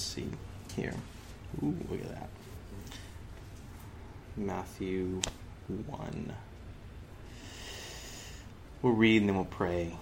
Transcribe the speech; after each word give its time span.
let's 0.00 0.14
see 0.14 0.30
here. 0.76 0.94
Ooh, 1.62 1.76
look 1.90 2.00
at 2.00 2.08
that. 2.08 2.30
Matthew 4.34 5.20
1. 5.68 6.32
We'll 8.80 8.94
read 8.94 9.20
and 9.20 9.28
then 9.28 9.36
we'll 9.36 9.44
pray, 9.44 9.94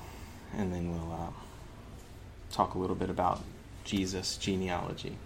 and 0.56 0.72
then 0.72 0.92
we'll 0.92 1.12
uh, 1.12 1.30
talk 2.52 2.74
a 2.74 2.78
little 2.78 2.94
bit 2.94 3.10
about 3.10 3.42
Jesus' 3.82 4.36
genealogy. 4.36 5.16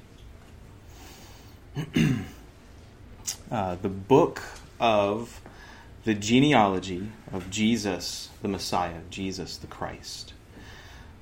uh, 3.51 3.75
the 3.75 3.91
book 3.91 4.43
of 4.81 5.43
the 6.05 6.15
genealogy 6.15 7.09
of 7.31 7.51
Jesus, 7.51 8.31
the 8.41 8.49
Messiah, 8.49 9.01
Jesus 9.11 9.59
the 9.59 9.67
Christ, 9.67 10.33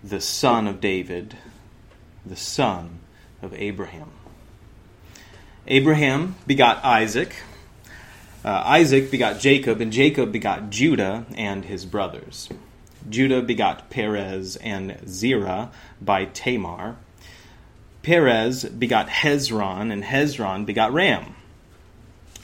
the 0.05 0.21
son 0.21 0.69
of 0.69 0.81
David, 0.81 1.37
the 2.25 2.37
son 2.37 3.01
of 3.43 3.55
Abraham. 3.55 4.11
Abraham 5.67 6.37
begot 6.47 6.85
Isaac. 6.85 7.35
Uh, 8.45 8.49
Isaac 8.49 9.11
begot 9.11 9.39
Jacob, 9.39 9.81
and 9.81 9.93
Jacob 9.93 10.33
begot 10.33 10.71
Judah 10.71 11.27
and 11.37 11.65
his 11.65 11.85
brothers. 11.85 12.49
Judah 13.09 13.43
begot 13.43 13.91
Perez 13.91 14.57
and 14.57 14.99
Zerah 15.07 15.71
by 16.01 16.25
Tamar. 16.27 16.97
Perez 18.03 18.65
begot 18.65 19.09
Hezron, 19.09 19.93
and 19.93 20.03
Hezron 20.03 20.65
begot 20.65 20.93
Ram. 20.93 21.35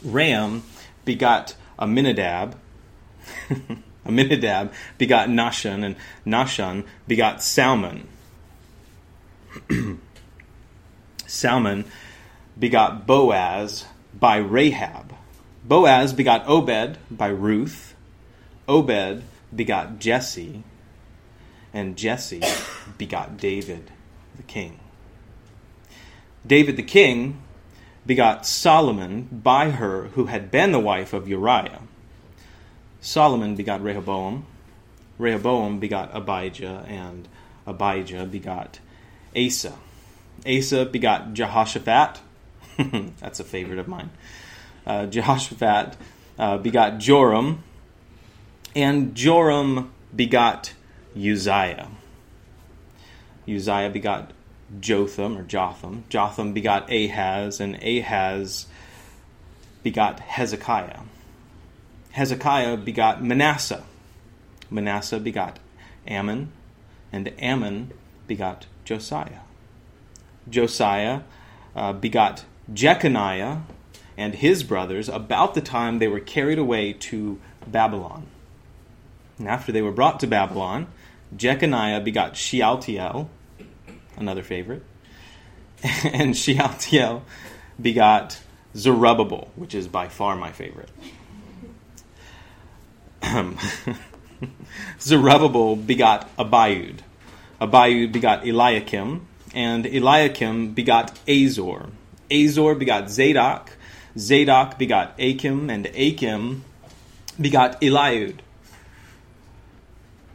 Ram 0.05 0.63
begot 1.05 1.55
Amminadab. 1.79 2.57
Amminadab 4.07 4.73
begot 4.99 5.29
Nahshon, 5.29 5.85
and 5.85 5.97
Nahshon 6.27 6.85
begot 7.09 7.43
Salmon. 7.43 8.07
Salmon 11.27 11.85
begot 12.59 13.07
Boaz 13.07 13.85
by 14.19 14.37
Rahab. 14.37 15.15
Boaz 15.65 16.13
begot 16.13 16.47
Obed 16.47 16.99
by 17.11 17.29
Ruth. 17.29 17.95
Obed 18.69 19.23
begot 19.55 19.99
Jesse. 19.99 20.63
And 21.73 21.97
Jesse 21.97 22.43
begot 22.97 23.37
David 23.37 23.91
the 24.37 24.43
king. 24.43 24.79
David 26.47 26.77
the 26.77 26.83
king 26.83 27.43
begot 28.07 28.47
Solomon 28.47 29.29
by 29.33 29.71
her 29.71 30.05
who 30.15 30.27
had 30.27 30.51
been 30.51 30.73
the 30.73 30.79
wife 30.79 31.13
of 31.13 31.29
Uriah. 31.29 31.81
Solomon 33.01 33.57
begot 33.57 33.83
Rehoboam. 33.83 34.47
Rehoboam 35.19 35.79
begot 35.81 36.15
Abijah, 36.15 36.85
and 36.87 37.27
Abijah 37.67 38.27
begot 38.27 38.81
Asa. 39.37 39.75
Asa 40.47 40.85
begot 40.85 41.35
Jehoshaphat. 41.35 42.21
That's 43.21 43.41
a 43.41 43.45
favorite 43.45 43.79
of 43.79 43.89
mine. 43.89 44.11
Uh, 44.87 45.07
Jehoshaphat 45.07 45.97
uh, 46.39 46.59
begot 46.59 46.99
Joram, 46.99 47.63
and 48.75 49.15
Joram 49.15 49.93
begot 50.15 50.75
Uzziah. 51.17 51.89
Uzziah 53.49 53.91
begot 53.91 54.33
Jotham 54.81 55.39
or 55.39 55.43
Jotham. 55.43 56.05
Jotham 56.09 56.53
begot 56.53 56.91
Ahaz, 56.93 57.61
and 57.61 57.77
Ahaz 57.83 58.67
begot 59.83 60.21
Hezekiah. 60.21 61.01
Hezekiah 62.11 62.77
begot 62.77 63.23
Manasseh. 63.23 63.85
Manasseh 64.71 65.21
begot 65.21 65.59
Amon, 66.09 66.51
and 67.13 67.33
Amon 67.41 67.93
begot 68.27 68.67
Josiah. 68.85 69.41
Josiah 70.49 71.23
uh, 71.75 71.93
begot 71.93 72.45
Jeconiah 72.73 73.63
and 74.17 74.35
his 74.35 74.63
brothers 74.63 75.09
about 75.09 75.55
the 75.55 75.61
time 75.61 75.99
they 75.99 76.09
were 76.09 76.21
carried 76.21 76.59
away 76.59 76.93
to 76.95 77.39
Babylon. 77.67 78.27
And 79.39 79.49
after 79.49 79.73
they 79.73 79.83
were 79.83 79.93
brought 79.93 80.21
to 80.21 80.27
Babylon, 80.27 80.87
Jeconiah 81.37 82.01
begot 82.01 82.37
Shealtiel, 82.37 83.29
another 84.17 84.43
favorite, 84.43 84.83
and 86.05 86.37
Shealtiel 86.37 87.25
begot 87.81 88.41
Zerubbabel, 88.75 89.51
which 89.57 89.75
is 89.75 89.89
by 89.89 90.09
far 90.09 90.37
my 90.37 90.53
favorite. 90.53 90.91
Zerubbabel 95.01 95.77
begot 95.77 96.35
Abiud. 96.37 97.01
Abiud 97.61 98.13
begot 98.13 98.47
Eliakim, 98.47 99.27
and 99.57 99.87
Eliakim 99.87 100.75
begot 100.75 101.19
Azor. 101.27 101.87
Azor 102.31 102.75
begot 102.75 103.09
Zadok. 103.09 103.71
Zadok 104.19 104.79
begot 104.79 105.15
Achim, 105.19 105.71
and 105.71 105.87
Achim 105.87 106.63
begot 107.41 107.81
Eliud. 107.81 108.41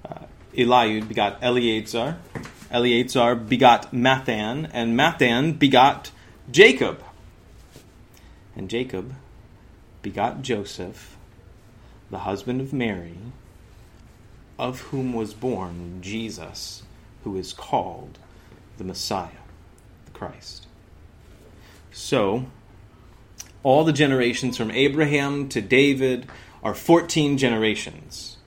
Uh, 0.04 0.26
Eliud 0.56 1.08
begot 1.08 1.38
Eleazar. 1.44 2.18
Eleazar 2.72 3.36
begot 3.36 3.94
Matthan, 3.94 4.68
and 4.74 4.98
Matthan 4.98 5.60
begot 5.60 6.10
Jacob. 6.50 7.04
And 8.56 8.70
Jacob 8.70 9.14
begot 10.02 10.42
Joseph, 10.42 11.16
the 12.10 12.20
husband 12.20 12.60
of 12.60 12.74
Mary, 12.74 13.18
of 14.58 14.80
whom 14.90 15.14
was 15.14 15.36
born 15.36 16.00
Jesus, 16.02 16.82
who 17.24 17.38
is 17.38 17.54
called 17.54 18.18
the 18.82 18.88
Messiah, 18.88 19.30
the 20.06 20.12
Christ. 20.12 20.66
So, 21.92 22.48
all 23.62 23.84
the 23.84 23.94
generations 23.94 24.58
from 24.58 24.72
Abraham 24.72 25.50
to 25.50 25.62
David 25.62 26.28
are 26.64 26.74
14 26.74 27.38
generations. 27.38 28.38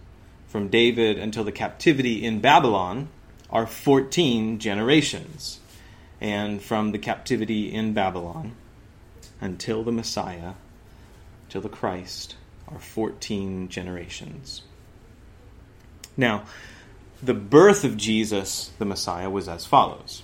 From 0.48 0.66
David 0.66 1.20
until 1.20 1.44
the 1.44 1.52
captivity 1.52 2.24
in 2.24 2.40
Babylon 2.40 3.10
are 3.48 3.64
14 3.64 4.58
generations. 4.58 5.60
And 6.20 6.60
from 6.60 6.90
the 6.90 6.98
captivity 6.98 7.72
in 7.72 7.92
Babylon 7.92 8.56
until 9.40 9.84
the 9.84 9.92
Messiah, 9.92 10.54
till 11.48 11.60
the 11.60 11.68
Christ, 11.68 12.34
are 12.66 12.80
14 12.80 13.68
generations. 13.68 14.62
Now, 16.16 16.42
the 17.22 17.34
birth 17.34 17.84
of 17.84 17.96
Jesus, 17.96 18.72
the 18.78 18.84
Messiah, 18.84 19.30
was 19.30 19.48
as 19.48 19.64
follows. 19.64 20.23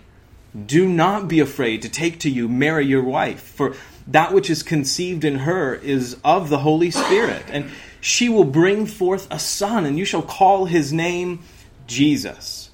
do 0.65 0.87
not 0.87 1.27
be 1.27 1.39
afraid 1.39 1.81
to 1.81 1.89
take 1.89 2.19
to 2.19 2.29
you 2.29 2.49
Mary 2.49 2.85
your 2.85 3.03
wife, 3.03 3.41
for 3.41 3.75
that 4.07 4.33
which 4.33 4.49
is 4.49 4.63
conceived 4.63 5.23
in 5.23 5.39
her 5.39 5.75
is 5.75 6.17
of 6.23 6.49
the 6.49 6.59
Holy 6.59 6.91
Spirit. 6.91 7.43
And 7.49 7.71
she 8.01 8.27
will 8.29 8.43
bring 8.43 8.85
forth 8.85 9.27
a 9.31 9.39
son, 9.39 9.85
and 9.85 9.97
you 9.97 10.05
shall 10.05 10.21
call 10.21 10.65
his 10.65 10.91
name 10.91 11.41
Jesus, 11.87 12.71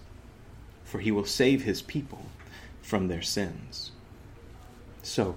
for 0.84 1.00
he 1.00 1.12
will 1.12 1.26
save 1.26 1.64
his 1.64 1.82
people 1.82 2.26
from 2.82 3.08
their 3.08 3.22
sins. 3.22 3.92
So, 5.04 5.36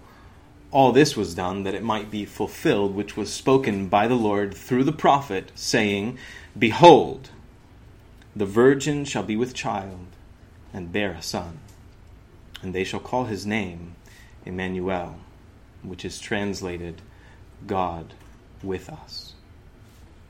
all 0.70 0.93
this 0.93 1.16
was 1.16 1.34
done 1.34 1.64
that 1.64 1.75
it 1.75 1.82
might 1.82 2.10
be 2.10 2.25
fulfilled, 2.25 2.94
which 2.94 3.16
was 3.16 3.32
spoken 3.32 3.88
by 3.88 4.06
the 4.06 4.14
Lord 4.14 4.54
through 4.54 4.84
the 4.84 4.93
prophet, 4.93 5.50
saying, 5.56 6.16
Behold, 6.56 7.31
the 8.34 8.46
virgin 8.46 9.04
shall 9.04 9.25
be 9.25 9.36
with 9.36 9.52
child, 9.52 10.06
and 10.72 10.93
bear 10.93 11.10
a 11.10 11.22
son 11.22 11.58
and 12.62 12.74
they 12.74 12.84
shall 12.84 13.00
call 13.00 13.24
his 13.24 13.46
name 13.46 13.94
Emmanuel, 14.44 15.16
which 15.82 16.04
is 16.04 16.18
translated 16.18 17.00
God 17.66 18.14
with 18.62 18.88
us. 18.88 19.34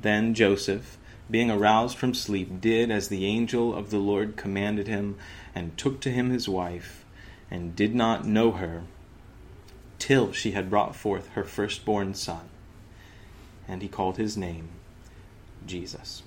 Then 0.00 0.34
Joseph, 0.34 0.96
being 1.30 1.50
aroused 1.50 1.96
from 1.96 2.14
sleep, 2.14 2.60
did 2.60 2.90
as 2.90 3.08
the 3.08 3.26
angel 3.26 3.74
of 3.74 3.90
the 3.90 3.98
Lord 3.98 4.36
commanded 4.36 4.86
him, 4.86 5.16
and 5.54 5.76
took 5.76 6.00
to 6.00 6.10
him 6.10 6.30
his 6.30 6.48
wife, 6.48 7.04
and 7.50 7.76
did 7.76 7.94
not 7.94 8.26
know 8.26 8.52
her 8.52 8.84
till 9.98 10.32
she 10.32 10.52
had 10.52 10.70
brought 10.70 10.96
forth 10.96 11.28
her 11.30 11.44
firstborn 11.44 12.14
son. 12.14 12.48
And 13.68 13.82
he 13.82 13.88
called 13.88 14.16
his 14.16 14.36
name 14.36 14.70
Jesus. 15.66 16.22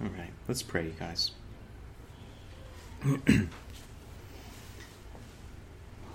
All 0.00 0.08
right, 0.08 0.32
let's 0.46 0.62
pray, 0.62 0.92
guys. 0.98 1.32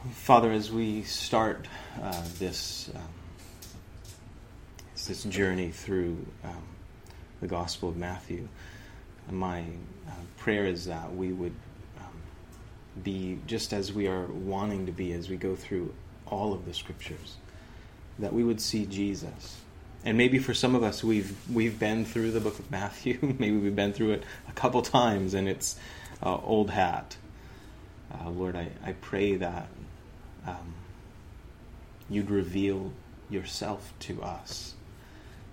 Father, 0.10 0.52
as 0.52 0.72
we 0.72 1.04
start 1.04 1.68
uh, 2.02 2.24
this 2.40 2.90
um, 2.96 3.02
this 5.08 5.24
journey 5.26 5.70
through 5.70 6.26
um, 6.44 6.64
the 7.40 7.46
Gospel 7.46 7.90
of 7.90 7.98
Matthew, 7.98 8.48
my 9.30 9.62
uh, 9.62 10.12
prayer 10.38 10.66
is 10.66 10.86
that 10.86 11.16
we 11.16 11.32
would 11.32 11.54
um, 12.00 13.04
be 13.04 13.38
just 13.46 13.74
as 13.74 13.94
we 13.94 14.08
are 14.08 14.26
wanting 14.26 14.88
to 14.88 14.92
be 14.92 15.14
as 15.14 15.30
we 15.30 15.38
go 15.38 15.56
through 15.56 15.94
all 16.26 16.52
of 16.52 16.66
the 16.66 16.74
Scriptures, 16.74 17.38
that 18.18 18.34
we 18.34 18.44
would 18.44 18.60
see 18.60 18.88
Jesus. 18.88 19.62
And 20.04 20.18
maybe 20.18 20.40
for 20.40 20.56
some 20.56 20.74
of 20.74 20.82
us, 20.82 21.04
we've 21.04 21.36
we've 21.54 21.78
been 21.78 22.06
through 22.06 22.32
the 22.32 22.40
book 22.40 22.58
of 22.58 22.72
Matthew. 22.72 23.20
maybe 23.40 23.56
we've 23.56 23.76
been 23.76 23.94
through 23.94 24.14
it 24.14 24.24
a 24.50 24.54
couple 24.54 24.82
times, 24.82 25.36
and 25.36 25.48
it's 25.48 25.76
uh, 26.24 26.38
old 26.38 26.72
hat. 26.72 27.18
Uh, 28.12 28.32
Lord, 28.32 28.56
I, 28.56 28.70
I 28.84 28.94
pray 28.94 29.36
that 29.36 29.68
um, 30.48 30.74
you'd 32.10 32.30
reveal 32.30 32.92
yourself 33.30 33.94
to 34.00 34.22
us 34.22 34.74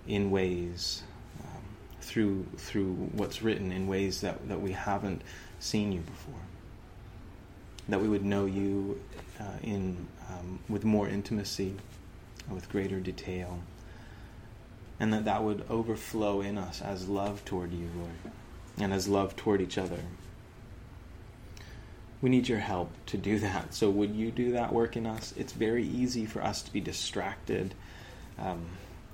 in 0.07 0.31
ways 0.31 1.03
um, 1.41 1.63
through 2.01 2.47
through 2.57 2.95
what's 3.13 3.43
written 3.43 3.71
in 3.71 3.87
ways 3.87 4.21
that, 4.23 4.49
that 4.49 4.61
we 4.61 4.73
haven't 4.73 5.23
seen 5.61 5.93
you 5.93 6.01
before. 6.01 6.35
That 7.89 8.01
we 8.01 8.09
would 8.09 8.25
know 8.25 8.47
you 8.47 9.01
uh, 9.41 9.45
in 9.63 10.09
um, 10.29 10.59
with 10.69 10.85
more 10.85 11.09
intimacy, 11.09 11.75
with 12.51 12.69
greater 12.69 13.01
detail, 13.01 13.61
and 15.01 15.13
that 15.13 15.25
that 15.25 15.43
would 15.43 15.65
overflow 15.71 16.41
in 16.41 16.59
us 16.59 16.83
as 16.83 17.09
love 17.09 17.45
toward 17.45 17.73
you, 17.73 17.89
Lord, 17.97 18.35
and 18.79 18.93
as 18.93 19.09
love 19.09 19.37
toward 19.37 19.61
each 19.61 19.79
other. 19.79 20.01
We 22.21 22.31
need 22.31 22.49
your 22.49 22.59
help 22.59 22.91
to 23.07 23.17
do 23.17 23.39
that. 23.39 23.75
So, 23.75 23.91
would 23.91 24.15
you 24.15 24.31
do 24.31 24.53
that 24.53 24.73
work 24.73 24.97
in 24.97 25.07
us? 25.07 25.33
It's 25.37 25.53
very 25.53 25.87
easy 25.87 26.27
for 26.27 26.43
us 26.43 26.63
to 26.63 26.73
be 26.73 26.81
distracted. 26.81 27.75
Um, 28.39 28.67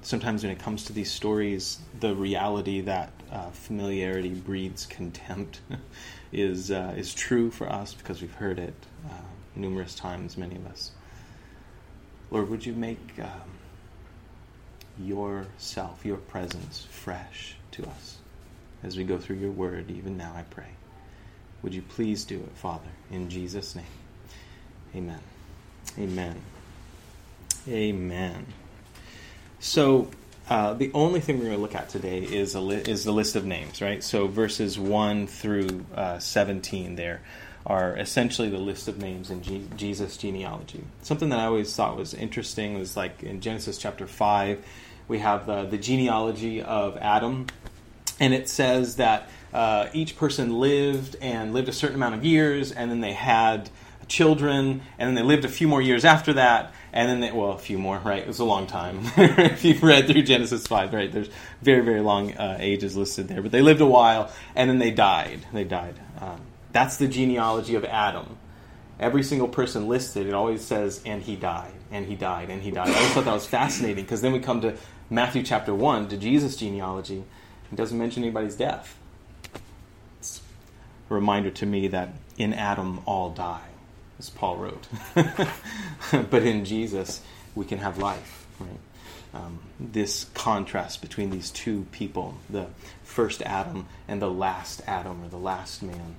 sometimes, 0.02 0.42
when 0.42 0.52
it 0.52 0.58
comes 0.58 0.84
to 0.86 0.92
these 0.92 1.10
stories, 1.10 1.78
the 2.00 2.14
reality 2.14 2.80
that 2.82 3.12
uh, 3.30 3.50
familiarity 3.50 4.30
breeds 4.30 4.86
contempt 4.86 5.60
is 6.32 6.70
uh, 6.70 6.94
is 6.96 7.12
true 7.12 7.50
for 7.50 7.70
us 7.70 7.92
because 7.92 8.22
we've 8.22 8.34
heard 8.34 8.58
it 8.58 8.74
uh, 9.06 9.14
numerous 9.54 9.94
times. 9.94 10.38
Many 10.38 10.56
of 10.56 10.66
us. 10.66 10.92
Lord, 12.30 12.48
would 12.48 12.64
you 12.64 12.72
make 12.72 13.12
um, 13.18 13.28
yourself, 14.98 16.04
your 16.04 16.16
presence, 16.16 16.86
fresh 16.90 17.56
to 17.72 17.84
us 17.86 18.18
as 18.84 18.96
we 18.96 19.04
go 19.04 19.18
through 19.18 19.36
your 19.36 19.50
word, 19.50 19.90
even 19.90 20.16
now, 20.16 20.32
I 20.36 20.42
pray. 20.42 20.68
Would 21.64 21.74
you 21.74 21.80
please 21.80 22.24
do 22.24 22.36
it, 22.36 22.52
Father, 22.56 22.90
in 23.10 23.30
Jesus' 23.30 23.74
name? 23.74 23.86
Amen. 24.94 25.18
Amen. 25.98 26.40
Amen. 27.66 28.46
So, 29.60 30.10
uh, 30.50 30.74
the 30.74 30.90
only 30.92 31.20
thing 31.20 31.38
we're 31.38 31.46
going 31.46 31.56
to 31.56 31.62
look 31.62 31.74
at 31.74 31.88
today 31.88 32.18
is, 32.18 32.54
li- 32.54 32.82
is 32.86 33.04
the 33.04 33.12
list 33.12 33.34
of 33.34 33.46
names, 33.46 33.80
right? 33.80 34.04
So, 34.04 34.26
verses 34.26 34.78
1 34.78 35.26
through 35.26 35.86
uh, 35.94 36.18
17 36.18 36.96
there 36.96 37.22
are 37.64 37.96
essentially 37.96 38.50
the 38.50 38.58
list 38.58 38.86
of 38.86 38.98
names 38.98 39.30
in 39.30 39.40
G- 39.40 39.66
Jesus' 39.74 40.18
genealogy. 40.18 40.84
Something 41.00 41.30
that 41.30 41.38
I 41.38 41.46
always 41.46 41.74
thought 41.74 41.96
was 41.96 42.12
interesting 42.12 42.78
was 42.78 42.94
like 42.94 43.22
in 43.22 43.40
Genesis 43.40 43.78
chapter 43.78 44.06
5, 44.06 44.62
we 45.08 45.20
have 45.20 45.46
the, 45.46 45.64
the 45.64 45.78
genealogy 45.78 46.60
of 46.60 46.98
Adam, 46.98 47.46
and 48.20 48.34
it 48.34 48.50
says 48.50 48.96
that 48.96 49.30
uh, 49.54 49.88
each 49.92 50.16
person 50.16 50.58
lived 50.58 51.16
and 51.22 51.54
lived 51.54 51.68
a 51.68 51.72
certain 51.72 51.94
amount 51.94 52.16
of 52.16 52.24
years, 52.24 52.72
and 52.72 52.90
then 52.90 53.00
they 53.00 53.12
had 53.12 53.70
children, 54.08 54.82
and 54.98 55.08
then 55.08 55.14
they 55.14 55.22
lived 55.22 55.44
a 55.44 55.48
few 55.48 55.68
more 55.68 55.80
years 55.80 56.04
after 56.04 56.32
that, 56.34 56.74
and 56.92 57.08
then 57.08 57.20
they, 57.20 57.30
well, 57.30 57.52
a 57.52 57.58
few 57.58 57.78
more, 57.78 57.98
right? 57.98 58.22
It 58.22 58.26
was 58.26 58.40
a 58.40 58.44
long 58.44 58.66
time. 58.66 59.00
if 59.16 59.64
you've 59.64 59.82
read 59.82 60.08
through 60.08 60.22
Genesis 60.22 60.66
5, 60.66 60.92
right, 60.92 61.10
there's 61.10 61.30
very, 61.62 61.82
very 61.82 62.00
long 62.00 62.32
uh, 62.32 62.56
ages 62.58 62.96
listed 62.96 63.28
there, 63.28 63.42
but 63.42 63.52
they 63.52 63.62
lived 63.62 63.80
a 63.80 63.86
while, 63.86 64.30
and 64.56 64.68
then 64.68 64.78
they 64.78 64.90
died. 64.90 65.46
They 65.52 65.64
died. 65.64 65.94
Um, 66.20 66.40
that's 66.72 66.96
the 66.96 67.06
genealogy 67.06 67.76
of 67.76 67.84
Adam. 67.84 68.36
Every 68.98 69.22
single 69.22 69.48
person 69.48 69.86
listed, 69.86 70.26
it 70.26 70.34
always 70.34 70.64
says, 70.64 71.00
and 71.06 71.22
he 71.22 71.36
died, 71.36 71.72
and 71.92 72.06
he 72.06 72.16
died, 72.16 72.50
and 72.50 72.60
he 72.60 72.72
died. 72.72 72.88
I 72.88 72.94
always 72.94 73.12
thought 73.12 73.24
that 73.24 73.32
was 73.32 73.46
fascinating 73.46 74.04
because 74.04 74.20
then 74.20 74.32
we 74.32 74.40
come 74.40 74.60
to 74.62 74.76
Matthew 75.10 75.44
chapter 75.44 75.72
1, 75.72 76.08
to 76.08 76.16
Jesus' 76.16 76.56
genealogy, 76.56 77.22
it 77.70 77.76
doesn't 77.76 77.96
mention 77.96 78.24
anybody's 78.24 78.56
death 78.56 78.98
a 81.10 81.14
reminder 81.14 81.50
to 81.50 81.66
me 81.66 81.88
that 81.88 82.10
in 82.38 82.52
Adam 82.52 83.00
all 83.06 83.30
die, 83.30 83.68
as 84.18 84.30
Paul 84.30 84.56
wrote. 84.56 84.86
but 86.30 86.42
in 86.42 86.64
Jesus, 86.64 87.20
we 87.54 87.64
can 87.64 87.78
have 87.78 87.98
life, 87.98 88.46
right? 88.58 88.70
Um, 89.34 89.58
this 89.80 90.24
contrast 90.34 91.02
between 91.02 91.30
these 91.30 91.50
two 91.50 91.86
people, 91.90 92.36
the 92.48 92.66
first 93.02 93.42
Adam 93.42 93.86
and 94.06 94.22
the 94.22 94.30
last 94.30 94.80
Adam 94.86 95.24
or 95.24 95.28
the 95.28 95.36
last 95.36 95.82
man, 95.82 96.14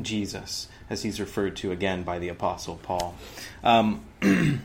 Jesus, 0.00 0.68
as 0.90 1.02
he's 1.02 1.18
referred 1.18 1.56
to 1.56 1.72
again 1.72 2.02
by 2.02 2.18
the 2.18 2.28
Apostle 2.28 2.78
Paul. 2.82 3.16
Um, 3.64 4.04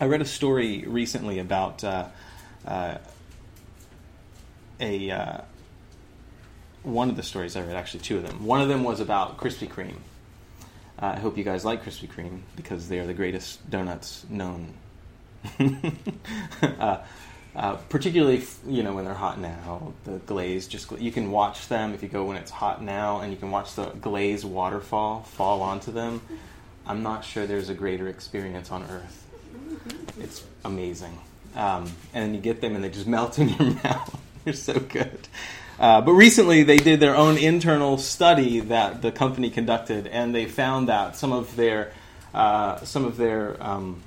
I 0.00 0.04
read 0.04 0.20
a 0.20 0.26
story 0.26 0.84
recently 0.86 1.38
about 1.38 1.82
uh, 1.82 2.08
uh, 2.66 2.98
a. 4.80 5.10
Uh, 5.10 5.40
one 6.82 7.10
of 7.10 7.16
the 7.16 7.22
stories 7.22 7.56
I 7.56 7.62
read, 7.62 7.76
actually 7.76 8.00
two 8.00 8.16
of 8.16 8.22
them. 8.22 8.44
One 8.44 8.60
of 8.60 8.68
them 8.68 8.84
was 8.84 9.00
about 9.00 9.38
Krispy 9.38 9.68
Kreme. 9.68 9.98
Uh, 11.00 11.12
I 11.14 11.18
hope 11.18 11.38
you 11.38 11.44
guys 11.44 11.64
like 11.64 11.84
Krispy 11.84 12.08
Kreme 12.08 12.40
because 12.56 12.88
they 12.88 12.98
are 12.98 13.06
the 13.06 13.14
greatest 13.14 13.68
donuts 13.70 14.26
known. 14.28 14.74
uh, 16.62 16.98
uh, 17.54 17.74
particularly, 17.88 18.42
you 18.66 18.82
know, 18.82 18.94
when 18.94 19.04
they're 19.04 19.14
hot 19.14 19.38
now, 19.38 19.92
the 20.04 20.18
glaze 20.18 20.66
just 20.68 20.90
you 20.98 21.10
can 21.10 21.30
watch 21.30 21.68
them 21.68 21.92
if 21.94 22.02
you 22.02 22.08
go 22.08 22.24
when 22.24 22.36
it's 22.36 22.50
hot 22.50 22.82
now, 22.82 23.20
and 23.20 23.32
you 23.32 23.38
can 23.38 23.50
watch 23.50 23.74
the 23.74 23.86
glaze 23.86 24.44
waterfall 24.44 25.22
fall 25.22 25.62
onto 25.62 25.90
them. 25.90 26.20
I'm 26.86 27.02
not 27.02 27.24
sure 27.24 27.46
there's 27.46 27.68
a 27.68 27.74
greater 27.74 28.08
experience 28.08 28.70
on 28.70 28.84
earth. 28.84 29.26
It's 30.20 30.44
amazing, 30.64 31.18
um, 31.54 31.90
and 32.14 32.24
then 32.24 32.34
you 32.34 32.40
get 32.40 32.60
them 32.60 32.74
and 32.74 32.84
they 32.84 32.90
just 32.90 33.06
melt 33.16 33.38
in 33.38 33.48
your 33.48 33.74
mouth. 33.84 34.20
They're 34.44 34.52
so 34.54 34.78
good. 34.78 35.28
Uh, 35.78 36.00
but 36.00 36.12
recently, 36.12 36.64
they 36.64 36.76
did 36.76 36.98
their 36.98 37.14
own 37.14 37.38
internal 37.38 37.98
study 37.98 38.60
that 38.60 39.00
the 39.00 39.12
company 39.12 39.48
conducted, 39.50 40.06
and 40.08 40.34
they 40.34 40.46
found 40.46 40.88
that 40.88 41.14
some 41.14 41.32
of 41.32 41.54
their 41.54 41.92
uh, 42.34 42.84
some 42.84 43.04
of 43.04 43.16
their 43.16 43.56
um, 43.62 44.02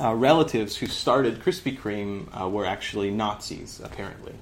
uh, 0.00 0.14
relatives 0.14 0.76
who 0.76 0.86
started 0.86 1.40
Krispy 1.40 1.78
Kreme 1.78 2.26
uh, 2.38 2.48
were 2.48 2.66
actually 2.66 3.10
Nazis, 3.10 3.80
apparently. 3.82 4.34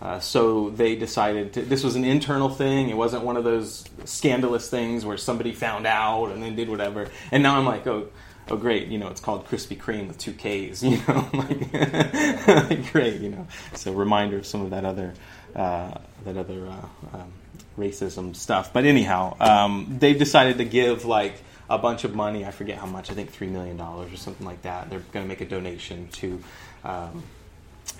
Uh, 0.00 0.18
so 0.18 0.70
they 0.70 0.96
decided 0.96 1.52
to, 1.52 1.62
this 1.62 1.84
was 1.84 1.94
an 1.94 2.04
internal 2.04 2.48
thing. 2.48 2.88
It 2.88 2.96
wasn't 2.96 3.22
one 3.22 3.36
of 3.36 3.44
those 3.44 3.84
scandalous 4.04 4.70
things 4.70 5.04
where 5.04 5.18
somebody 5.18 5.52
found 5.52 5.86
out 5.86 6.26
and 6.26 6.42
then 6.42 6.56
did 6.56 6.70
whatever. 6.70 7.08
And 7.30 7.42
now 7.42 7.58
I'm 7.58 7.66
like, 7.66 7.86
oh, 7.86 8.08
oh 8.48 8.56
great, 8.56 8.88
you 8.88 8.98
know, 8.98 9.08
it's 9.08 9.20
called 9.20 9.46
Krispy 9.46 9.76
Kreme 9.76 10.08
with 10.08 10.16
two 10.16 10.32
K's, 10.32 10.82
you 10.84 10.98
know, 11.06 11.28
like, 11.34 12.92
great, 12.92 13.20
you 13.20 13.28
know. 13.28 13.46
So 13.74 13.92
reminder 13.92 14.38
of 14.38 14.46
some 14.46 14.62
of 14.62 14.70
that 14.70 14.86
other 14.86 15.12
uh, 15.54 15.98
that 16.24 16.36
other 16.36 16.66
uh, 16.66 17.16
um, 17.16 17.32
racism 17.78 18.36
stuff. 18.36 18.72
But 18.72 18.84
anyhow, 18.84 19.36
um, 19.40 19.96
they've 19.98 20.18
decided 20.18 20.58
to 20.58 20.64
give 20.64 21.04
like 21.04 21.34
a 21.68 21.78
bunch 21.78 22.04
of 22.04 22.14
money. 22.14 22.44
I 22.44 22.50
forget 22.50 22.78
how 22.78 22.86
much. 22.86 23.10
I 23.10 23.14
think 23.14 23.30
three 23.30 23.48
million 23.48 23.76
dollars 23.76 24.12
or 24.12 24.16
something 24.16 24.46
like 24.46 24.62
that. 24.62 24.90
They're 24.90 25.00
going 25.12 25.24
to 25.24 25.28
make 25.28 25.40
a 25.40 25.46
donation 25.46 26.08
to. 26.08 26.42
Um, 26.84 27.22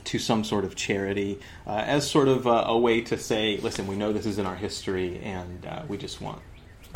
to 0.05 0.19
some 0.19 0.45
sort 0.45 0.65
of 0.65 0.77
charity 0.77 1.39
uh, 1.67 1.83
as 1.87 2.09
sort 2.09 2.29
of 2.29 2.47
a, 2.47 2.51
a, 2.67 2.79
way 2.79 3.01
to 3.01 3.19
say, 3.19 3.59
listen, 3.59 3.87
we 3.87 3.97
know 3.97 4.13
this 4.13 4.25
is 4.25 4.39
in 4.39 4.47
our 4.47 4.55
history, 4.55 5.21
and 5.21 5.67
uh, 5.67 5.83
we 5.89 5.97
just 5.97 6.21
want 6.21 6.41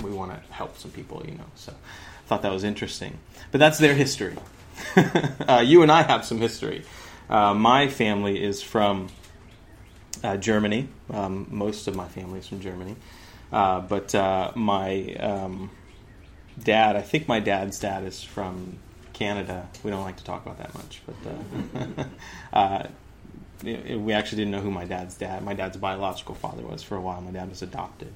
we 0.02 0.10
want 0.10 0.30
to 0.32 0.52
help 0.52 0.78
some 0.78 0.90
people, 0.90 1.22
you 1.26 1.32
know. 1.32 1.44
So, 1.54 1.72
I 1.72 2.28
thought 2.28 2.42
that 2.42 2.52
was 2.52 2.64
interesting. 2.64 3.18
But 3.50 3.58
that's 3.58 3.78
their 3.78 3.94
history. 3.94 4.36
uh, 4.96 5.62
you 5.64 5.82
and 5.82 5.90
I 5.92 6.02
have 6.02 6.24
some 6.24 6.38
history. 6.38 6.84
My 7.28 7.88
family 7.88 8.42
is 8.42 8.62
from 8.62 9.08
uh, 10.24 10.36
Germany. 10.38 10.88
Um, 11.12 11.46
most 11.50 11.86
of 11.86 11.94
my 11.94 12.08
family 12.08 12.40
is 12.40 12.48
from 12.48 12.60
Germany. 12.60 12.96
Uh, 13.52 13.80
but 13.80 14.14
uh, 14.14 14.50
my 14.54 15.14
um, 15.14 15.70
dad, 16.60 16.96
I 16.96 17.02
think 17.02 17.28
my 17.28 17.40
dad's 17.40 17.78
dad 17.78 18.04
is 18.04 18.22
from 18.22 18.78
Canada. 19.12 19.68
We 19.84 19.90
don't 19.90 20.02
like 20.02 20.16
to 20.16 20.24
talk 20.24 20.44
about 20.44 20.58
that 20.58 20.74
much, 20.74 21.02
but 21.06 22.02
uh, 22.02 22.04
uh, 22.52 22.86
we 23.62 24.12
actually 24.12 24.38
didn't 24.38 24.50
know 24.50 24.60
who 24.60 24.70
my 24.70 24.86
dad's 24.86 25.14
dad, 25.14 25.44
my 25.44 25.54
dad's 25.54 25.76
biological 25.76 26.34
father 26.34 26.62
was 26.62 26.82
for 26.82 26.96
a 26.96 27.00
while. 27.00 27.20
My 27.20 27.30
dad 27.30 27.48
was 27.48 27.62
adopted 27.62 28.12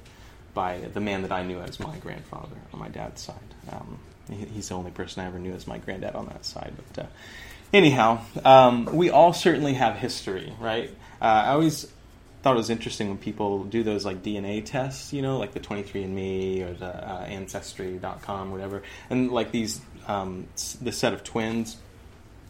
by 0.53 0.79
the 0.93 0.99
man 0.99 1.21
that 1.21 1.31
I 1.31 1.43
knew 1.43 1.59
as 1.59 1.79
my 1.79 1.97
grandfather 1.97 2.57
on 2.73 2.79
my 2.79 2.89
dad's 2.89 3.21
side. 3.21 3.35
Um, 3.71 3.99
he's 4.29 4.69
the 4.69 4.75
only 4.75 4.91
person 4.91 5.23
I 5.23 5.27
ever 5.27 5.39
knew 5.39 5.53
as 5.53 5.67
my 5.67 5.77
granddad 5.77 6.15
on 6.15 6.25
that 6.27 6.43
side. 6.43 6.73
But 6.93 7.05
uh, 7.05 7.07
anyhow, 7.71 8.21
um, 8.43 8.85
we 8.85 9.09
all 9.09 9.31
certainly 9.31 9.75
have 9.75 9.95
history, 9.95 10.53
right? 10.59 10.89
Uh, 11.21 11.25
I 11.25 11.49
always 11.49 11.87
thought 12.41 12.55
it 12.55 12.57
was 12.57 12.69
interesting 12.69 13.09
when 13.09 13.17
people 13.17 13.65
do 13.65 13.83
those 13.83 14.05
like 14.05 14.23
DNA 14.23 14.63
tests, 14.63 15.11
you 15.11 15.21
know, 15.21 15.37
like 15.37 15.53
the 15.53 15.59
23andMe 15.59 16.69
or 16.69 16.73
the 16.73 16.85
uh, 16.85 17.25
Ancestry.com, 17.25 18.51
whatever, 18.51 18.83
and 19.09 19.31
like 19.31 19.51
these 19.51 19.81
um, 20.07 20.47
the 20.81 20.91
set 20.91 21.13
of 21.13 21.23
twins. 21.23 21.77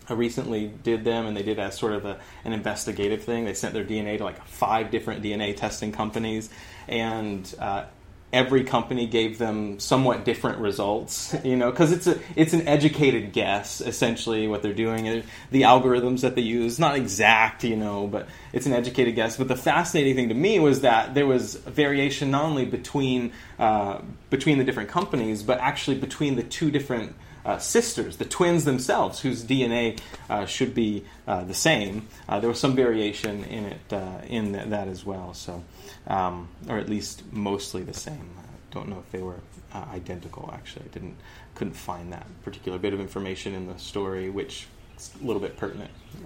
I 0.08 0.14
recently 0.14 0.68
did 0.68 1.04
them, 1.04 1.28
and 1.28 1.38
they 1.38 1.44
did 1.44 1.60
as 1.60 1.78
sort 1.78 1.94
of 1.94 2.06
a, 2.06 2.20
an 2.44 2.52
investigative 2.52 3.24
thing. 3.24 3.46
They 3.46 3.54
sent 3.54 3.76
their 3.76 3.86
DNA 3.86 4.18
to 4.18 4.24
like 4.24 4.44
five 4.48 4.90
different 4.90 5.24
DNA 5.24 5.56
testing 5.56 5.92
companies, 5.92 6.50
and 6.88 7.54
uh, 7.60 7.86
every 8.32 8.64
company 8.64 9.08
gave 9.08 9.40
them 9.40 9.80
somewhat 9.80 10.24
different 10.24 10.60
results 10.60 11.36
you 11.44 11.56
know 11.56 11.72
because 11.72 11.92
it's 11.92 12.06
a 12.06 12.20
it's 12.36 12.54
an 12.54 12.68
educated 12.68 13.32
guess 13.34 13.82
essentially 13.82 14.48
what 14.48 14.62
they're 14.62 14.74
doing. 14.74 15.24
The 15.52 15.62
algorithms 15.64 16.22
that 16.22 16.36
they 16.36 16.42
use 16.42 16.80
not 16.80 16.96
exact 16.96 17.64
you 17.64 17.76
know 17.76 18.08
but 18.08 18.28
it's 18.54 18.66
an 18.66 18.74
educated 18.74 19.16
guess. 19.16 19.38
But 19.38 19.48
the 19.48 19.56
fascinating 19.56 20.16
thing 20.16 20.30
to 20.30 20.36
me 20.36 20.60
was 20.60 20.82
that 20.82 21.14
there 21.14 21.26
was 21.26 21.56
variation 21.56 22.32
not 22.32 22.44
only 22.44 22.66
between 22.66 23.32
uh, 23.58 24.02
between 24.30 24.58
the 24.58 24.64
different 24.64 24.90
companies 24.90 25.44
but 25.44 25.60
actually 25.60 25.98
between 25.98 26.36
the 26.36 26.44
two 26.44 26.72
different 26.72 27.16
uh, 27.46 27.58
sisters, 27.58 28.18
the 28.18 28.26
twins 28.26 28.66
themselves, 28.66 29.20
whose 29.20 29.44
DNA 29.44 30.00
uh, 30.30 30.46
should 30.46 30.74
be 30.74 31.06
uh, 31.28 31.44
the 31.44 31.54
same. 31.54 32.08
Uh, 32.28 32.40
there 32.40 32.50
was 32.50 32.60
some 32.60 32.76
variation 32.76 33.44
in 33.46 33.66
it 33.66 33.94
uh, 33.94 34.22
in 34.28 34.52
that 34.52 34.88
as 34.88 35.06
well. 35.06 35.34
So, 35.34 35.64
um, 36.08 36.50
or 36.68 36.78
at 36.78 36.90
least 36.90 37.24
mostly 37.32 37.84
the 37.84 37.94
same. 37.94 38.30
I 38.38 38.74
don't 38.74 38.90
know 38.90 39.00
if 39.00 39.12
they 39.12 39.22
were 39.22 39.40
uh, 39.74 39.86
identical. 39.94 40.50
Actually, 40.54 40.86
I 40.86 40.90
didn't 40.90 41.16
couldn't 41.56 41.74
find 41.74 42.14
that 42.14 42.26
particular 42.44 42.78
bit 42.78 42.94
of 42.94 43.00
information 43.00 43.54
in 43.54 43.68
the 43.68 43.78
story, 43.78 44.30
which 44.30 44.68
is 44.98 45.12
a 45.22 45.26
little 45.26 45.42
bit 45.42 45.58
pertinent, 45.58 45.92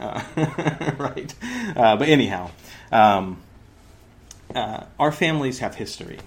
right? 1.00 1.34
but 1.76 2.04
anyhow. 2.04 2.52
Um, 2.92 3.42
our 4.56 5.12
families 5.12 5.60
have 5.60 5.76
history. 5.76 6.20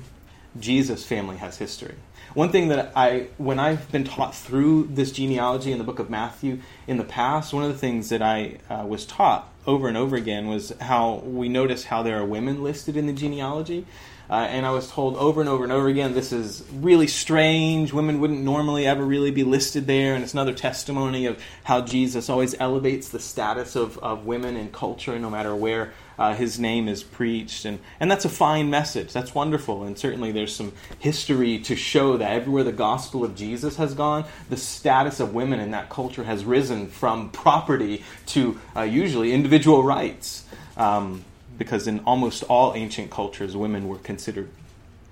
Jesus' 0.59 1.05
family 1.05 1.37
has 1.37 1.59
history. 1.59 1.95
One 2.37 2.51
thing 2.51 2.69
that 2.69 2.93
I, 2.95 3.29
when 3.39 3.59
I've 3.59 3.91
been 3.91 4.05
taught 4.05 4.35
through 4.35 4.89
this 4.93 5.11
genealogy 5.11 5.73
in 5.73 5.79
the 5.79 5.85
book 5.85 5.99
of 5.99 6.11
Matthew 6.11 6.61
in 6.87 6.99
the 6.99 7.05
past, 7.05 7.55
one 7.55 7.65
of 7.65 7.73
the 7.73 7.79
things 7.79 8.11
that 8.11 8.21
I 8.21 8.59
uh, 8.69 8.85
was 8.87 9.07
taught 9.07 9.51
over 9.67 9.89
and 9.89 9.97
over 9.97 10.17
again 10.17 10.47
was 10.47 10.71
how 10.79 11.23
we 11.25 11.49
notice 11.49 11.85
how 11.85 12.03
there 12.03 12.19
are 12.19 12.27
women 12.27 12.63
listed 12.63 12.95
in 12.95 13.07
the 13.07 13.15
genealogy. 13.15 13.87
Uh, 14.29 14.35
and 14.35 14.67
I 14.67 14.71
was 14.73 14.91
told 14.91 15.17
over 15.17 15.41
and 15.41 15.49
over 15.49 15.65
and 15.65 15.73
over 15.73 15.89
again, 15.89 16.13
this 16.13 16.31
is 16.31 16.63
really 16.75 17.07
strange. 17.07 17.95
Women 17.95 18.21
wouldn't 18.21 18.43
normally 18.43 18.87
ever 18.87 19.03
really 19.03 19.31
be 19.31 19.43
listed 19.43 19.87
there. 19.87 20.15
And 20.15 20.23
it's 20.23 20.35
another 20.35 20.53
testimony 20.53 21.25
of 21.25 21.43
how 21.65 21.81
Jesus 21.81 22.29
always 22.29 22.55
elevates 22.61 23.09
the 23.09 23.19
status 23.19 23.77
of, 23.77 23.97
of 24.01 24.27
women 24.27 24.59
in 24.59 24.71
culture, 24.73 25.19
no 25.19 25.31
matter 25.31 25.57
where 25.57 25.95
uh, 26.19 26.35
his 26.35 26.59
name 26.59 26.89
is 26.89 27.03
preached. 27.03 27.65
And, 27.65 27.79
and 28.01 28.11
that's 28.11 28.25
a 28.25 28.29
fine 28.31 28.71
message. 28.71 29.13
That's 29.13 29.35
wonderful. 29.35 29.85
And 29.85 29.99
certainly 29.99 30.33
there's 30.33 30.55
some 30.55 30.73
history 30.99 31.59
to 31.61 31.77
show 31.77 32.17
that 32.17 32.33
everywhere 32.33 32.65
the 32.65 32.73
gospel 32.73 33.25
of 33.25 33.35
Jesus 33.35 33.77
has 33.77 33.95
gone, 33.95 34.25
the 34.49 34.57
status 34.57 35.21
of 35.21 35.35
women 35.35 35.61
in 35.61 35.71
that 35.73 35.91
culture 35.91 36.25
has 36.25 36.45
risen 36.45 36.89
from 36.89 37.31
property 37.31 38.05
to 38.27 38.59
uh, 38.75 38.83
usually 38.83 39.33
individual 39.33 39.83
rights. 39.83 40.45
Um, 40.77 41.25
because 41.59 41.87
in 41.87 42.01
almost 42.01 42.43
all 42.45 42.75
ancient 42.75 43.11
cultures, 43.11 43.57
women 43.57 43.89
were 43.89 43.99
considered 43.99 44.51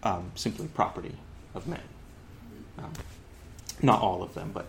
um, 0.03 0.31
simply 0.35 0.69
property 0.69 1.15
of 1.55 1.67
men. 1.67 1.81
Um, 2.79 2.93
not 3.83 4.03
all 4.03 4.23
of 4.23 4.35
them, 4.35 4.51
but 4.53 4.67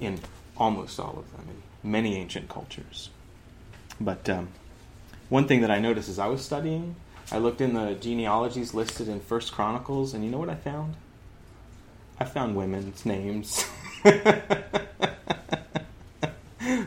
in 0.00 0.20
almost 0.56 1.00
all 1.00 1.18
of 1.18 1.30
them, 1.36 1.46
in 1.48 1.90
many 1.90 2.16
ancient 2.16 2.48
cultures. 2.48 3.10
But 4.00 4.28
um, 4.28 4.48
one 5.28 5.48
thing 5.48 5.62
that 5.62 5.70
I 5.70 5.78
noticed 5.78 6.08
as 6.08 6.18
I 6.18 6.26
was 6.26 6.44
studying, 6.44 6.96
I 7.32 7.38
looked 7.38 7.60
in 7.60 7.74
the 7.74 7.94
genealogies 7.94 8.74
listed 8.74 9.08
in 9.08 9.20
First 9.20 9.52
Chronicles, 9.52 10.14
and 10.14 10.24
you 10.24 10.30
know 10.30 10.38
what 10.38 10.48
I 10.48 10.54
found? 10.54 10.94
I 12.18 12.24
found 12.24 12.56
women's 12.56 13.04
names. 13.04 13.66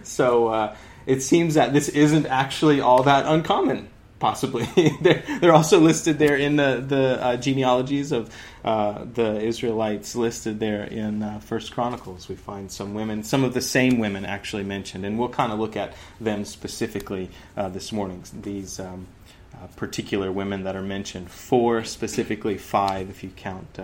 so 0.03 0.48
uh, 0.48 0.75
it 1.05 1.22
seems 1.22 1.55
that 1.55 1.74
this 1.74 1.89
isn't 1.89 2.25
actually 2.27 2.81
all 2.81 3.03
that 3.03 3.25
uncommon. 3.25 3.89
Possibly, 4.19 4.67
they're, 5.01 5.23
they're 5.39 5.53
also 5.53 5.79
listed 5.79 6.19
there 6.19 6.35
in 6.35 6.57
the 6.57 6.83
the 6.85 7.23
uh, 7.23 7.38
genealogies 7.38 8.11
of 8.11 8.29
uh, 8.65 9.05
the 9.13 9.39
Israelites 9.41 10.13
listed 10.13 10.59
there 10.59 10.83
in 10.83 11.23
uh, 11.23 11.39
First 11.39 11.71
Chronicles. 11.71 12.27
We 12.27 12.35
find 12.35 12.69
some 12.69 12.93
women, 12.93 13.23
some 13.23 13.45
of 13.45 13.53
the 13.53 13.61
same 13.61 13.97
women 13.97 14.25
actually 14.25 14.63
mentioned, 14.63 15.05
and 15.05 15.17
we'll 15.17 15.29
kind 15.29 15.53
of 15.53 15.59
look 15.59 15.77
at 15.77 15.93
them 16.19 16.43
specifically 16.43 17.29
uh, 17.55 17.69
this 17.69 17.93
morning. 17.93 18.21
These 18.41 18.81
um, 18.81 19.07
uh, 19.53 19.67
particular 19.77 20.31
women 20.33 20.63
that 20.63 20.75
are 20.75 20.81
mentioned, 20.81 21.31
four 21.31 21.85
specifically, 21.85 22.57
five 22.57 23.09
if 23.09 23.23
you 23.23 23.29
count 23.29 23.79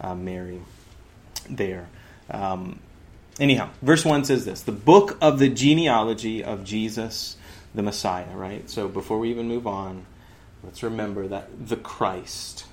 uh, 0.00 0.14
Mary 0.14 0.62
there. 1.50 1.88
Um, 2.30 2.80
anyhow, 3.40 3.70
verse 3.82 4.04
one 4.04 4.24
says 4.24 4.44
this: 4.44 4.62
the 4.62 4.72
book 4.72 5.16
of 5.20 5.38
the 5.38 5.48
genealogy 5.48 6.42
of 6.44 6.64
Jesus 6.64 7.36
the 7.76 7.82
Messiah, 7.82 8.34
right? 8.34 8.68
So 8.68 8.88
before 8.88 9.18
we 9.18 9.30
even 9.30 9.46
move 9.46 9.66
on, 9.66 10.06
let's 10.64 10.82
remember 10.82 11.28
that 11.28 11.68
the 11.68 11.76
Christ, 11.76 12.64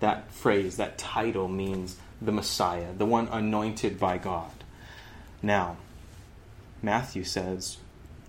that 0.00 0.30
phrase, 0.32 0.76
that 0.76 0.98
title 0.98 1.48
means 1.48 1.96
the 2.20 2.32
Messiah, 2.32 2.92
the 2.92 3.06
one 3.06 3.28
anointed 3.28 3.98
by 3.98 4.18
God. 4.18 4.50
Now, 5.40 5.78
Matthew 6.82 7.24
says 7.24 7.78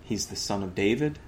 he's 0.04 0.26
the 0.26 0.36
son 0.36 0.62
of 0.62 0.74
David, 0.74 1.18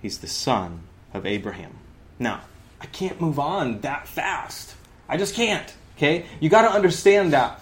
he's 0.00 0.18
the 0.18 0.28
son 0.28 0.84
of 1.12 1.26
Abraham. 1.26 1.78
Now, 2.18 2.42
I 2.80 2.86
can't 2.86 3.20
move 3.20 3.38
on 3.38 3.80
that 3.80 4.06
fast. 4.06 4.74
I 5.08 5.16
just 5.16 5.34
can't. 5.34 5.74
Okay? 5.96 6.26
You 6.40 6.48
got 6.48 6.62
to 6.62 6.70
understand 6.70 7.32
that 7.32 7.60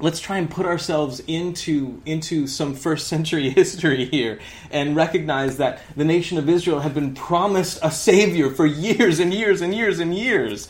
let's 0.00 0.20
try 0.20 0.38
and 0.38 0.50
put 0.50 0.66
ourselves 0.66 1.20
into 1.26 2.00
into 2.06 2.46
some 2.46 2.74
first 2.74 3.08
century 3.08 3.50
history 3.62 4.04
here 4.04 4.38
and 4.70 4.96
recognize 4.96 5.56
that 5.58 5.80
the 5.96 6.04
nation 6.04 6.38
of 6.38 6.48
Israel 6.48 6.80
had 6.80 6.94
been 6.94 7.14
promised 7.14 7.78
a 7.82 7.90
savior 7.90 8.50
for 8.50 8.66
years 8.66 9.18
and 9.18 9.32
years 9.32 9.60
and 9.60 9.74
years 9.74 9.98
and 9.98 10.14
years 10.14 10.68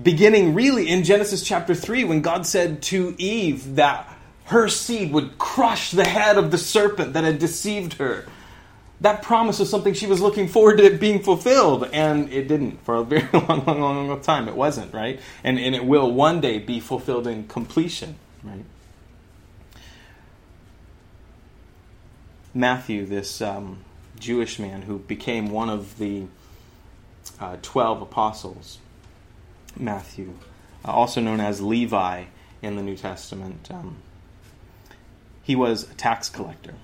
beginning 0.00 0.54
really 0.54 0.88
in 0.88 1.04
Genesis 1.04 1.42
chapter 1.42 1.74
3 1.74 2.04
when 2.04 2.20
God 2.20 2.46
said 2.46 2.82
to 2.82 3.14
Eve 3.18 3.76
that 3.76 4.08
her 4.44 4.68
seed 4.68 5.12
would 5.12 5.38
crush 5.38 5.90
the 5.90 6.06
head 6.06 6.36
of 6.36 6.50
the 6.50 6.58
serpent 6.58 7.14
that 7.14 7.24
had 7.24 7.38
deceived 7.38 7.94
her 7.94 8.26
that 9.00 9.22
promise 9.22 9.58
was 9.58 9.68
something 9.68 9.92
she 9.94 10.06
was 10.06 10.20
looking 10.20 10.48
forward 10.48 10.78
to 10.78 10.84
it 10.84 10.98
being 10.98 11.22
fulfilled, 11.22 11.88
and 11.92 12.32
it 12.32 12.48
didn't 12.48 12.82
for 12.84 12.96
a 12.96 13.04
very 13.04 13.28
long, 13.32 13.64
long, 13.66 13.80
long, 13.80 14.08
long 14.08 14.20
time. 14.20 14.48
It 14.48 14.56
wasn't, 14.56 14.94
right? 14.94 15.20
And, 15.44 15.58
and 15.58 15.74
it 15.74 15.84
will 15.84 16.10
one 16.10 16.40
day 16.40 16.58
be 16.58 16.80
fulfilled 16.80 17.26
in 17.26 17.46
completion. 17.46 18.16
Right? 18.46 18.64
Matthew, 22.54 23.04
this 23.04 23.42
um, 23.42 23.80
Jewish 24.18 24.58
man 24.58 24.82
who 24.82 24.98
became 24.98 25.50
one 25.50 25.68
of 25.68 25.98
the 25.98 26.24
uh, 27.40 27.56
12 27.60 28.02
apostles, 28.02 28.78
Matthew, 29.76 30.32
uh, 30.84 30.90
also 30.90 31.20
known 31.20 31.40
as 31.40 31.60
Levi 31.60 32.24
in 32.62 32.76
the 32.76 32.82
New 32.82 32.96
Testament, 32.96 33.68
um, 33.70 33.96
he 35.42 35.54
was 35.54 35.90
a 35.90 35.94
tax 35.94 36.28
collector. 36.30 36.74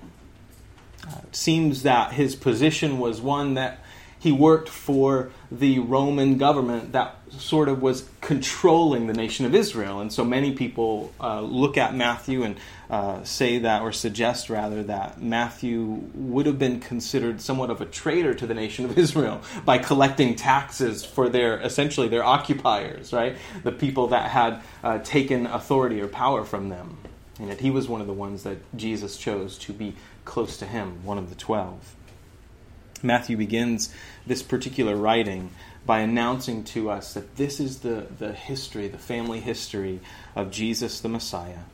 Uh, 1.08 1.20
it 1.24 1.34
seems 1.34 1.84
that 1.84 2.12
his 2.12 2.36
position 2.36 2.98
was 2.98 3.20
one 3.20 3.54
that 3.54 3.81
he 4.22 4.30
worked 4.30 4.68
for 4.68 5.32
the 5.50 5.80
Roman 5.80 6.38
government 6.38 6.92
that 6.92 7.16
sort 7.38 7.68
of 7.68 7.82
was 7.82 8.08
controlling 8.20 9.08
the 9.08 9.12
nation 9.12 9.46
of 9.46 9.52
Israel. 9.52 10.00
And 10.00 10.12
so 10.12 10.24
many 10.24 10.52
people 10.52 11.12
uh, 11.20 11.40
look 11.40 11.76
at 11.76 11.92
Matthew 11.92 12.44
and 12.44 12.56
uh, 12.88 13.24
say 13.24 13.58
that, 13.58 13.82
or 13.82 13.90
suggest 13.90 14.48
rather, 14.48 14.84
that 14.84 15.20
Matthew 15.20 16.08
would 16.14 16.46
have 16.46 16.56
been 16.56 16.78
considered 16.78 17.40
somewhat 17.40 17.68
of 17.70 17.80
a 17.80 17.84
traitor 17.84 18.32
to 18.32 18.46
the 18.46 18.54
nation 18.54 18.84
of 18.84 18.96
Israel 19.06 19.42
by 19.64 19.78
collecting 19.78 20.36
taxes 20.36 21.04
for 21.04 21.28
their, 21.28 21.58
essentially, 21.58 22.06
their 22.06 22.22
occupiers, 22.22 23.12
right? 23.12 23.36
The 23.64 23.72
people 23.72 24.06
that 24.08 24.30
had 24.30 24.62
uh, 24.84 25.00
taken 25.00 25.46
authority 25.46 26.00
or 26.00 26.06
power 26.06 26.44
from 26.44 26.68
them. 26.68 26.98
And 27.40 27.50
that 27.50 27.58
he 27.58 27.72
was 27.72 27.88
one 27.88 28.00
of 28.00 28.06
the 28.06 28.12
ones 28.12 28.44
that 28.44 28.58
Jesus 28.76 29.16
chose 29.16 29.58
to 29.58 29.72
be 29.72 29.96
close 30.24 30.58
to 30.58 30.66
him, 30.66 31.04
one 31.04 31.18
of 31.18 31.28
the 31.28 31.34
twelve. 31.34 31.96
Matthew 33.02 33.36
begins 33.36 33.92
this 34.26 34.42
particular 34.42 34.96
writing 34.96 35.50
by 35.84 36.00
announcing 36.00 36.64
to 36.64 36.90
us 36.90 37.14
that 37.14 37.36
this 37.36 37.58
is 37.58 37.80
the, 37.80 38.06
the 38.18 38.32
history, 38.32 38.88
the 38.88 38.98
family 38.98 39.40
history 39.40 40.00
of 40.36 40.50
Jesus 40.50 41.00
the 41.00 41.08
Messiah, 41.08 41.64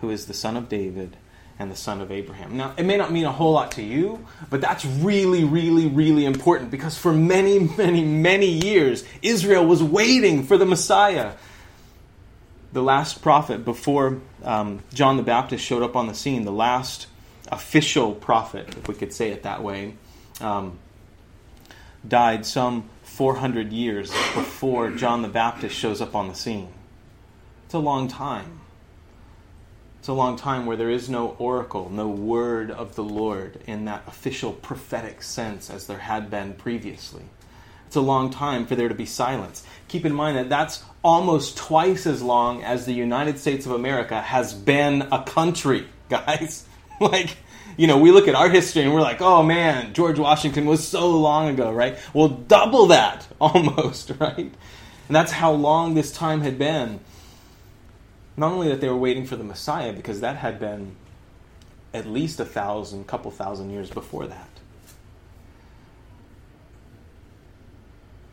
who 0.00 0.10
is 0.10 0.26
the 0.26 0.34
son 0.34 0.56
of 0.56 0.68
David 0.68 1.16
and 1.58 1.70
the 1.70 1.76
son 1.76 2.00
of 2.00 2.12
Abraham. 2.12 2.56
Now, 2.56 2.74
it 2.76 2.84
may 2.84 2.96
not 2.96 3.10
mean 3.10 3.24
a 3.24 3.32
whole 3.32 3.52
lot 3.52 3.72
to 3.72 3.82
you, 3.82 4.24
but 4.48 4.60
that's 4.60 4.84
really, 4.84 5.44
really, 5.44 5.86
really 5.86 6.24
important 6.24 6.70
because 6.70 6.96
for 6.96 7.12
many, 7.12 7.58
many, 7.58 8.04
many 8.04 8.46
years, 8.46 9.04
Israel 9.22 9.66
was 9.66 9.82
waiting 9.82 10.44
for 10.44 10.56
the 10.56 10.66
Messiah. 10.66 11.32
The 12.72 12.82
last 12.82 13.22
prophet 13.22 13.64
before 13.64 14.20
um, 14.44 14.82
John 14.92 15.16
the 15.16 15.22
Baptist 15.22 15.64
showed 15.64 15.82
up 15.82 15.96
on 15.96 16.06
the 16.06 16.14
scene, 16.14 16.44
the 16.44 16.52
last 16.52 17.06
official 17.50 18.14
prophet, 18.14 18.68
if 18.76 18.88
we 18.88 18.94
could 18.94 19.12
say 19.12 19.30
it 19.30 19.42
that 19.42 19.62
way, 19.62 19.94
um, 20.40 20.78
died 22.06 22.46
some 22.46 22.88
400 23.02 23.72
years 23.72 24.10
before 24.10 24.90
John 24.90 25.22
the 25.22 25.28
Baptist 25.28 25.74
shows 25.74 26.00
up 26.00 26.14
on 26.14 26.28
the 26.28 26.34
scene. 26.34 26.72
It's 27.64 27.74
a 27.74 27.78
long 27.78 28.08
time. 28.08 28.60
It's 29.98 30.08
a 30.08 30.12
long 30.12 30.36
time 30.36 30.64
where 30.64 30.76
there 30.76 30.90
is 30.90 31.08
no 31.08 31.36
oracle, 31.38 31.90
no 31.90 32.08
word 32.08 32.70
of 32.70 32.94
the 32.94 33.02
Lord 33.02 33.60
in 33.66 33.84
that 33.86 34.04
official 34.06 34.52
prophetic 34.52 35.22
sense 35.22 35.68
as 35.68 35.86
there 35.86 35.98
had 35.98 36.30
been 36.30 36.54
previously. 36.54 37.24
It's 37.86 37.96
a 37.96 38.00
long 38.00 38.30
time 38.30 38.66
for 38.66 38.76
there 38.76 38.88
to 38.88 38.94
be 38.94 39.06
silence. 39.06 39.64
Keep 39.88 40.04
in 40.04 40.14
mind 40.14 40.36
that 40.36 40.48
that's 40.48 40.84
almost 41.02 41.56
twice 41.56 42.06
as 42.06 42.22
long 42.22 42.62
as 42.62 42.86
the 42.86 42.92
United 42.92 43.38
States 43.38 43.66
of 43.66 43.72
America 43.72 44.20
has 44.20 44.54
been 44.54 45.08
a 45.10 45.24
country, 45.24 45.86
guys. 46.08 46.64
like, 47.00 47.36
you 47.78 47.86
know, 47.86 47.96
we 47.96 48.10
look 48.10 48.26
at 48.26 48.34
our 48.34 48.50
history 48.50 48.82
and 48.82 48.92
we're 48.92 49.00
like, 49.00 49.22
oh 49.22 49.42
man, 49.42 49.94
George 49.94 50.18
Washington 50.18 50.66
was 50.66 50.86
so 50.86 51.08
long 51.10 51.48
ago, 51.48 51.72
right? 51.72 51.96
Well, 52.12 52.28
double 52.28 52.86
that 52.86 53.26
almost, 53.40 54.10
right? 54.18 54.36
And 54.36 55.16
that's 55.16 55.32
how 55.32 55.52
long 55.52 55.94
this 55.94 56.12
time 56.12 56.42
had 56.42 56.58
been. 56.58 57.00
Not 58.36 58.52
only 58.52 58.68
that 58.68 58.80
they 58.80 58.88
were 58.88 58.96
waiting 58.96 59.26
for 59.26 59.36
the 59.36 59.44
Messiah, 59.44 59.92
because 59.92 60.20
that 60.20 60.36
had 60.36 60.60
been 60.60 60.96
at 61.94 62.06
least 62.06 62.40
a 62.40 62.44
thousand, 62.44 63.06
couple 63.06 63.30
thousand 63.30 63.70
years 63.70 63.90
before 63.90 64.26
that. 64.26 64.50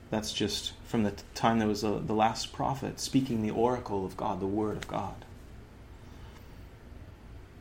That's 0.09 0.33
just 0.33 0.73
from 0.85 1.03
the 1.03 1.13
time 1.35 1.59
there 1.59 1.67
was 1.67 1.83
a, 1.83 2.01
the 2.03 2.13
last 2.13 2.51
prophet 2.51 2.99
speaking 2.99 3.43
the 3.43 3.51
oracle 3.51 4.05
of 4.05 4.17
God, 4.17 4.39
the 4.39 4.47
word 4.47 4.77
of 4.77 4.87
God. 4.87 5.15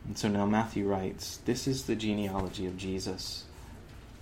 And 0.07 0.17
so 0.17 0.27
now 0.27 0.45
Matthew 0.45 0.87
writes 0.87 1.37
this 1.45 1.67
is 1.67 1.83
the 1.83 1.95
genealogy 1.95 2.65
of 2.65 2.77
Jesus, 2.77 3.45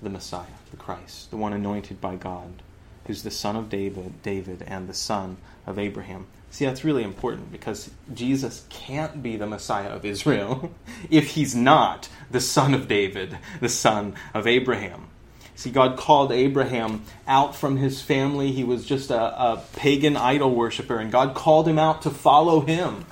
the 0.01 0.09
Messiah, 0.09 0.45
the 0.71 0.77
Christ, 0.77 1.29
the 1.31 1.37
one 1.37 1.53
anointed 1.53 1.99
by 1.99 2.15
God, 2.15 2.61
who's 3.05 3.23
the 3.23 3.31
son 3.31 3.55
of 3.55 3.69
David, 3.69 4.21
David 4.23 4.63
and 4.65 4.87
the 4.87 4.93
son 4.93 5.37
of 5.65 5.77
Abraham. 5.77 6.27
See, 6.51 6.65
that's 6.65 6.83
really 6.83 7.03
important 7.03 7.51
because 7.51 7.89
Jesus 8.13 8.65
can't 8.69 9.23
be 9.23 9.37
the 9.37 9.47
Messiah 9.47 9.89
of 9.89 10.05
Israel 10.05 10.71
if 11.09 11.31
he's 11.31 11.55
not 11.55 12.09
the 12.29 12.39
son 12.39 12.73
of 12.73 12.87
David, 12.87 13.37
the 13.59 13.69
son 13.69 14.15
of 14.33 14.47
Abraham. 14.47 15.07
See, 15.55 15.69
God 15.69 15.97
called 15.97 16.31
Abraham 16.31 17.03
out 17.27 17.55
from 17.55 17.77
his 17.77 18.01
family. 18.01 18.51
He 18.51 18.63
was 18.63 18.85
just 18.85 19.11
a, 19.11 19.19
a, 19.19 19.63
pagan 19.75 20.17
idol 20.17 20.53
worshiper, 20.53 20.97
and 20.97 21.11
God 21.11 21.35
called 21.35 21.67
him 21.67 21.77
out 21.77 22.01
to 22.03 22.09
follow 22.09 22.61
him. 22.61 23.05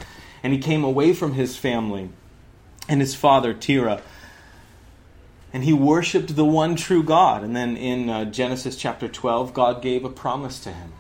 And 0.44 0.52
he 0.54 0.60
came 0.60 0.84
away 0.84 1.14
from 1.14 1.34
his 1.34 1.56
family 1.56 2.10
and 2.88 3.02
his 3.02 3.16
father, 3.16 3.54
Terah. 3.54 4.02
And 5.54 5.64
he 5.64 5.74
worshiped 5.74 6.36
the 6.36 6.46
one 6.46 6.76
true 6.76 7.04
God. 7.04 7.44
And 7.44 7.56
then 7.56 7.76
in 7.76 8.10
uh, 8.10 8.26
Genesis 8.26 8.76
chapter 8.78 9.08
12, 9.08 9.54
God 9.54 9.82
gave 9.82 10.06
a 10.06 10.10
promise 10.10 10.60
to 10.62 10.72
him 10.72 10.94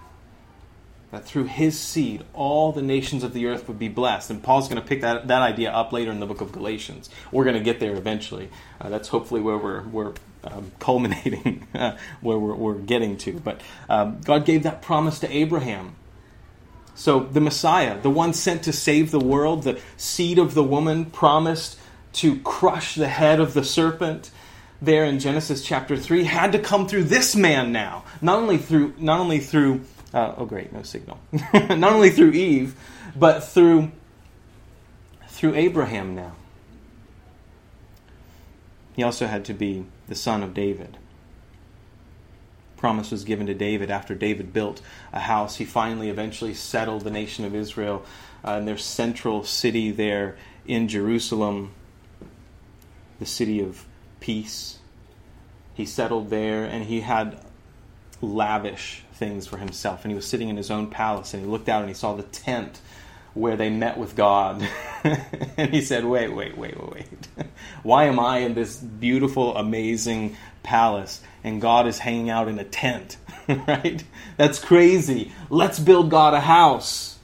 that 1.11 1.25
through 1.25 1.43
his 1.43 1.77
seed 1.79 2.23
all 2.33 2.71
the 2.71 2.81
nations 2.81 3.23
of 3.23 3.33
the 3.33 3.45
earth 3.45 3.67
would 3.67 3.77
be 3.77 3.89
blessed. 3.89 4.29
And 4.29 4.41
Paul's 4.41 4.67
going 4.67 4.81
to 4.81 4.87
pick 4.87 5.01
that, 5.01 5.27
that 5.27 5.41
idea 5.41 5.71
up 5.71 5.91
later 5.91 6.09
in 6.09 6.19
the 6.19 6.25
book 6.25 6.41
of 6.41 6.51
Galatians. 6.51 7.09
We're 7.31 7.43
going 7.43 7.57
to 7.57 7.63
get 7.63 7.79
there 7.79 7.93
eventually. 7.93 8.49
Uh, 8.79 8.89
that's 8.89 9.09
hopefully 9.09 9.41
where 9.41 9.57
we're, 9.57 9.83
we're 9.83 10.13
um, 10.45 10.71
culminating, 10.79 11.67
uh, 11.75 11.97
where 12.21 12.37
we're, 12.37 12.55
we're, 12.55 12.75
getting 12.75 13.17
to. 13.17 13.33
But 13.33 13.61
um, 13.89 14.21
God 14.23 14.45
gave 14.45 14.63
that 14.63 14.81
promise 14.81 15.19
to 15.19 15.31
Abraham. 15.31 15.95
So 17.01 17.21
the 17.21 17.41
Messiah, 17.41 17.99
the 17.99 18.11
one 18.11 18.31
sent 18.31 18.61
to 18.65 18.71
save 18.71 19.09
the 19.09 19.19
world, 19.19 19.63
the 19.63 19.81
seed 19.97 20.37
of 20.37 20.53
the 20.53 20.63
woman 20.63 21.05
promised 21.05 21.79
to 22.13 22.39
crush 22.41 22.93
the 22.93 23.07
head 23.07 23.39
of 23.39 23.55
the 23.55 23.63
serpent 23.63 24.29
there 24.83 25.03
in 25.05 25.17
Genesis 25.17 25.63
chapter 25.63 25.97
3 25.97 26.25
had 26.25 26.51
to 26.51 26.59
come 26.59 26.87
through 26.87 27.05
this 27.05 27.35
man 27.35 27.71
now. 27.71 28.03
Not 28.21 28.37
only 28.37 28.59
through 28.59 28.93
not 28.99 29.19
only 29.19 29.39
through 29.39 29.81
uh, 30.13 30.35
oh 30.37 30.45
great 30.45 30.71
no 30.73 30.83
signal. 30.83 31.17
Not 31.53 31.91
only 31.91 32.11
through 32.11 32.33
Eve 32.33 32.75
but 33.15 33.45
through 33.45 33.91
through 35.27 35.55
Abraham 35.55 36.13
now. 36.13 36.33
He 38.95 39.01
also 39.01 39.25
had 39.25 39.43
to 39.45 39.55
be 39.55 39.87
the 40.07 40.15
son 40.15 40.43
of 40.43 40.53
David. 40.53 40.97
Promise 42.81 43.11
was 43.11 43.23
given 43.23 43.45
to 43.45 43.53
David 43.53 43.91
after 43.91 44.15
David 44.15 44.53
built 44.53 44.81
a 45.13 45.19
house. 45.19 45.57
He 45.57 45.65
finally, 45.65 46.09
eventually 46.09 46.55
settled 46.55 47.03
the 47.03 47.11
nation 47.11 47.45
of 47.45 47.53
Israel 47.53 48.03
uh, 48.43 48.53
in 48.53 48.65
their 48.65 48.79
central 48.79 49.43
city 49.43 49.91
there 49.91 50.35
in 50.65 50.87
Jerusalem, 50.87 51.73
the 53.19 53.27
city 53.27 53.61
of 53.61 53.85
peace. 54.19 54.79
He 55.75 55.85
settled 55.85 56.31
there 56.31 56.65
and 56.65 56.85
he 56.85 57.01
had 57.01 57.39
lavish 58.19 59.03
things 59.13 59.45
for 59.45 59.57
himself. 59.57 60.03
And 60.03 60.11
he 60.11 60.15
was 60.15 60.25
sitting 60.25 60.49
in 60.49 60.57
his 60.57 60.71
own 60.71 60.87
palace 60.87 61.35
and 61.35 61.43
he 61.43 61.47
looked 61.47 61.69
out 61.69 61.81
and 61.81 61.89
he 61.89 61.93
saw 61.93 62.15
the 62.15 62.23
tent 62.23 62.81
where 63.35 63.55
they 63.55 63.69
met 63.69 63.99
with 63.99 64.15
God. 64.15 64.67
and 65.03 65.71
he 65.71 65.81
said, 65.81 66.03
Wait, 66.03 66.33
wait, 66.33 66.57
wait, 66.57 66.79
wait, 66.79 66.91
wait. 66.91 67.27
Why 67.83 68.05
am 68.05 68.19
I 68.19 68.39
in 68.39 68.55
this 68.55 68.77
beautiful, 68.77 69.55
amazing 69.55 70.35
palace 70.63 71.21
and 71.43 71.61
God 71.61 71.87
is 71.87 71.99
hanging 71.99 72.29
out 72.29 72.47
in 72.47 72.59
a 72.59 72.63
tent? 72.63 73.17
right? 73.67 74.03
That's 74.37 74.59
crazy. 74.59 75.31
Let's 75.49 75.79
build 75.79 76.09
God 76.09 76.33
a 76.33 76.41
house. 76.41 77.19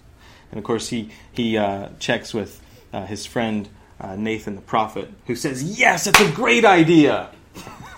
And 0.51 0.57
of 0.57 0.63
course, 0.63 0.89
he, 0.89 1.11
he 1.31 1.57
uh, 1.57 1.89
checks 1.99 2.33
with 2.33 2.61
uh, 2.93 3.05
his 3.05 3.25
friend 3.25 3.69
uh, 3.99 4.15
Nathan 4.15 4.55
the 4.55 4.61
prophet, 4.61 5.09
who 5.25 5.35
says, 5.35 5.79
Yes, 5.79 6.07
it's 6.07 6.19
a 6.19 6.31
great 6.31 6.65
idea. 6.65 7.29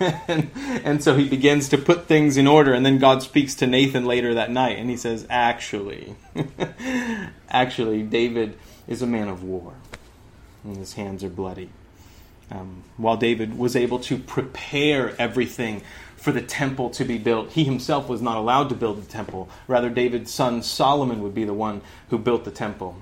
and, 0.28 0.50
and 0.56 1.04
so 1.04 1.14
he 1.14 1.28
begins 1.28 1.68
to 1.68 1.78
put 1.78 2.06
things 2.06 2.36
in 2.36 2.46
order. 2.46 2.72
And 2.72 2.84
then 2.84 2.98
God 2.98 3.22
speaks 3.22 3.54
to 3.56 3.66
Nathan 3.66 4.06
later 4.06 4.34
that 4.34 4.50
night, 4.50 4.78
and 4.78 4.88
he 4.88 4.96
says, 4.96 5.26
Actually, 5.28 6.16
actually, 7.50 8.02
David 8.02 8.56
is 8.88 9.02
a 9.02 9.06
man 9.06 9.28
of 9.28 9.42
war, 9.44 9.74
and 10.64 10.76
his 10.76 10.94
hands 10.94 11.22
are 11.22 11.28
bloody. 11.28 11.70
Um, 12.50 12.82
while 12.96 13.16
David 13.16 13.56
was 13.56 13.76
able 13.76 14.00
to 14.00 14.18
prepare 14.18 15.14
everything 15.20 15.82
for 16.20 16.32
the 16.32 16.42
temple 16.42 16.90
to 16.90 17.04
be 17.04 17.16
built, 17.16 17.52
he 17.52 17.64
himself 17.64 18.06
was 18.06 18.20
not 18.20 18.36
allowed 18.36 18.68
to 18.68 18.74
build 18.74 19.02
the 19.02 19.10
temple. 19.10 19.48
Rather, 19.66 19.88
David's 19.88 20.30
son 20.30 20.62
Solomon 20.62 21.22
would 21.22 21.34
be 21.34 21.44
the 21.44 21.54
one 21.54 21.80
who 22.10 22.18
built 22.18 22.44
the 22.44 22.50
temple. 22.50 22.96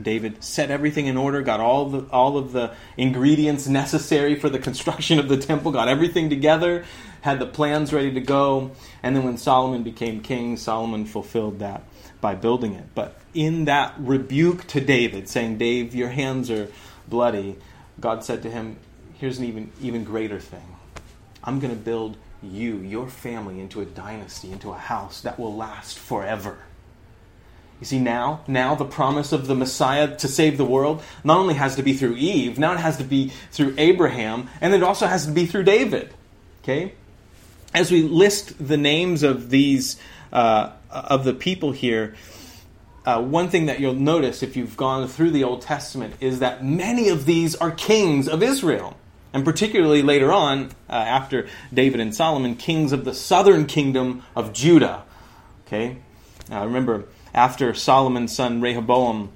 David 0.00 0.44
set 0.44 0.70
everything 0.70 1.06
in 1.06 1.16
order, 1.16 1.42
got 1.42 1.58
all 1.58 1.88
the 1.88 2.00
all 2.12 2.36
of 2.36 2.52
the 2.52 2.72
ingredients 2.96 3.66
necessary 3.66 4.36
for 4.36 4.48
the 4.48 4.58
construction 4.60 5.18
of 5.18 5.28
the 5.28 5.36
temple, 5.36 5.72
got 5.72 5.88
everything 5.88 6.30
together, 6.30 6.84
had 7.22 7.40
the 7.40 7.46
plans 7.46 7.92
ready 7.92 8.12
to 8.12 8.20
go, 8.20 8.70
and 9.02 9.16
then 9.16 9.24
when 9.24 9.36
Solomon 9.36 9.82
became 9.82 10.20
king, 10.20 10.56
Solomon 10.56 11.04
fulfilled 11.04 11.58
that 11.58 11.82
by 12.20 12.34
building 12.34 12.74
it. 12.74 12.86
But 12.94 13.16
in 13.34 13.64
that 13.64 13.94
rebuke 13.98 14.66
to 14.68 14.80
David, 14.80 15.28
saying, 15.28 15.58
"Dave, 15.58 15.94
your 15.94 16.10
hands 16.10 16.48
are 16.48 16.68
bloody," 17.08 17.56
God 18.00 18.24
said 18.24 18.42
to 18.42 18.50
him, 18.50 18.76
"Here's 19.14 19.38
an 19.38 19.44
even 19.44 19.70
even 19.80 20.04
greater 20.04 20.38
thing. 20.40 20.71
I'm 21.44 21.60
going 21.60 21.74
to 21.74 21.80
build 21.80 22.16
you, 22.42 22.78
your 22.78 23.08
family 23.08 23.60
into 23.60 23.80
a 23.80 23.84
dynasty, 23.84 24.50
into 24.50 24.70
a 24.70 24.78
house 24.78 25.20
that 25.22 25.38
will 25.38 25.54
last 25.54 25.98
forever." 25.98 26.58
You 27.82 27.86
see, 27.86 27.98
now, 27.98 28.42
now 28.46 28.76
the 28.76 28.84
promise 28.84 29.32
of 29.32 29.48
the 29.48 29.56
Messiah 29.56 30.16
to 30.18 30.28
save 30.28 30.56
the 30.56 30.64
world 30.64 31.02
not 31.24 31.38
only 31.38 31.54
has 31.54 31.74
to 31.74 31.82
be 31.82 31.94
through 31.94 32.14
Eve, 32.14 32.56
now 32.56 32.74
it 32.74 32.78
has 32.78 32.96
to 32.98 33.04
be 33.04 33.32
through 33.50 33.74
Abraham, 33.76 34.48
and 34.60 34.72
it 34.72 34.84
also 34.84 35.08
has 35.08 35.26
to 35.26 35.32
be 35.32 35.46
through 35.46 35.64
David. 35.64 36.14
Okay? 36.62 36.94
As 37.74 37.90
we 37.90 38.04
list 38.04 38.64
the 38.64 38.76
names 38.76 39.24
of 39.24 39.50
these, 39.50 39.96
uh, 40.32 40.70
of 40.92 41.24
the 41.24 41.34
people 41.34 41.72
here, 41.72 42.14
uh, 43.04 43.20
one 43.20 43.48
thing 43.48 43.66
that 43.66 43.80
you'll 43.80 43.94
notice 43.94 44.44
if 44.44 44.56
you've 44.56 44.76
gone 44.76 45.08
through 45.08 45.32
the 45.32 45.42
Old 45.42 45.62
Testament 45.62 46.14
is 46.20 46.38
that 46.38 46.64
many 46.64 47.08
of 47.08 47.26
these 47.26 47.56
are 47.56 47.72
kings 47.72 48.28
of 48.28 48.44
Israel. 48.44 48.96
And 49.32 49.44
particularly 49.44 50.02
later 50.02 50.32
on, 50.32 50.72
uh, 50.88 50.92
after 50.92 51.48
David 51.72 52.00
and 52.00 52.14
Solomon, 52.14 52.54
kings 52.56 52.92
of 52.92 53.04
the 53.04 53.14
southern 53.14 53.66
kingdom 53.66 54.22
of 54.36 54.52
Judah. 54.52 55.04
Okay? 55.66 55.96
Now 56.50 56.64
remember, 56.64 57.04
after 57.34 57.72
Solomon's 57.72 58.34
son 58.34 58.60
Rehoboam, 58.60 59.30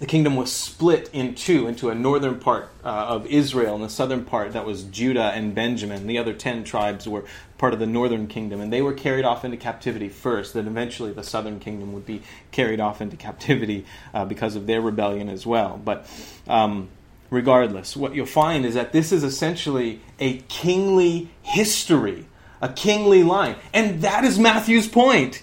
the 0.00 0.06
kingdom 0.06 0.34
was 0.34 0.50
split 0.50 1.08
in 1.12 1.36
two 1.36 1.68
into 1.68 1.88
a 1.88 1.94
northern 1.94 2.40
part 2.40 2.70
uh, 2.84 2.88
of 2.88 3.24
Israel 3.26 3.76
and 3.76 3.84
the 3.84 3.88
southern 3.88 4.24
part 4.24 4.52
that 4.54 4.66
was 4.66 4.82
Judah 4.82 5.30
and 5.32 5.54
Benjamin. 5.54 6.08
The 6.08 6.18
other 6.18 6.32
ten 6.32 6.64
tribes 6.64 7.08
were 7.08 7.24
part 7.56 7.72
of 7.72 7.78
the 7.78 7.86
northern 7.86 8.26
kingdom, 8.26 8.60
and 8.60 8.72
they 8.72 8.82
were 8.82 8.94
carried 8.94 9.24
off 9.24 9.44
into 9.44 9.56
captivity 9.56 10.08
first. 10.08 10.54
Then 10.54 10.66
eventually 10.66 11.12
the 11.12 11.22
southern 11.22 11.60
kingdom 11.60 11.92
would 11.92 12.04
be 12.04 12.22
carried 12.50 12.80
off 12.80 13.00
into 13.00 13.16
captivity 13.16 13.86
uh, 14.12 14.24
because 14.24 14.56
of 14.56 14.66
their 14.66 14.80
rebellion 14.80 15.28
as 15.28 15.46
well. 15.46 15.80
But 15.84 16.04
um, 16.48 16.88
regardless, 17.32 17.96
what 17.96 18.14
you'll 18.14 18.26
find 18.26 18.66
is 18.66 18.74
that 18.74 18.92
this 18.92 19.10
is 19.10 19.24
essentially 19.24 20.00
a 20.20 20.36
kingly 20.48 21.30
history, 21.40 22.26
a 22.60 22.68
kingly 22.68 23.22
line. 23.22 23.56
And 23.72 24.02
that 24.02 24.24
is 24.24 24.38
Matthew's 24.38 24.86
point. 24.86 25.42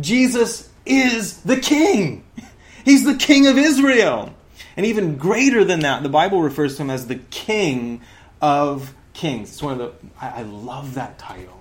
Jesus 0.00 0.68
is 0.84 1.40
the 1.42 1.56
king. 1.56 2.24
He's 2.84 3.04
the 3.04 3.14
king 3.14 3.46
of 3.46 3.56
Israel. 3.56 4.34
And 4.76 4.84
even 4.84 5.16
greater 5.16 5.64
than 5.64 5.80
that, 5.80 6.02
the 6.02 6.08
Bible 6.08 6.42
refers 6.42 6.76
to 6.76 6.82
him 6.82 6.90
as 6.90 7.06
the 7.06 7.16
king 7.16 8.00
of 8.42 8.92
kings. 9.14 9.50
It's 9.50 9.62
one 9.62 9.72
of 9.72 9.78
the, 9.78 10.08
I, 10.20 10.40
I 10.40 10.42
love 10.42 10.94
that 10.94 11.18
title. 11.18 11.60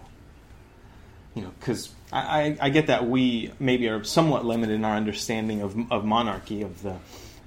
you 1.35 1.43
know, 1.43 1.51
because 1.59 1.93
I, 2.11 2.57
I, 2.59 2.69
get 2.69 2.87
that 2.87 3.07
we 3.07 3.51
maybe 3.59 3.87
are 3.89 4.03
somewhat 4.03 4.43
limited 4.43 4.73
in 4.73 4.85
our 4.85 4.95
understanding 4.95 5.61
of, 5.61 5.91
of 5.91 6.03
monarchy, 6.03 6.63
of 6.63 6.81
the 6.81 6.95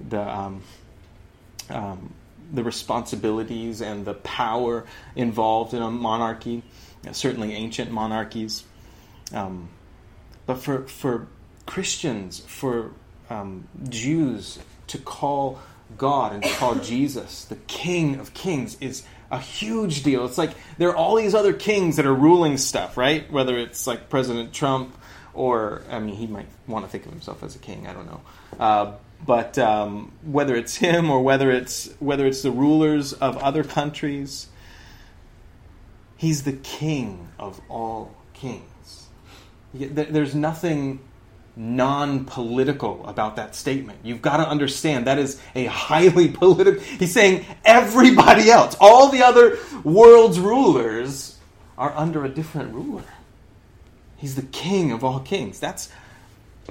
the 0.08 0.20
um, 0.20 0.62
um, 1.68 2.14
the 2.52 2.64
responsibilities 2.64 3.80
and 3.80 4.04
the 4.04 4.14
power 4.14 4.86
involved 5.14 5.74
in 5.74 5.82
a 5.82 5.90
monarchy. 5.90 6.62
certainly, 7.12 7.52
ancient 7.54 7.90
monarchies. 7.90 8.64
Um, 9.32 9.68
but 10.46 10.56
for 10.56 10.82
for 10.88 11.28
Christians, 11.66 12.40
for 12.40 12.92
um, 13.28 13.68
Jews 13.88 14.58
to 14.88 14.98
call 14.98 15.60
God 15.96 16.32
and 16.32 16.42
to 16.42 16.50
call 16.54 16.74
Jesus 16.92 17.44
the 17.44 17.56
King 17.56 18.16
of 18.16 18.34
Kings 18.34 18.76
is 18.80 19.04
a 19.30 19.38
huge 19.38 20.02
deal. 20.02 20.24
It's 20.26 20.38
like 20.38 20.50
there 20.78 20.88
are 20.90 20.96
all 20.96 21.16
these 21.16 21.34
other 21.34 21.52
kings 21.52 21.96
that 21.96 22.06
are 22.06 22.14
ruling 22.14 22.58
stuff, 22.58 22.96
right? 22.96 23.30
Whether 23.30 23.56
it's 23.58 23.86
like 23.86 24.08
President 24.08 24.52
Trump 24.52 24.96
or, 25.32 25.82
I 25.88 26.00
mean, 26.00 26.16
he 26.16 26.26
might 26.26 26.48
want 26.66 26.84
to 26.84 26.90
think 26.90 27.06
of 27.06 27.12
himself 27.12 27.42
as 27.42 27.54
a 27.54 27.58
king. 27.58 27.86
I 27.86 27.92
don't 27.92 28.06
know. 28.06 28.20
Uh, 28.58 28.92
but 29.24 29.59
um, 29.59 30.12
whether 30.22 30.54
it's 30.56 30.76
him 30.76 31.11
or 31.11 31.22
whether 31.22 31.50
it's 31.50 31.90
whether 31.98 32.26
it's 32.26 32.42
the 32.42 32.50
rulers 32.50 33.12
of 33.12 33.37
other 33.38 33.62
countries, 33.62 34.48
he's 36.16 36.42
the 36.44 36.52
king 36.52 37.28
of 37.38 37.61
all 37.68 38.14
kings. 38.33 39.09
There's 39.72 40.35
nothing 40.35 41.00
non 41.56 42.24
political 42.24 43.06
about 43.06 43.37
that 43.37 43.54
statement. 43.54 43.98
You've 44.02 44.22
got 44.22 44.38
to 44.38 44.48
understand 44.48 45.06
that 45.06 45.18
is 45.18 45.40
a 45.54 45.66
highly 45.66 46.28
political. 46.42 46.83
He's 46.83 47.12
saying 47.12 47.44
everybody 47.64 48.50
else, 48.50 48.76
all 48.80 49.11
the 49.11 49.22
other 49.22 49.59
world's 49.85 50.40
rulers, 50.40 51.37
are 51.76 51.92
under 51.96 52.24
a 52.24 52.28
different 52.28 52.74
ruler. 52.74 53.04
He's 54.16 54.37
the 54.37 54.42
king 54.42 54.92
of 54.92 55.02
all 55.02 55.20
kings. 55.20 55.59
That's, 55.59 55.90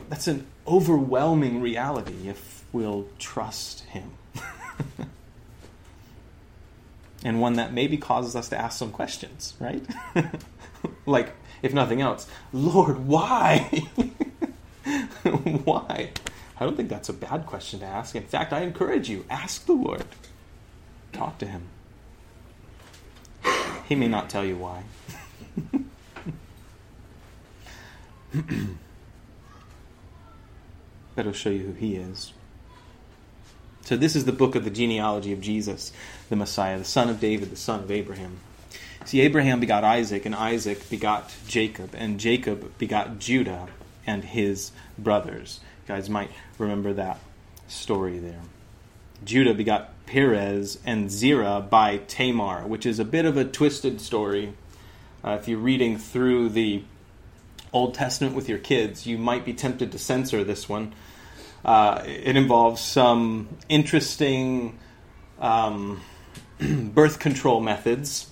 that's 0.07 0.27
an 0.27 0.45
overwhelming 0.69 1.61
reality 1.61 2.29
if 2.29 2.63
we'll 2.71 3.07
trust 3.17 3.81
him. 3.85 4.11
and 7.25 7.41
one 7.41 7.53
that 7.53 7.73
maybe 7.73 7.97
causes 7.97 8.35
us 8.35 8.49
to 8.49 8.57
ask 8.57 8.77
some 8.77 8.91
questions, 8.91 9.55
right? 9.59 9.83
like, 11.05 11.33
if 11.61 11.73
nothing 11.73 12.01
else, 12.01 12.27
Lord, 12.53 13.07
why? 13.07 13.83
Why? 15.63 16.09
I 16.59 16.65
don't 16.65 16.75
think 16.75 16.89
that's 16.89 17.09
a 17.09 17.13
bad 17.13 17.45
question 17.45 17.81
to 17.81 17.85
ask. 17.85 18.15
In 18.15 18.23
fact, 18.23 18.53
I 18.53 18.61
encourage 18.61 19.09
you 19.09 19.25
ask 19.29 19.65
the 19.65 19.73
Lord. 19.73 20.03
Talk 21.13 21.37
to 21.39 21.45
him. 21.45 21.63
He 23.87 23.95
may 23.95 24.07
not 24.07 24.29
tell 24.29 24.45
you 24.45 24.55
why. 24.55 24.83
He'll 31.25 31.33
show 31.33 31.49
you 31.49 31.59
who 31.59 31.73
he 31.73 31.95
is. 31.95 32.33
So, 33.81 33.97
this 33.97 34.15
is 34.15 34.25
the 34.25 34.31
book 34.31 34.55
of 34.55 34.63
the 34.63 34.69
genealogy 34.69 35.33
of 35.33 35.41
Jesus, 35.41 35.91
the 36.29 36.35
Messiah, 36.35 36.77
the 36.77 36.83
son 36.83 37.09
of 37.09 37.19
David, 37.19 37.49
the 37.49 37.55
son 37.55 37.81
of 37.81 37.89
Abraham. 37.89 38.39
See, 39.05 39.21
Abraham 39.21 39.59
begot 39.59 39.83
Isaac, 39.83 40.25
and 40.25 40.35
Isaac 40.35 40.89
begot 40.89 41.33
Jacob, 41.47 41.95
and 41.95 42.19
Jacob 42.19 42.77
begot 42.77 43.17
Judah 43.19 43.67
and 44.05 44.23
his 44.23 44.71
brothers. 44.97 45.59
You 45.87 45.95
guys 45.95 46.09
might 46.09 46.29
remember 46.57 46.93
that 46.93 47.19
story 47.67 48.19
there. 48.19 48.41
Judah 49.23 49.53
begot 49.53 49.93
Perez 50.05 50.79
and 50.85 51.11
Zerah 51.11 51.65
by 51.67 51.97
Tamar, 51.97 52.65
which 52.67 52.85
is 52.85 52.99
a 52.99 53.05
bit 53.05 53.25
of 53.25 53.37
a 53.37 53.45
twisted 53.45 54.01
story. 54.01 54.53
Uh, 55.23 55.37
if 55.39 55.47
you're 55.47 55.59
reading 55.59 55.97
through 55.97 56.49
the 56.49 56.83
Old 57.73 57.93
Testament 57.93 58.35
with 58.35 58.49
your 58.49 58.57
kids, 58.57 59.05
you 59.05 59.17
might 59.17 59.45
be 59.45 59.53
tempted 59.53 59.91
to 59.91 59.99
censor 59.99 60.43
this 60.43 60.69
one. 60.69 60.93
Uh, 61.63 62.01
it 62.05 62.35
involves 62.35 62.81
some 62.81 63.49
interesting 63.67 64.77
um, 65.39 66.01
birth 66.59 67.19
control 67.19 67.59
methods 67.59 68.29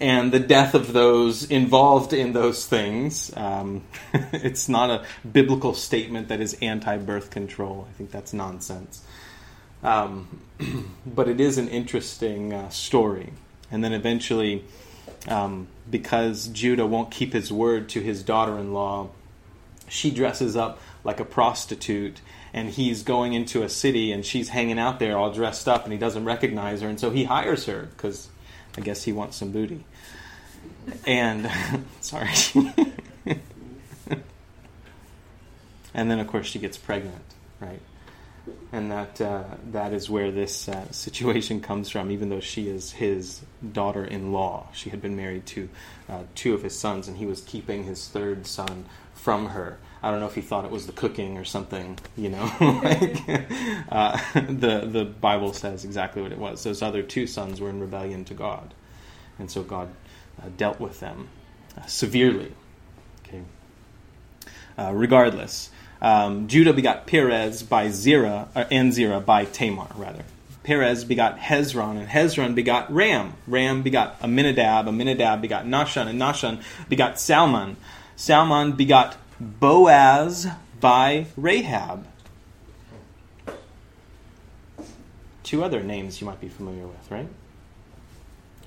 and 0.00 0.30
the 0.32 0.38
death 0.38 0.74
of 0.74 0.92
those 0.92 1.44
involved 1.50 2.12
in 2.12 2.32
those 2.32 2.66
things. 2.66 3.36
Um, 3.36 3.82
it's 4.32 4.68
not 4.68 4.90
a 4.90 5.04
biblical 5.30 5.74
statement 5.74 6.28
that 6.28 6.40
is 6.40 6.56
anti 6.62 6.96
birth 6.98 7.30
control. 7.30 7.86
I 7.88 7.92
think 7.94 8.10
that's 8.10 8.32
nonsense. 8.32 9.02
Um, 9.82 10.42
but 11.06 11.28
it 11.28 11.40
is 11.40 11.58
an 11.58 11.68
interesting 11.68 12.52
uh, 12.52 12.68
story. 12.68 13.32
And 13.70 13.82
then 13.84 13.92
eventually, 13.92 14.64
um, 15.26 15.68
because 15.90 16.48
Judah 16.48 16.86
won't 16.86 17.10
keep 17.10 17.32
his 17.32 17.52
word 17.52 17.88
to 17.90 18.00
his 18.00 18.22
daughter 18.22 18.58
in 18.58 18.72
law, 18.72 19.10
she 19.88 20.10
dresses 20.10 20.56
up 20.56 20.78
like 21.04 21.20
a 21.20 21.24
prostitute 21.24 22.20
and 22.52 22.70
he's 22.70 23.02
going 23.02 23.32
into 23.32 23.62
a 23.62 23.68
city 23.68 24.12
and 24.12 24.24
she's 24.24 24.48
hanging 24.48 24.78
out 24.78 24.98
there 24.98 25.16
all 25.16 25.32
dressed 25.32 25.68
up 25.68 25.84
and 25.84 25.92
he 25.92 25.98
doesn't 25.98 26.24
recognize 26.24 26.80
her 26.80 26.88
and 26.88 26.98
so 26.98 27.10
he 27.10 27.24
hires 27.24 27.66
her 27.66 27.88
because 27.96 28.28
I 28.76 28.80
guess 28.80 29.02
he 29.02 29.12
wants 29.12 29.36
some 29.36 29.50
booty. 29.50 29.84
And 31.04 31.50
sorry. 32.00 32.30
and 35.94 36.10
then 36.10 36.20
of 36.20 36.26
course 36.28 36.46
she 36.46 36.58
gets 36.58 36.76
pregnant, 36.76 37.24
right? 37.60 37.80
And 38.72 38.90
that 38.90 39.20
uh, 39.20 39.44
that 39.72 39.92
is 39.92 40.08
where 40.08 40.30
this 40.30 40.68
uh, 40.68 40.90
situation 40.90 41.60
comes 41.60 41.90
from. 41.90 42.10
Even 42.10 42.28
though 42.28 42.40
she 42.40 42.68
is 42.68 42.92
his 42.92 43.42
daughter-in-law, 43.72 44.68
she 44.72 44.90
had 44.90 45.02
been 45.02 45.16
married 45.16 45.44
to 45.46 45.68
uh, 46.08 46.22
two 46.34 46.54
of 46.54 46.62
his 46.62 46.78
sons, 46.78 47.08
and 47.08 47.18
he 47.18 47.26
was 47.26 47.42
keeping 47.42 47.84
his 47.84 48.08
third 48.08 48.46
son 48.46 48.86
from 49.14 49.48
her. 49.48 49.78
I 50.02 50.10
don't 50.10 50.20
know 50.20 50.26
if 50.26 50.34
he 50.34 50.40
thought 50.40 50.64
it 50.64 50.70
was 50.70 50.86
the 50.86 50.92
cooking 50.92 51.38
or 51.38 51.44
something, 51.44 51.98
you 52.16 52.28
know. 52.28 52.44
like, 52.60 53.28
uh, 53.90 54.18
the 54.34 54.88
the 54.90 55.04
Bible 55.04 55.52
says 55.52 55.84
exactly 55.84 56.22
what 56.22 56.32
it 56.32 56.38
was. 56.38 56.62
Those 56.62 56.82
other 56.82 57.02
two 57.02 57.26
sons 57.26 57.60
were 57.60 57.70
in 57.70 57.80
rebellion 57.80 58.24
to 58.26 58.34
God, 58.34 58.74
and 59.38 59.50
so 59.50 59.62
God 59.62 59.88
uh, 60.40 60.48
dealt 60.56 60.78
with 60.78 61.00
them 61.00 61.28
uh, 61.76 61.86
severely. 61.86 62.52
Okay. 63.26 63.42
Uh, 64.76 64.92
regardless, 64.94 65.70
um, 66.00 66.46
Judah 66.46 66.72
begot 66.72 67.06
Perez 67.06 67.64
by 67.64 67.90
Zerah 67.90 68.48
uh, 68.54 68.64
and 68.70 68.92
Zerah 68.92 69.20
by 69.20 69.44
Tamar 69.44 69.88
rather. 69.96 70.24
Perez 70.62 71.04
begot 71.04 71.38
Hezron, 71.38 71.96
and 71.98 72.08
Hezron 72.08 72.54
begot 72.54 72.92
Ram. 72.92 73.32
Ram 73.46 73.82
begot 73.82 74.20
Amminadab, 74.20 74.86
Amminadab 74.86 75.40
begot 75.40 75.64
Nahshon, 75.64 76.08
and 76.08 76.20
Nahshon 76.20 76.62
begot 76.88 77.18
Salmon. 77.18 77.76
Salmon 78.16 78.72
begot 78.72 79.16
Boaz 79.40 80.48
by 80.80 81.26
Rahab. 81.36 82.06
Two 85.44 85.62
other 85.62 85.82
names 85.82 86.20
you 86.20 86.26
might 86.26 86.40
be 86.40 86.48
familiar 86.48 86.86
with, 86.86 87.10
right? 87.10 87.28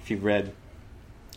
If 0.01 0.09
you've 0.09 0.23
read 0.23 0.53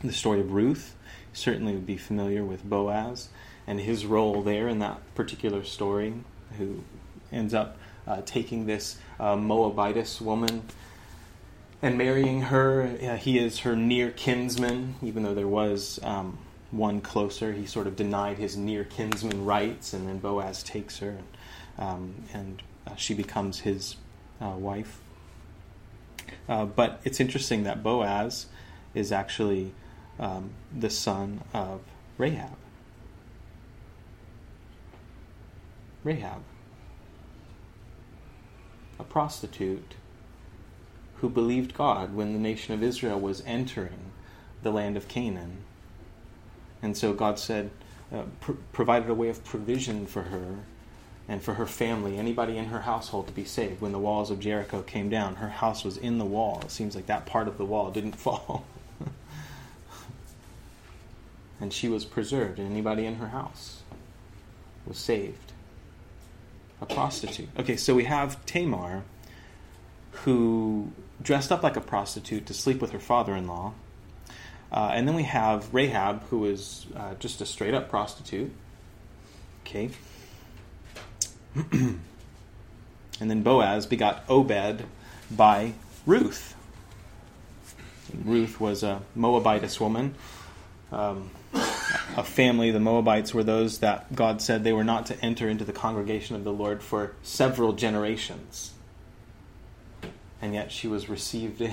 the 0.02 0.12
story 0.12 0.40
of 0.40 0.52
Ruth, 0.52 0.94
certainly 1.32 1.74
would 1.74 1.86
be 1.86 1.96
familiar 1.96 2.44
with 2.44 2.64
Boaz 2.64 3.28
and 3.66 3.80
his 3.80 4.06
role 4.06 4.42
there 4.42 4.68
in 4.68 4.78
that 4.78 5.00
particular 5.14 5.64
story, 5.64 6.14
who 6.58 6.84
ends 7.32 7.54
up 7.54 7.76
uh, 8.06 8.22
taking 8.24 8.66
this 8.66 8.98
uh, 9.18 9.36
Moabitess 9.36 10.20
woman 10.20 10.62
and 11.82 11.98
marrying 11.98 12.42
her. 12.42 12.96
Uh, 13.02 13.16
he 13.16 13.38
is 13.38 13.60
her 13.60 13.74
near 13.74 14.10
kinsman, 14.10 14.94
even 15.02 15.22
though 15.22 15.34
there 15.34 15.48
was 15.48 15.98
um, 16.02 16.38
one 16.76 17.00
closer. 17.00 17.52
He 17.52 17.66
sort 17.66 17.86
of 17.86 17.96
denied 17.96 18.38
his 18.38 18.56
near 18.56 18.84
kinsman 18.84 19.44
rights, 19.44 19.92
and 19.92 20.08
then 20.08 20.18
Boaz 20.18 20.62
takes 20.62 20.98
her, 20.98 21.10
and, 21.10 21.26
um, 21.78 22.14
and 22.32 22.62
uh, 22.86 22.96
she 22.96 23.14
becomes 23.14 23.60
his 23.60 23.96
uh, 24.40 24.48
wife. 24.50 25.00
Uh, 26.48 26.64
but 26.64 27.00
it's 27.04 27.20
interesting 27.20 27.62
that 27.64 27.82
Boaz 27.82 28.46
is 28.94 29.12
actually 29.12 29.72
um, 30.18 30.50
the 30.76 30.90
son 30.90 31.42
of 31.52 31.80
Rahab. 32.18 32.56
Rahab, 36.02 36.42
a 38.98 39.04
prostitute 39.04 39.94
who 41.16 41.30
believed 41.30 41.74
God 41.74 42.14
when 42.14 42.34
the 42.34 42.38
nation 42.38 42.74
of 42.74 42.82
Israel 42.82 43.18
was 43.18 43.42
entering 43.46 44.12
the 44.62 44.70
land 44.70 44.96
of 44.98 45.08
Canaan 45.08 45.64
and 46.84 46.94
so 46.94 47.14
God 47.14 47.38
said, 47.38 47.70
uh, 48.12 48.24
pr- 48.40 48.52
provided 48.72 49.08
a 49.08 49.14
way 49.14 49.30
of 49.30 49.42
provision 49.42 50.04
for 50.04 50.24
her 50.24 50.58
and 51.26 51.42
for 51.42 51.54
her 51.54 51.64
family, 51.64 52.18
anybody 52.18 52.58
in 52.58 52.66
her 52.66 52.82
household 52.82 53.26
to 53.26 53.32
be 53.32 53.46
saved. 53.46 53.80
When 53.80 53.92
the 53.92 53.98
walls 53.98 54.30
of 54.30 54.38
Jericho 54.38 54.82
came 54.82 55.08
down, 55.08 55.36
her 55.36 55.48
house 55.48 55.82
was 55.82 55.96
in 55.96 56.18
the 56.18 56.26
wall. 56.26 56.60
It 56.62 56.70
seems 56.70 56.94
like 56.94 57.06
that 57.06 57.24
part 57.24 57.48
of 57.48 57.56
the 57.56 57.64
wall 57.64 57.90
didn't 57.90 58.12
fall. 58.16 58.66
and 61.58 61.72
she 61.72 61.88
was 61.88 62.04
preserved, 62.04 62.58
and 62.58 62.70
anybody 62.70 63.06
in 63.06 63.14
her 63.14 63.28
house 63.28 63.80
was 64.84 64.98
saved. 64.98 65.52
A 66.82 66.86
prostitute. 66.86 67.48
Okay, 67.58 67.76
so 67.78 67.94
we 67.94 68.04
have 68.04 68.44
Tamar, 68.44 69.04
who 70.10 70.92
dressed 71.22 71.50
up 71.50 71.62
like 71.62 71.76
a 71.76 71.80
prostitute 71.80 72.44
to 72.44 72.52
sleep 72.52 72.82
with 72.82 72.90
her 72.90 73.00
father 73.00 73.34
in 73.34 73.46
law 73.46 73.72
Uh, 74.72 74.90
and 74.92 75.06
then 75.06 75.14
we 75.14 75.22
have 75.22 75.72
Rahab, 75.72 76.24
who 76.28 76.46
is 76.46 76.86
uh, 76.96 77.14
just 77.14 77.40
a 77.40 77.46
straight 77.46 77.74
up 77.74 77.88
prostitute. 77.88 78.52
Okay. 79.62 79.90
and 81.70 82.00
then 83.20 83.42
Boaz 83.42 83.86
begot 83.86 84.24
Obed 84.28 84.84
by 85.30 85.72
Ruth. 86.06 86.54
Ruth 88.24 88.60
was 88.60 88.82
a 88.82 89.02
Moabitess 89.14 89.80
woman. 89.80 90.14
Um, 90.92 91.30
a 92.16 92.24
family, 92.24 92.70
the 92.70 92.80
Moabites 92.80 93.32
were 93.32 93.44
those 93.44 93.78
that 93.78 94.14
God 94.14 94.42
said 94.42 94.64
they 94.64 94.72
were 94.72 94.84
not 94.84 95.06
to 95.06 95.20
enter 95.24 95.48
into 95.48 95.64
the 95.64 95.72
congregation 95.72 96.36
of 96.36 96.44
the 96.44 96.52
Lord 96.52 96.82
for 96.82 97.14
several 97.22 97.72
generations. 97.72 98.72
And 100.42 100.54
yet 100.54 100.70
she 100.70 100.86
was 100.86 101.08
received 101.08 101.60
in. 101.60 101.72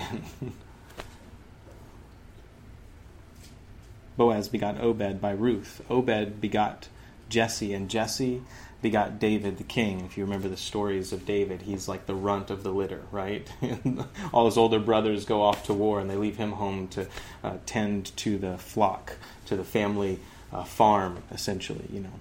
Boaz 4.17 4.47
begot 4.47 4.80
Obed 4.80 5.21
by 5.21 5.32
Ruth. 5.32 5.82
Obed 5.89 6.41
begot 6.41 6.88
Jesse, 7.30 7.74
and 7.74 7.89
Jesse 7.89 8.41
begot 8.82 9.19
David 9.19 9.58
the 9.58 9.63
king. 9.63 10.02
If 10.02 10.17
you 10.17 10.24
remember 10.24 10.50
the 10.50 10.58
stories 10.58 11.13
of 11.13 11.26
David, 11.26 11.63
he's 11.63 11.88
like 11.88 12.06
the 12.06 12.15
runt 12.15 12.50
of 12.50 12.63
the 12.63 12.71
litter, 12.71 13.02
right? 13.12 13.47
All 14.34 14.45
his 14.45 14.58
older 14.58 14.80
brothers 14.80 15.26
go 15.26 15.41
off 15.41 15.65
to 15.65 15.74
war, 15.74 16.00
and 16.00 16.10
they 16.10 16.15
leave 16.15 16.38
him 16.38 16.54
home 16.54 16.88
to 16.89 17.08
uh, 17.43 17.58
tend 17.65 18.15
to 18.17 18.38
the 18.38 18.58
flock, 18.58 19.17
to 19.45 19.56
the 19.56 19.63
family 19.63 20.19
uh, 20.52 20.63
farm, 20.63 21.24
essentially, 21.32 21.86
you 21.91 22.02
know. 22.02 22.13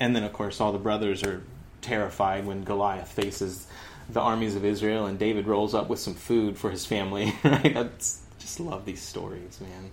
And 0.00 0.14
then, 0.14 0.24
of 0.24 0.32
course, 0.32 0.60
all 0.60 0.72
the 0.72 0.78
brothers 0.78 1.22
are 1.22 1.42
terrified 1.80 2.46
when 2.46 2.64
Goliath 2.64 3.12
faces 3.12 3.66
the 4.08 4.20
armies 4.20 4.56
of 4.56 4.64
Israel, 4.64 5.06
and 5.06 5.18
David 5.18 5.46
rolls 5.46 5.74
up 5.74 5.88
with 5.88 5.98
some 5.98 6.14
food 6.14 6.56
for 6.56 6.70
his 6.70 6.86
family, 6.86 7.34
right? 7.44 7.74
That's 7.74 8.22
just 8.38 8.60
love 8.60 8.84
these 8.84 9.02
stories, 9.02 9.60
man. 9.60 9.90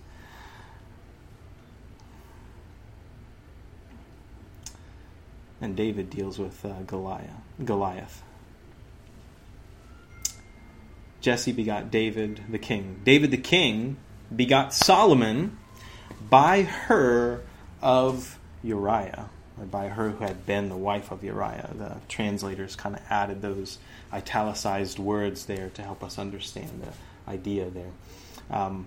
And 5.64 5.74
David 5.74 6.10
deals 6.10 6.38
with 6.38 6.64
uh, 6.64 6.82
Goliath. 6.86 7.30
Goliath. 7.64 8.22
Jesse 11.22 11.52
begot 11.52 11.90
David 11.90 12.42
the 12.50 12.58
king. 12.58 13.00
David 13.02 13.30
the 13.30 13.38
king 13.38 13.96
begot 14.34 14.74
Solomon 14.74 15.58
by 16.28 16.62
her 16.62 17.40
of 17.80 18.38
Uriah, 18.62 19.30
or 19.58 19.64
by 19.64 19.88
her 19.88 20.10
who 20.10 20.24
had 20.24 20.44
been 20.44 20.68
the 20.68 20.76
wife 20.76 21.10
of 21.10 21.24
Uriah. 21.24 21.70
The 21.74 21.96
translators 22.08 22.76
kind 22.76 22.94
of 22.94 23.00
added 23.08 23.40
those 23.40 23.78
italicized 24.12 24.98
words 24.98 25.46
there 25.46 25.70
to 25.70 25.82
help 25.82 26.04
us 26.04 26.18
understand 26.18 26.82
the 26.82 27.30
idea 27.30 27.70
there. 27.70 27.90
Um, 28.50 28.86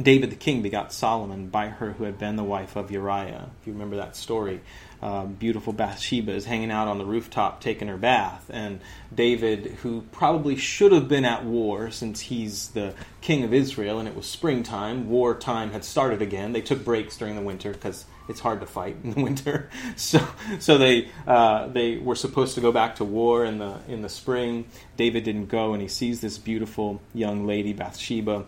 David 0.00 0.30
the 0.30 0.36
king 0.36 0.60
begot 0.60 0.92
Solomon 0.92 1.48
by 1.48 1.68
her 1.68 1.92
who 1.92 2.04
had 2.04 2.18
been 2.18 2.36
the 2.36 2.44
wife 2.44 2.76
of 2.76 2.90
Uriah. 2.90 3.48
If 3.60 3.66
you 3.66 3.72
remember 3.72 3.96
that 3.96 4.14
story, 4.16 4.60
uh, 5.04 5.26
beautiful 5.26 5.74
Bathsheba 5.74 6.32
is 6.32 6.46
hanging 6.46 6.70
out 6.70 6.88
on 6.88 6.96
the 6.96 7.04
rooftop 7.04 7.60
taking 7.60 7.88
her 7.88 7.98
bath, 7.98 8.46
and 8.48 8.80
David, 9.14 9.66
who 9.82 10.00
probably 10.12 10.56
should 10.56 10.92
have 10.92 11.08
been 11.08 11.26
at 11.26 11.44
war 11.44 11.90
since 11.90 12.20
he's 12.20 12.68
the 12.68 12.94
king 13.20 13.44
of 13.44 13.52
Israel 13.52 13.98
and 13.98 14.08
it 14.08 14.16
was 14.16 14.24
springtime, 14.24 15.10
war 15.10 15.34
time 15.34 15.72
had 15.72 15.84
started 15.84 16.22
again. 16.22 16.54
They 16.54 16.62
took 16.62 16.82
breaks 16.82 17.18
during 17.18 17.36
the 17.36 17.42
winter 17.42 17.70
because 17.74 18.06
it's 18.30 18.40
hard 18.40 18.60
to 18.60 18.66
fight 18.66 18.96
in 19.04 19.10
the 19.10 19.22
winter, 19.22 19.68
so 19.94 20.26
so 20.58 20.78
they 20.78 21.10
uh, 21.26 21.66
they 21.66 21.98
were 21.98 22.16
supposed 22.16 22.54
to 22.54 22.62
go 22.62 22.72
back 22.72 22.96
to 22.96 23.04
war 23.04 23.44
in 23.44 23.58
the 23.58 23.80
in 23.86 24.00
the 24.00 24.08
spring. 24.08 24.64
David 24.96 25.24
didn't 25.24 25.50
go, 25.50 25.74
and 25.74 25.82
he 25.82 25.88
sees 25.88 26.22
this 26.22 26.38
beautiful 26.38 27.02
young 27.12 27.46
lady 27.46 27.74
Bathsheba 27.74 28.46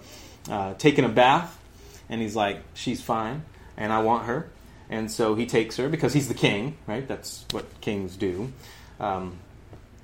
uh, 0.49 0.73
taking 0.79 1.05
a 1.05 1.11
bath, 1.11 1.61
and 2.09 2.23
he's 2.23 2.35
like, 2.35 2.62
"She's 2.73 3.03
fine, 3.03 3.42
and 3.77 3.92
I 3.92 4.01
want 4.01 4.25
her." 4.25 4.49
And 4.88 5.11
so 5.11 5.35
he 5.35 5.46
takes 5.46 5.77
her 5.77 5.88
because 5.88 6.12
he's 6.12 6.29
the 6.29 6.35
king, 6.35 6.77
right? 6.87 7.07
That's 7.07 7.44
what 7.51 7.81
kings 7.81 8.16
do. 8.16 8.53
Um, 9.01 9.38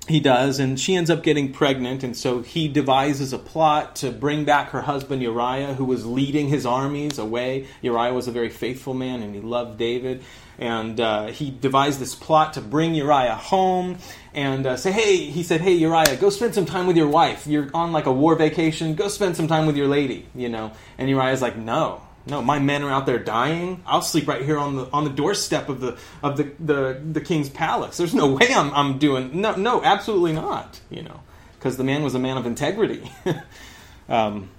he 0.07 0.19
does, 0.19 0.59
and 0.59 0.77
she 0.77 0.95
ends 0.95 1.09
up 1.09 1.23
getting 1.23 1.53
pregnant, 1.53 2.03
and 2.03 2.15
so 2.17 2.41
he 2.41 2.67
devises 2.67 3.31
a 3.31 3.39
plot 3.39 3.95
to 3.97 4.11
bring 4.11 4.43
back 4.43 4.71
her 4.71 4.81
husband 4.81 5.21
Uriah, 5.21 5.75
who 5.75 5.85
was 5.85 6.05
leading 6.05 6.49
his 6.49 6.65
armies 6.65 7.17
away. 7.17 7.67
Uriah 7.81 8.13
was 8.13 8.27
a 8.27 8.31
very 8.31 8.49
faithful 8.49 8.93
man, 8.93 9.23
and 9.23 9.33
he 9.33 9.39
loved 9.39 9.77
David. 9.77 10.21
And 10.59 10.99
uh, 10.99 11.27
he 11.27 11.49
devised 11.49 11.99
this 11.99 12.15
plot 12.15 12.53
to 12.53 12.61
bring 12.61 12.93
Uriah 12.93 13.35
home 13.35 13.97
and 14.33 14.65
uh, 14.65 14.77
say, 14.77 14.91
hey, 14.91 15.17
he 15.17 15.41
said, 15.41 15.61
hey, 15.61 15.73
Uriah, 15.73 16.17
go 16.17 16.29
spend 16.29 16.53
some 16.53 16.65
time 16.65 16.85
with 16.85 16.97
your 16.97 17.07
wife. 17.07 17.47
You're 17.47 17.71
on 17.73 17.91
like 17.91 18.05
a 18.05 18.11
war 18.11 18.35
vacation. 18.35 18.95
Go 18.95 19.07
spend 19.07 19.35
some 19.35 19.47
time 19.47 19.65
with 19.65 19.77
your 19.77 19.87
lady, 19.87 20.27
you 20.35 20.49
know. 20.49 20.73
And 20.97 21.09
Uriah's 21.09 21.41
like, 21.41 21.57
no, 21.57 22.01
no, 22.25 22.41
my 22.41 22.59
men 22.59 22.83
are 22.83 22.91
out 22.91 23.05
there 23.05 23.19
dying. 23.19 23.83
I'll 23.85 24.01
sleep 24.01 24.27
right 24.27 24.43
here 24.43 24.57
on 24.57 24.75
the 24.75 24.89
on 24.91 25.03
the 25.03 25.09
doorstep 25.09 25.67
of 25.67 25.81
the 25.81 25.97
of 26.21 26.37
the 26.37 26.51
the, 26.59 27.01
the 27.11 27.21
king's 27.21 27.49
palace. 27.49 27.97
There's 27.97 28.13
no 28.13 28.31
way 28.35 28.53
I'm 28.53 28.73
I'm 28.73 28.97
doing 28.97 29.41
no 29.41 29.55
no 29.55 29.83
absolutely 29.83 30.33
not. 30.33 30.79
You 30.89 31.03
know, 31.03 31.19
because 31.57 31.77
the 31.77 31.83
man 31.83 32.03
was 32.03 32.15
a 32.15 32.19
man 32.19 32.37
of 32.37 32.45
integrity. 32.45 33.11
um, 34.09 34.49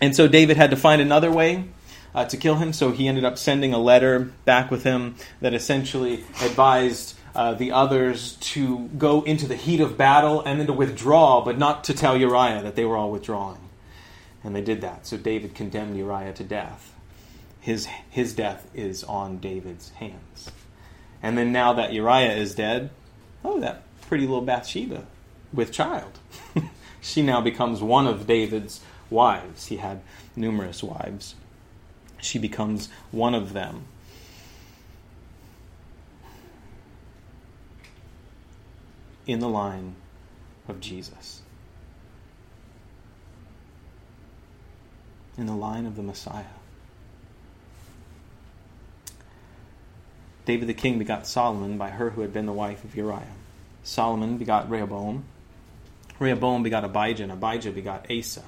and 0.00 0.14
so 0.14 0.28
David 0.28 0.56
had 0.56 0.70
to 0.70 0.76
find 0.76 1.02
another 1.02 1.32
way 1.32 1.64
uh, 2.14 2.26
to 2.26 2.36
kill 2.36 2.56
him. 2.56 2.72
So 2.72 2.92
he 2.92 3.08
ended 3.08 3.24
up 3.24 3.38
sending 3.38 3.72
a 3.72 3.78
letter 3.78 4.20
back 4.44 4.70
with 4.70 4.84
him 4.84 5.16
that 5.40 5.54
essentially 5.54 6.24
advised. 6.42 7.14
Uh, 7.34 7.52
the 7.52 7.70
others 7.70 8.36
to 8.36 8.88
go 8.96 9.20
into 9.20 9.46
the 9.46 9.56
heat 9.56 9.78
of 9.78 9.98
battle 9.98 10.40
and 10.40 10.58
then 10.58 10.66
to 10.66 10.72
withdraw, 10.72 11.44
but 11.44 11.58
not 11.58 11.84
to 11.84 11.92
tell 11.92 12.16
Uriah 12.16 12.62
that 12.62 12.76
they 12.76 12.84
were 12.86 12.96
all 12.96 13.10
withdrawing. 13.10 13.58
And 14.46 14.54
they 14.54 14.62
did 14.62 14.80
that. 14.82 15.08
So 15.08 15.16
David 15.16 15.56
condemned 15.56 15.96
Uriah 15.96 16.32
to 16.34 16.44
death. 16.44 16.94
His, 17.58 17.88
his 18.08 18.32
death 18.32 18.70
is 18.74 19.02
on 19.02 19.38
David's 19.38 19.88
hands. 19.90 20.52
And 21.20 21.36
then 21.36 21.50
now 21.50 21.72
that 21.72 21.92
Uriah 21.92 22.34
is 22.34 22.54
dead, 22.54 22.90
oh, 23.44 23.58
that 23.58 23.82
pretty 24.02 24.24
little 24.24 24.42
Bathsheba 24.42 25.04
with 25.52 25.72
child. 25.72 26.20
she 27.00 27.22
now 27.22 27.40
becomes 27.40 27.82
one 27.82 28.06
of 28.06 28.28
David's 28.28 28.82
wives. 29.10 29.66
He 29.66 29.78
had 29.78 30.00
numerous 30.36 30.80
wives. 30.80 31.34
She 32.22 32.38
becomes 32.38 32.88
one 33.10 33.34
of 33.34 33.52
them. 33.52 33.86
In 39.26 39.40
the 39.40 39.48
line 39.48 39.96
of 40.68 40.78
Jesus. 40.78 41.42
In 45.38 45.46
the 45.46 45.54
line 45.54 45.86
of 45.86 45.96
the 45.96 46.02
Messiah. 46.02 46.44
David 50.44 50.68
the 50.68 50.74
king 50.74 50.98
begot 50.98 51.26
Solomon 51.26 51.76
by 51.76 51.90
her 51.90 52.10
who 52.10 52.20
had 52.20 52.32
been 52.32 52.46
the 52.46 52.52
wife 52.52 52.84
of 52.84 52.94
Uriah. 52.94 53.26
Solomon 53.82 54.38
begot 54.38 54.70
Rehoboam. 54.70 55.24
Rehoboam 56.18 56.62
begot 56.62 56.84
Abijah, 56.84 57.24
and 57.24 57.32
Abijah 57.32 57.72
begot 57.72 58.10
Asa. 58.10 58.42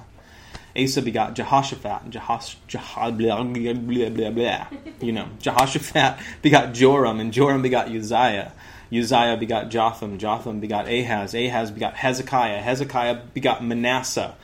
Asa 0.75 1.01
begot 1.01 1.35
Jehoshaphat, 1.35 2.03
and 2.03 2.13
Jehosh, 2.13 2.55
Jeho- 2.67 3.17
blah, 3.17 3.43
blah, 3.43 3.73
blah, 3.73 4.09
blah, 4.09 4.29
blah. 4.31 4.67
You 5.01 5.11
know, 5.11 5.29
Jehoshaphat 5.39 6.19
begot 6.41 6.73
Joram, 6.73 7.19
and 7.19 7.33
Joram 7.33 7.61
begot 7.61 7.89
Uzziah. 7.89 8.53
Uzziah 8.91 9.37
begot 9.37 9.69
Jotham, 9.69 10.17
Jotham 10.17 10.59
begot 10.59 10.87
Ahaz, 10.87 11.35
Ahaz 11.35 11.69
begot 11.71 11.95
Hezekiah, 11.95 12.61
Hezekiah 12.61 13.21
begot 13.33 13.63
Manasseh, 13.63 14.35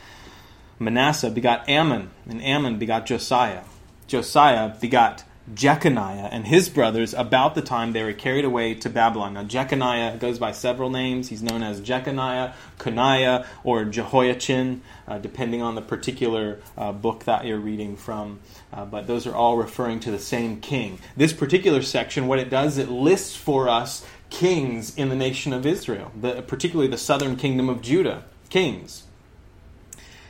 Manasseh 0.79 1.29
begot 1.29 1.67
Amon, 1.69 2.11
and 2.27 2.41
Amon 2.41 2.77
begot 2.77 3.05
Josiah. 3.05 3.63
Josiah 4.07 4.75
begot 4.79 5.23
Jeconiah 5.53 6.27
and 6.31 6.47
his 6.47 6.69
brothers 6.69 7.13
about 7.13 7.53
the 7.53 7.61
time 7.61 7.93
they 7.93 8.03
were 8.03 8.13
carried 8.13 8.45
away 8.45 8.73
to 8.73 8.89
Babylon. 8.89 9.35
Now, 9.35 9.43
Jeconiah 9.43 10.17
goes 10.17 10.39
by 10.39 10.51
several 10.51 10.89
names. 10.89 11.29
He's 11.29 11.43
known 11.43 11.61
as 11.61 11.79
Jeconiah, 11.81 12.53
Coniah, 12.79 13.45
or 13.63 13.85
Jehoiachin, 13.85 14.81
uh, 15.07 15.19
depending 15.19 15.61
on 15.61 15.75
the 15.75 15.83
particular 15.83 16.61
uh, 16.77 16.91
book 16.93 17.25
that 17.25 17.45
you're 17.45 17.59
reading 17.59 17.95
from. 17.95 18.39
Uh, 18.73 18.85
but 18.85 19.05
those 19.05 19.27
are 19.27 19.35
all 19.35 19.55
referring 19.57 19.99
to 20.01 20.11
the 20.11 20.19
same 20.19 20.59
king. 20.61 20.97
This 21.15 21.31
particular 21.31 21.83
section, 21.83 22.27
what 22.27 22.39
it 22.39 22.49
does, 22.49 22.79
it 22.79 22.89
lists 22.89 23.35
for 23.35 23.69
us 23.69 24.05
kings 24.31 24.95
in 24.97 25.09
the 25.09 25.15
nation 25.15 25.53
of 25.53 25.65
Israel, 25.65 26.11
the, 26.19 26.41
particularly 26.41 26.89
the 26.89 26.97
southern 26.97 27.35
kingdom 27.35 27.69
of 27.69 27.81
Judah, 27.81 28.23
kings. 28.49 29.04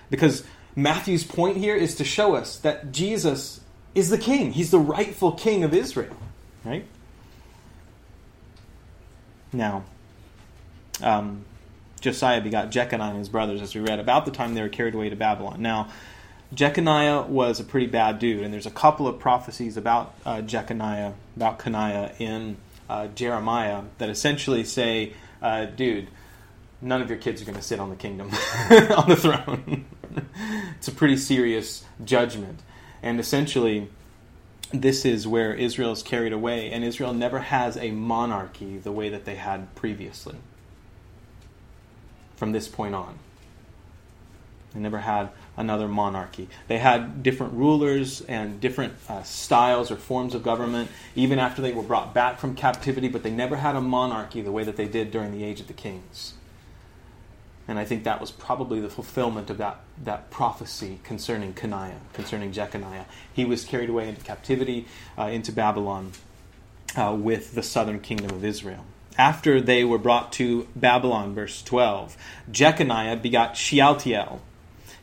Because 0.09 0.43
Matthew's 0.75 1.23
point 1.23 1.57
here 1.57 1.75
is 1.75 1.95
to 1.95 2.03
show 2.03 2.35
us 2.35 2.57
that 2.59 2.91
Jesus 2.91 3.61
is 3.93 4.09
the 4.09 4.17
king. 4.17 4.51
He's 4.51 4.71
the 4.71 4.79
rightful 4.79 5.31
king 5.31 5.63
of 5.63 5.73
Israel, 5.73 6.17
right? 6.63 6.85
Now, 9.53 9.85
um, 11.01 11.45
Josiah 12.01 12.41
begot 12.41 12.71
Jeconiah 12.71 13.09
and 13.09 13.19
his 13.19 13.29
brothers, 13.29 13.61
as 13.61 13.73
we 13.73 13.81
read, 13.81 13.99
about 13.99 14.25
the 14.25 14.31
time 14.31 14.53
they 14.53 14.61
were 14.61 14.69
carried 14.69 14.93
away 14.93 15.09
to 15.09 15.15
Babylon. 15.15 15.61
Now, 15.61 15.89
Jeconiah 16.53 17.27
was 17.27 17.59
a 17.59 17.63
pretty 17.63 17.87
bad 17.87 18.19
dude, 18.19 18.43
and 18.43 18.53
there's 18.53 18.65
a 18.65 18.71
couple 18.71 19.07
of 19.07 19.17
prophecies 19.17 19.77
about 19.77 20.13
uh, 20.25 20.41
Jeconiah, 20.41 21.13
about 21.35 21.59
Coniah 21.59 22.19
in 22.19 22.57
uh, 22.89 23.07
Jeremiah 23.07 23.83
that 23.97 24.09
essentially 24.09 24.63
say, 24.63 25.13
uh, 25.41 25.65
dude, 25.65 26.09
none 26.81 27.01
of 27.01 27.09
your 27.09 27.17
kids 27.17 27.41
are 27.41 27.45
going 27.45 27.57
to 27.57 27.63
sit 27.63 27.79
on 27.79 27.89
the 27.89 27.95
kingdom, 27.95 28.29
on 28.69 29.09
the 29.09 29.15
throne. 29.17 29.85
it's 30.77 30.87
a 30.87 30.91
pretty 30.91 31.17
serious 31.17 31.85
judgment. 32.03 32.59
And 33.01 33.19
essentially, 33.19 33.89
this 34.71 35.05
is 35.05 35.27
where 35.27 35.53
Israel 35.53 35.91
is 35.91 36.03
carried 36.03 36.33
away, 36.33 36.71
and 36.71 36.83
Israel 36.83 37.13
never 37.13 37.39
has 37.39 37.77
a 37.77 37.91
monarchy 37.91 38.77
the 38.77 38.91
way 38.91 39.09
that 39.09 39.25
they 39.25 39.35
had 39.35 39.73
previously. 39.75 40.35
From 42.35 42.51
this 42.51 42.67
point 42.67 42.95
on, 42.95 43.19
they 44.73 44.81
never 44.81 44.99
had 44.99 45.29
another 45.55 45.87
monarchy. 45.87 46.49
They 46.67 46.79
had 46.79 47.23
different 47.23 47.53
rulers 47.53 48.21
and 48.21 48.59
different 48.59 48.93
uh, 49.07 49.23
styles 49.23 49.89
or 49.89 49.95
forms 49.95 50.35
of 50.35 50.43
government, 50.43 50.89
even 51.15 51.39
after 51.39 51.61
they 51.61 51.71
were 51.71 51.83
brought 51.83 52.13
back 52.13 52.39
from 52.39 52.55
captivity, 52.55 53.07
but 53.07 53.23
they 53.23 53.31
never 53.31 53.55
had 53.55 53.75
a 53.75 53.81
monarchy 53.81 54.41
the 54.41 54.51
way 54.51 54.63
that 54.63 54.75
they 54.75 54.87
did 54.87 55.11
during 55.11 55.31
the 55.31 55.45
age 55.45 55.61
of 55.61 55.67
the 55.67 55.73
kings. 55.73 56.34
And 57.67 57.79
I 57.79 57.85
think 57.85 58.03
that 58.03 58.21
was 58.21 58.31
probably 58.31 58.79
the 58.79 58.89
fulfillment 58.89 59.49
of 59.49 59.57
that, 59.57 59.79
that 60.03 60.29
prophecy 60.29 60.99
concerning 61.03 61.53
Coniah, 61.53 61.99
concerning 62.13 62.51
Jeconiah. 62.51 63.05
He 63.33 63.43
was 63.43 63.65
carried 63.65 63.89
away 63.89 64.07
into 64.07 64.21
captivity, 64.21 64.85
uh, 65.17 65.23
into 65.23 65.51
Babylon, 65.51 66.11
uh, 66.95 67.15
with 67.19 67.55
the 67.55 67.63
southern 67.63 67.99
kingdom 67.99 68.31
of 68.31 68.45
Israel. 68.45 68.85
After 69.17 69.61
they 69.61 69.83
were 69.83 69.97
brought 69.97 70.31
to 70.33 70.67
Babylon, 70.75 71.33
verse 71.33 71.63
12, 71.63 72.17
Jeconiah 72.51 73.15
begot 73.15 73.55
Shealtiel. 73.55 74.41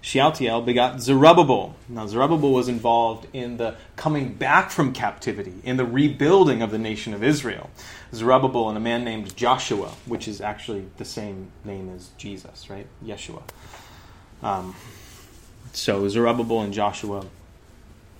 Shealtiel 0.02 0.62
begot 0.62 1.00
Zerubbabel. 1.00 1.76
Now, 1.88 2.08
Zerubbabel 2.08 2.52
was 2.52 2.68
involved 2.68 3.28
in 3.32 3.56
the 3.56 3.76
coming 3.94 4.34
back 4.34 4.72
from 4.72 4.92
captivity, 4.92 5.54
in 5.62 5.76
the 5.76 5.84
rebuilding 5.86 6.60
of 6.60 6.72
the 6.72 6.78
nation 6.78 7.14
of 7.14 7.22
Israel. 7.22 7.70
Zerubbabel 8.12 8.68
and 8.68 8.76
a 8.76 8.80
man 8.80 9.04
named 9.04 9.36
Joshua, 9.36 9.92
which 10.04 10.26
is 10.26 10.40
actually 10.40 10.86
the 10.98 11.04
same 11.04 11.52
name 11.64 11.88
as 11.94 12.10
Jesus, 12.18 12.68
right? 12.68 12.86
Yeshua. 13.04 13.42
Um, 14.42 14.74
so, 15.72 16.08
Zerubbabel 16.08 16.62
and 16.62 16.74
Joshua 16.74 17.24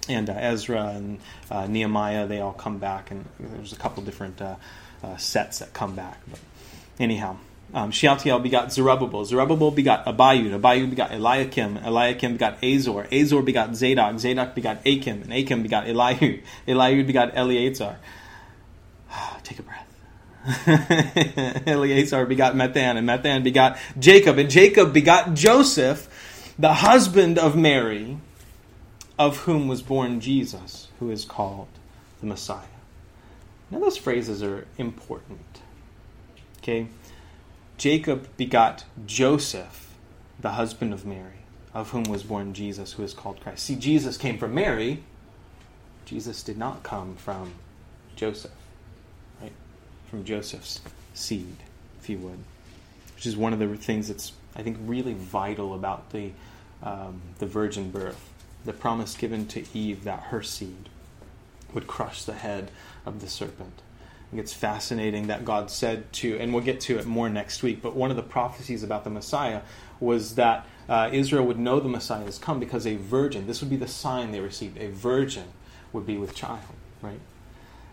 and 0.08 0.30
uh, 0.30 0.34
Ezra 0.34 0.86
and 0.86 1.18
uh, 1.50 1.66
Nehemiah, 1.66 2.28
they 2.28 2.40
all 2.40 2.52
come 2.52 2.78
back, 2.78 3.10
and 3.10 3.24
there's 3.40 3.72
a 3.72 3.76
couple 3.76 4.04
different 4.04 4.40
uh, 4.40 4.54
uh 5.02 5.16
sets 5.16 5.58
that 5.58 5.72
come 5.72 5.96
back. 5.96 6.20
But 6.30 6.38
anyhow, 7.00 7.38
um, 7.74 7.90
Shealtiel 7.90 8.38
begot 8.38 8.72
Zerubbabel. 8.72 9.24
Zerubbabel 9.24 9.70
begot 9.70 10.04
Abiud. 10.04 10.60
Abiud 10.60 10.90
begot 10.90 11.10
Eliakim. 11.10 11.78
Eliakim 11.78 12.34
begot 12.34 12.62
Azor. 12.62 13.06
Azor 13.10 13.42
begot 13.42 13.74
Zadok. 13.74 14.18
Zadok 14.18 14.54
begot 14.54 14.86
Achim. 14.86 15.22
And 15.22 15.32
Achim 15.32 15.62
begot 15.62 15.86
Eliud. 15.86 16.42
Eliud 16.68 17.06
begot 17.06 17.32
Eleazar. 17.34 17.98
Take 19.42 19.60
a 19.60 19.62
breath. 19.62 19.88
Eleazar 21.66 22.26
begot 22.26 22.54
Matthan. 22.54 22.98
And 22.98 23.08
Matthan 23.08 23.42
begot 23.42 23.78
Jacob. 23.98 24.36
And 24.36 24.50
Jacob 24.50 24.92
begot 24.92 25.32
Joseph, 25.32 26.54
the 26.58 26.74
husband 26.74 27.38
of 27.38 27.56
Mary, 27.56 28.18
of 29.18 29.38
whom 29.38 29.66
was 29.66 29.80
born 29.80 30.20
Jesus, 30.20 30.88
who 30.98 31.10
is 31.10 31.24
called 31.24 31.68
the 32.20 32.26
Messiah. 32.26 32.66
Now, 33.70 33.78
those 33.78 33.96
phrases 33.96 34.42
are 34.42 34.66
important. 34.76 35.40
Okay? 36.58 36.88
Jacob 37.82 38.28
begot 38.36 38.84
Joseph, 39.06 39.92
the 40.38 40.50
husband 40.50 40.92
of 40.92 41.04
Mary, 41.04 41.40
of 41.74 41.90
whom 41.90 42.04
was 42.04 42.22
born 42.22 42.54
Jesus, 42.54 42.92
who 42.92 43.02
is 43.02 43.12
called 43.12 43.40
Christ. 43.40 43.64
See, 43.64 43.74
Jesus 43.74 44.16
came 44.16 44.38
from 44.38 44.54
Mary. 44.54 45.02
Jesus 46.04 46.44
did 46.44 46.56
not 46.56 46.84
come 46.84 47.16
from 47.16 47.54
Joseph, 48.14 48.52
right? 49.40 49.50
From 50.08 50.24
Joseph's 50.24 50.80
seed, 51.12 51.56
if 52.00 52.08
you 52.08 52.18
would. 52.18 52.38
Which 53.16 53.26
is 53.26 53.36
one 53.36 53.52
of 53.52 53.58
the 53.58 53.76
things 53.76 54.06
that's, 54.06 54.30
I 54.54 54.62
think, 54.62 54.76
really 54.82 55.14
vital 55.14 55.74
about 55.74 56.12
the, 56.12 56.30
um, 56.84 57.20
the 57.40 57.46
virgin 57.46 57.90
birth. 57.90 58.30
The 58.64 58.72
promise 58.72 59.16
given 59.16 59.48
to 59.48 59.64
Eve 59.74 60.04
that 60.04 60.20
her 60.20 60.44
seed 60.44 60.88
would 61.74 61.88
crush 61.88 62.22
the 62.22 62.34
head 62.34 62.70
of 63.04 63.20
the 63.20 63.26
serpent 63.26 63.82
it's 64.38 64.52
fascinating 64.52 65.26
that 65.26 65.44
God 65.44 65.70
said 65.70 66.10
to, 66.14 66.38
and 66.38 66.54
we'll 66.54 66.62
get 66.62 66.80
to 66.82 66.98
it 66.98 67.06
more 67.06 67.28
next 67.28 67.62
week, 67.62 67.82
but 67.82 67.94
one 67.94 68.10
of 68.10 68.16
the 68.16 68.22
prophecies 68.22 68.82
about 68.82 69.04
the 69.04 69.10
Messiah 69.10 69.60
was 70.00 70.36
that 70.36 70.66
uh, 70.88 71.10
Israel 71.12 71.44
would 71.46 71.58
know 71.58 71.80
the 71.80 71.88
Messiah 71.88 72.24
has 72.24 72.38
come 72.38 72.58
because 72.58 72.86
a 72.86 72.96
virgin, 72.96 73.46
this 73.46 73.60
would 73.60 73.70
be 73.70 73.76
the 73.76 73.86
sign 73.86 74.32
they 74.32 74.40
received, 74.40 74.78
a 74.78 74.88
virgin 74.88 75.44
would 75.92 76.06
be 76.06 76.16
with 76.16 76.34
child, 76.34 76.60
right? 77.02 77.20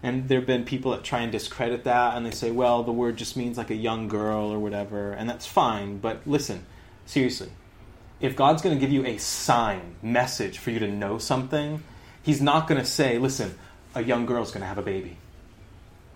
And 0.01 0.29
there 0.29 0.39
have 0.39 0.47
been 0.47 0.63
people 0.63 0.91
that 0.91 1.03
try 1.03 1.19
and 1.19 1.31
discredit 1.31 1.83
that, 1.83 2.15
and 2.15 2.25
they 2.25 2.31
say, 2.31 2.51
well, 2.51 2.83
the 2.83 2.93
word 2.93 3.17
just 3.17 3.35
means 3.35 3.57
like 3.57 3.69
a 3.69 3.75
young 3.75 4.07
girl 4.07 4.45
or 4.45 4.59
whatever, 4.59 5.11
and 5.11 5.29
that's 5.29 5.45
fine, 5.45 5.97
but 5.97 6.25
listen, 6.25 6.65
seriously, 7.05 7.49
if 8.21 8.35
God's 8.35 8.61
going 8.61 8.75
to 8.75 8.79
give 8.79 8.91
you 8.91 9.05
a 9.05 9.17
sign, 9.17 9.95
message 10.01 10.57
for 10.57 10.71
you 10.71 10.79
to 10.79 10.87
know 10.87 11.17
something, 11.17 11.83
He's 12.21 12.41
not 12.41 12.67
going 12.67 12.79
to 12.79 12.85
say, 12.85 13.17
listen, 13.17 13.57
a 13.95 14.03
young 14.03 14.25
girl's 14.25 14.51
going 14.51 14.61
to 14.61 14.67
have 14.67 14.77
a 14.77 14.83
baby 14.83 15.17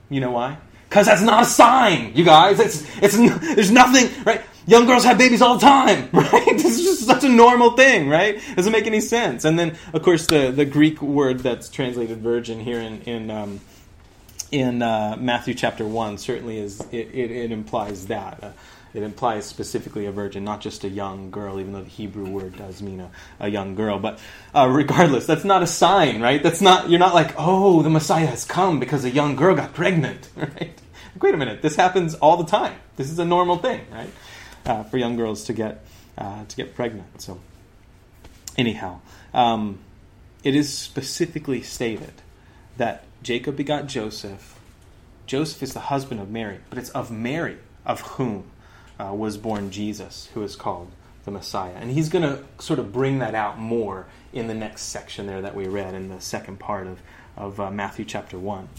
you 0.10 0.20
know 0.20 0.32
why? 0.32 0.58
Because 0.90 1.08
that's 1.08 1.22
not 1.22 1.44
a 1.44 1.46
sign, 1.46 2.12
you 2.16 2.24
guys. 2.24 2.60
It's, 2.60 2.86
it's, 3.02 3.18
there's 3.56 3.72
nothing, 3.72 4.10
right? 4.26 4.42
Young 4.66 4.86
girls 4.86 5.04
have 5.04 5.18
babies 5.18 5.42
all 5.42 5.56
the 5.56 5.66
time, 5.66 6.10
right? 6.14 6.46
This 6.52 6.80
is 6.80 6.84
just 6.84 7.06
such 7.06 7.24
a 7.24 7.30
normal 7.30 7.72
thing, 7.72 8.08
right? 8.10 8.40
Doesn't 8.56 8.72
make 8.72 8.86
any 8.86 9.02
sense. 9.02 9.44
And 9.44 9.58
then, 9.58 9.76
of 9.94 10.04
course, 10.04 10.28
the, 10.28 10.52
the 10.52 10.66
Greek 10.66 11.02
word 11.02 11.40
that's 11.40 11.70
translated 11.70 12.20
virgin 12.20 12.60
here 12.60 12.80
in, 12.80 13.02
in, 13.02 13.32
um, 13.32 13.60
in 14.52 14.82
uh, 14.82 15.18
Matthew 15.20 15.54
chapter 15.54 15.86
1 15.86 16.18
certainly 16.20 16.60
is, 16.60 16.80
it, 16.92 17.10
it, 17.14 17.32
it 17.32 17.52
implies 17.52 18.08
that. 18.08 18.44
Uh, 18.44 18.52
it 18.94 19.02
implies 19.02 19.46
specifically 19.46 20.06
a 20.06 20.12
virgin, 20.12 20.44
not 20.44 20.62
just 20.62 20.84
a 20.84 20.90
young 20.90 21.32
girl, 21.32 21.60
even 21.60 21.74
though 21.74 21.82
the 21.82 21.90
Hebrew 21.90 22.30
word 22.30 22.58
does 22.58 22.82
mean 22.82 23.00
a, 23.00 23.10
a 23.40 23.50
young 23.50 23.74
girl. 23.74 23.98
But 23.98 24.20
uh, 24.54 24.68
regardless, 24.68 25.26
that's 25.26 25.44
not 25.44 25.64
a 25.64 25.68
sign, 25.68 26.22
right? 26.22 26.42
That's 26.44 26.62
not 26.62 26.90
you're 26.90 27.00
not 27.00 27.16
like, 27.16 27.34
oh, 27.38 27.82
the 27.82 27.90
Messiah 27.90 28.28
has 28.28 28.46
come 28.46 28.80
because 28.80 29.04
a 29.04 29.10
young 29.10 29.36
girl 29.36 29.56
got 29.56 29.74
pregnant, 29.74 30.30
right? 30.36 30.80
Wait 31.20 31.34
a 31.34 31.38
minute, 31.38 31.62
this 31.62 31.76
happens 31.76 32.14
all 32.16 32.38
the 32.38 32.46
time. 32.46 32.76
This 32.96 33.10
is 33.10 33.18
a 33.18 33.26
normal 33.26 33.58
thing, 33.58 33.82
right? 33.92 34.10
Uh, 34.66 34.84
for 34.84 34.98
young 34.98 35.16
girls 35.16 35.44
to 35.46 35.54
get 35.54 35.84
uh, 36.18 36.46
to 36.46 36.56
get 36.56 36.76
pregnant. 36.76 37.22
So, 37.22 37.40
anyhow, 38.58 39.00
um, 39.34 39.80
it 40.44 40.56
is 40.56 40.72
specifically 40.72 41.64
stated 41.64 42.14
that 42.78 43.06
Jacob 43.24 43.56
begot 43.56 43.88
Joseph. 43.88 44.60
Joseph 45.26 45.64
is 45.64 45.74
the 45.74 45.80
husband 45.80 46.20
of 46.20 46.30
Mary, 46.30 46.60
but 46.70 46.78
it's 46.78 46.90
of 46.92 47.10
Mary 47.10 47.58
of 47.86 48.02
whom 48.02 48.44
uh, 49.00 49.14
was 49.14 49.38
born 49.38 49.72
Jesus, 49.72 50.30
who 50.34 50.44
is 50.44 50.56
called 50.56 50.92
the 51.26 51.32
Messiah. 51.32 51.74
And 51.76 51.92
he's 51.92 52.10
going 52.10 52.24
to 52.24 52.44
sort 52.60 52.80
of 52.80 52.92
bring 52.92 53.20
that 53.20 53.36
out 53.36 53.58
more 53.58 54.08
in 54.34 54.48
the 54.48 54.54
next 54.54 54.84
section 54.84 55.26
there 55.26 55.42
that 55.42 55.56
we 55.56 55.68
read 55.68 55.94
in 55.94 56.10
the 56.10 56.20
second 56.20 56.60
part 56.60 56.88
of, 56.88 57.00
of 57.38 57.60
uh, 57.60 57.72
Matthew 57.72 58.06
chapter 58.06 58.38
1. 58.38 58.70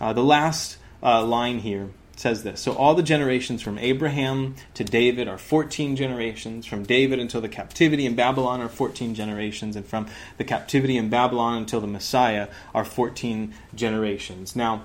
Uh, 0.00 0.12
the 0.12 0.24
last 0.24 0.78
uh, 1.02 1.24
line 1.24 1.60
here 1.60 1.90
says 2.16 2.42
this 2.42 2.60
So 2.60 2.72
all 2.72 2.94
the 2.94 3.02
generations 3.02 3.62
from 3.62 3.78
Abraham 3.78 4.54
to 4.74 4.84
David 4.84 5.28
are 5.28 5.38
14 5.38 5.96
generations. 5.96 6.66
From 6.66 6.84
David 6.84 7.18
until 7.18 7.40
the 7.40 7.48
captivity 7.48 8.06
in 8.06 8.14
Babylon 8.14 8.60
are 8.60 8.68
14 8.68 9.14
generations. 9.14 9.76
And 9.76 9.86
from 9.86 10.06
the 10.38 10.44
captivity 10.44 10.96
in 10.96 11.08
Babylon 11.08 11.58
until 11.58 11.80
the 11.80 11.86
Messiah 11.86 12.48
are 12.74 12.84
14 12.84 13.54
generations. 13.74 14.56
Now, 14.56 14.84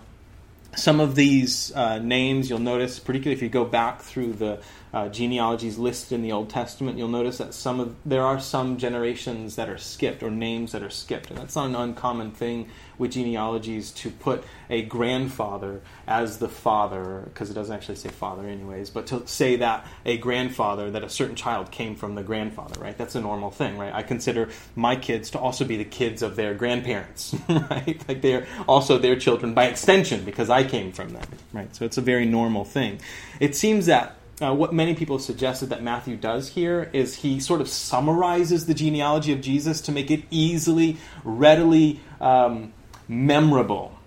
some 0.78 1.00
of 1.00 1.16
these 1.16 1.72
uh, 1.76 1.98
names 1.98 2.50
you'll 2.50 2.60
notice, 2.60 3.00
particularly 3.00 3.36
if 3.36 3.42
you 3.42 3.50
go 3.50 3.66
back 3.66 4.02
through 4.02 4.34
the 4.34 4.62
uh, 4.98 5.08
genealogies 5.10 5.78
listed 5.78 6.14
in 6.14 6.24
the 6.24 6.32
Old 6.32 6.50
Testament, 6.50 6.98
you'll 6.98 7.08
notice 7.08 7.38
that 7.38 7.54
some 7.54 7.80
of 7.80 7.96
there 8.04 8.24
are 8.24 8.40
some 8.40 8.78
generations 8.78 9.56
that 9.56 9.70
are 9.70 9.78
skipped 9.78 10.24
or 10.24 10.32
names 10.32 10.72
that 10.72 10.82
are 10.82 10.90
skipped, 10.90 11.30
and 11.30 11.38
that's 11.38 11.56
not 11.56 11.68
an 11.68 11.76
uncommon 11.76 12.32
thing 12.32 12.68
with 12.98 13.12
genealogies 13.12 13.92
to 13.92 14.10
put 14.10 14.44
a 14.72 14.82
grandfather 14.82 15.82
as 16.08 16.40
the 16.40 16.50
father, 16.50 17.22
because 17.26 17.52
it 17.52 17.54
doesn't 17.54 17.76
actually 17.76 17.96
say 17.96 18.10
father, 18.10 18.48
anyways, 18.48 18.90
but 18.90 19.06
to 19.06 19.28
say 19.28 19.58
that 19.58 19.86
a 20.04 20.18
grandfather 20.18 20.90
that 20.90 21.04
a 21.04 21.10
certain 21.10 21.36
child 21.36 21.70
came 21.70 21.96
from 21.96 22.16
the 22.16 22.24
grandfather, 22.24 22.82
right? 22.82 22.98
That's 22.98 23.14
a 23.14 23.22
normal 23.22 23.52
thing, 23.52 23.78
right? 23.78 23.94
I 23.94 24.02
consider 24.02 24.50
my 24.76 24.96
kids 24.96 25.30
to 25.32 25.40
also 25.40 25.64
be 25.64 25.78
the 25.78 25.86
kids 25.86 26.24
of 26.24 26.36
their 26.36 26.56
grandparents, 26.56 27.36
right? 27.50 28.04
Like 28.08 28.24
they're 28.24 28.48
also 28.68 28.98
their 28.98 29.16
children 29.16 29.54
by 29.54 29.68
extension 29.68 30.26
because 30.26 30.50
I 30.50 30.64
came 30.64 30.92
from 30.92 31.14
them, 31.14 31.28
right? 31.54 31.76
So 31.76 31.86
it's 31.86 32.00
a 32.00 32.02
very 32.02 32.26
normal 32.26 32.66
thing. 32.66 33.00
It 33.40 33.56
seems 33.56 33.86
that 33.86 34.17
uh, 34.42 34.54
what 34.54 34.74
many 34.74 34.94
people 34.94 35.18
have 35.18 35.24
suggested 35.24 35.70
that 35.70 35.82
Matthew 35.82 36.16
does 36.16 36.50
here 36.50 36.90
is 36.94 37.16
he 37.16 37.40
sort 37.40 37.60
of 37.60 37.68
summarizes 37.68 38.68
the 38.68 38.74
genealogy 38.74 39.34
of 39.34 39.42
Jesus 39.42 39.82
to 39.82 39.92
make 39.92 40.12
it 40.12 40.24
easily, 40.30 40.98
readily 41.24 42.00
um, 42.22 42.72
memorable. 43.08 43.98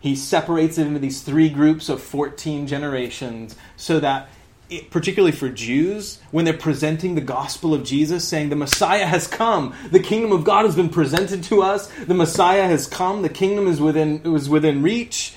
He 0.00 0.14
separates 0.14 0.76
it 0.78 0.86
into 0.86 0.98
these 0.98 1.22
three 1.22 1.48
groups 1.48 1.88
of 1.88 2.02
14 2.02 2.66
generations 2.66 3.56
so 3.76 3.98
that, 4.00 4.28
it, 4.68 4.90
particularly 4.90 5.32
for 5.32 5.48
Jews, 5.48 6.18
when 6.32 6.44
they're 6.44 6.54
presenting 6.54 7.14
the 7.14 7.20
gospel 7.20 7.72
of 7.72 7.84
Jesus, 7.84 8.28
saying, 8.28 8.50
The 8.50 8.56
Messiah 8.56 9.06
has 9.06 9.26
come, 9.26 9.74
the 9.90 10.00
kingdom 10.00 10.32
of 10.32 10.44
God 10.44 10.66
has 10.66 10.76
been 10.76 10.90
presented 10.90 11.44
to 11.44 11.62
us, 11.62 11.86
the 11.86 12.14
Messiah 12.14 12.64
has 12.64 12.86
come, 12.86 13.22
the 13.22 13.28
kingdom 13.30 13.68
is 13.68 13.80
within, 13.80 14.20
is 14.36 14.50
within 14.50 14.82
reach. 14.82 15.34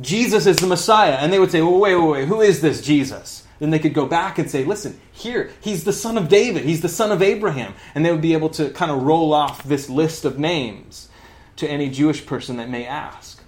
Jesus 0.00 0.46
is 0.46 0.56
the 0.56 0.66
Messiah. 0.66 1.12
And 1.12 1.32
they 1.32 1.38
would 1.38 1.50
say, 1.50 1.62
well, 1.62 1.78
wait, 1.78 1.94
wait, 1.96 2.08
wait, 2.08 2.28
who 2.28 2.40
is 2.40 2.60
this 2.60 2.80
Jesus? 2.80 3.42
then 3.62 3.70
they 3.70 3.78
could 3.78 3.94
go 3.94 4.06
back 4.06 4.40
and 4.40 4.50
say, 4.50 4.64
listen, 4.64 5.00
here, 5.12 5.52
he's 5.60 5.84
the 5.84 5.92
son 5.92 6.18
of 6.18 6.28
David, 6.28 6.64
he's 6.64 6.80
the 6.80 6.88
son 6.88 7.12
of 7.12 7.22
Abraham. 7.22 7.74
And 7.94 8.04
they 8.04 8.10
would 8.10 8.20
be 8.20 8.32
able 8.32 8.48
to 8.50 8.70
kind 8.70 8.90
of 8.90 9.04
roll 9.04 9.32
off 9.32 9.62
this 9.62 9.88
list 9.88 10.24
of 10.24 10.36
names 10.36 11.08
to 11.56 11.70
any 11.70 11.88
Jewish 11.88 12.26
person 12.26 12.56
that 12.56 12.68
may 12.68 12.84
ask. 12.84 13.40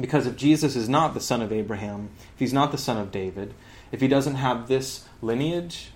Because 0.00 0.26
if 0.26 0.34
Jesus 0.34 0.76
is 0.76 0.88
not 0.88 1.12
the 1.12 1.20
son 1.20 1.42
of 1.42 1.52
Abraham, 1.52 2.08
if 2.32 2.38
he's 2.38 2.54
not 2.54 2.72
the 2.72 2.78
son 2.78 2.96
of 2.96 3.12
David, 3.12 3.52
if 3.92 4.00
he 4.00 4.08
doesn't 4.08 4.36
have 4.36 4.66
this 4.66 5.04
lineage, 5.20 5.90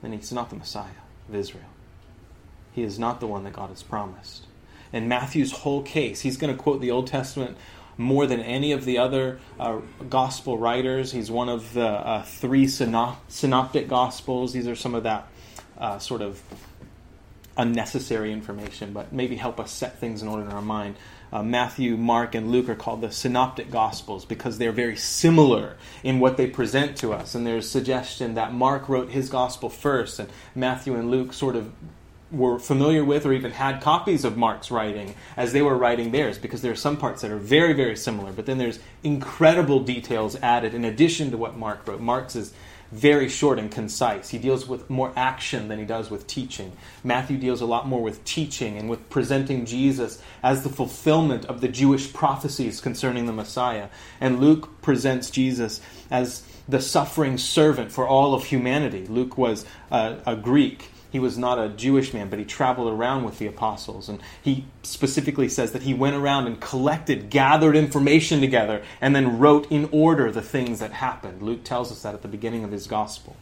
then 0.00 0.12
he's 0.12 0.32
not 0.32 0.48
the 0.48 0.56
Messiah 0.56 1.02
of 1.28 1.34
Israel. 1.34 1.68
He 2.72 2.82
is 2.84 2.98
not 2.98 3.20
the 3.20 3.26
one 3.26 3.44
that 3.44 3.52
God 3.52 3.68
has 3.68 3.82
promised. 3.82 4.46
In 4.94 5.08
Matthew's 5.08 5.52
whole 5.52 5.82
case, 5.82 6.22
he's 6.22 6.38
going 6.38 6.56
to 6.56 6.62
quote 6.62 6.80
the 6.80 6.90
Old 6.90 7.06
Testament 7.06 7.58
more 7.98 8.26
than 8.26 8.40
any 8.40 8.72
of 8.72 8.84
the 8.84 8.98
other 8.98 9.38
uh, 9.58 9.80
gospel 10.08 10.58
writers. 10.58 11.12
He's 11.12 11.30
one 11.30 11.48
of 11.48 11.72
the 11.72 11.86
uh, 11.86 12.22
three 12.22 12.66
synop- 12.66 13.16
synoptic 13.28 13.88
gospels. 13.88 14.52
These 14.52 14.68
are 14.68 14.76
some 14.76 14.94
of 14.94 15.04
that 15.04 15.28
uh, 15.78 15.98
sort 15.98 16.22
of 16.22 16.40
unnecessary 17.56 18.32
information, 18.32 18.92
but 18.92 19.12
maybe 19.12 19.36
help 19.36 19.58
us 19.58 19.70
set 19.70 19.98
things 19.98 20.22
in 20.22 20.28
order 20.28 20.44
in 20.44 20.52
our 20.52 20.62
mind. 20.62 20.96
Uh, 21.32 21.42
Matthew, 21.42 21.96
Mark, 21.96 22.34
and 22.34 22.52
Luke 22.52 22.68
are 22.68 22.76
called 22.76 23.00
the 23.00 23.10
synoptic 23.10 23.70
gospels 23.70 24.24
because 24.24 24.58
they're 24.58 24.72
very 24.72 24.96
similar 24.96 25.76
in 26.04 26.20
what 26.20 26.36
they 26.36 26.46
present 26.46 26.96
to 26.98 27.12
us. 27.12 27.34
And 27.34 27.46
there's 27.46 27.68
suggestion 27.68 28.34
that 28.34 28.52
Mark 28.52 28.88
wrote 28.88 29.10
his 29.10 29.28
gospel 29.28 29.68
first, 29.68 30.18
and 30.18 30.28
Matthew 30.54 30.94
and 30.94 31.10
Luke 31.10 31.32
sort 31.32 31.56
of 31.56 31.72
were 32.30 32.58
familiar 32.58 33.04
with 33.04 33.24
or 33.24 33.32
even 33.32 33.52
had 33.52 33.80
copies 33.80 34.24
of 34.24 34.36
Mark's 34.36 34.70
writing 34.70 35.14
as 35.36 35.52
they 35.52 35.62
were 35.62 35.76
writing 35.76 36.10
theirs 36.10 36.38
because 36.38 36.62
there 36.62 36.72
are 36.72 36.76
some 36.76 36.96
parts 36.96 37.22
that 37.22 37.30
are 37.30 37.36
very, 37.36 37.72
very 37.72 37.96
similar, 37.96 38.32
but 38.32 38.46
then 38.46 38.58
there's 38.58 38.80
incredible 39.04 39.80
details 39.80 40.36
added 40.42 40.74
in 40.74 40.84
addition 40.84 41.30
to 41.30 41.36
what 41.36 41.56
Mark 41.56 41.86
wrote. 41.86 42.00
Mark's 42.00 42.34
is 42.34 42.52
very 42.92 43.28
short 43.28 43.58
and 43.58 43.70
concise. 43.70 44.28
He 44.28 44.38
deals 44.38 44.68
with 44.68 44.88
more 44.88 45.12
action 45.16 45.68
than 45.68 45.78
he 45.78 45.84
does 45.84 46.10
with 46.10 46.26
teaching. 46.26 46.72
Matthew 47.02 47.36
deals 47.36 47.60
a 47.60 47.66
lot 47.66 47.86
more 47.86 48.00
with 48.00 48.24
teaching 48.24 48.76
and 48.78 48.88
with 48.88 49.08
presenting 49.10 49.66
Jesus 49.66 50.22
as 50.42 50.62
the 50.62 50.68
fulfillment 50.68 51.44
of 51.46 51.60
the 51.60 51.68
Jewish 51.68 52.12
prophecies 52.12 52.80
concerning 52.80 53.26
the 53.26 53.32
Messiah. 53.32 53.88
And 54.20 54.40
Luke 54.40 54.82
presents 54.82 55.30
Jesus 55.30 55.80
as 56.10 56.44
the 56.68 56.80
suffering 56.80 57.38
servant 57.38 57.90
for 57.92 58.06
all 58.06 58.34
of 58.34 58.44
humanity. 58.44 59.06
Luke 59.06 59.36
was 59.36 59.66
a, 59.90 60.18
a 60.26 60.36
Greek 60.36 60.90
he 61.16 61.20
was 61.20 61.38
not 61.38 61.58
a 61.58 61.70
Jewish 61.70 62.12
man, 62.12 62.28
but 62.28 62.38
he 62.38 62.44
traveled 62.44 62.92
around 62.92 63.24
with 63.24 63.38
the 63.38 63.46
apostles. 63.46 64.10
And 64.10 64.20
he 64.42 64.66
specifically 64.82 65.48
says 65.48 65.72
that 65.72 65.80
he 65.80 65.94
went 65.94 66.14
around 66.14 66.46
and 66.46 66.60
collected, 66.60 67.30
gathered 67.30 67.74
information 67.74 68.42
together, 68.42 68.82
and 69.00 69.16
then 69.16 69.38
wrote 69.38 69.72
in 69.72 69.88
order 69.92 70.30
the 70.30 70.42
things 70.42 70.78
that 70.80 70.92
happened. 70.92 71.40
Luke 71.40 71.64
tells 71.64 71.90
us 71.90 72.02
that 72.02 72.12
at 72.12 72.20
the 72.20 72.28
beginning 72.28 72.64
of 72.64 72.70
his 72.70 72.86
gospel, 72.86 73.34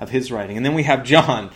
of 0.00 0.08
his 0.08 0.32
writing. 0.32 0.56
And 0.56 0.64
then 0.64 0.72
we 0.72 0.84
have 0.84 1.04
John, 1.04 1.50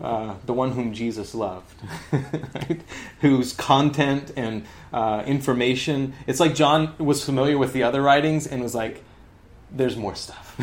uh, 0.00 0.36
the 0.46 0.52
one 0.52 0.70
whom 0.70 0.92
Jesus 0.92 1.34
loved, 1.34 1.74
right? 2.12 2.80
whose 3.20 3.52
content 3.52 4.30
and 4.36 4.66
uh, 4.92 5.24
information, 5.26 6.14
it's 6.28 6.38
like 6.38 6.54
John 6.54 6.94
was 6.98 7.24
familiar 7.24 7.58
with 7.58 7.72
the 7.72 7.82
other 7.82 8.00
writings 8.02 8.46
and 8.46 8.62
was 8.62 8.76
like, 8.76 9.02
there's 9.70 9.96
more 9.96 10.14
stuff. 10.14 10.54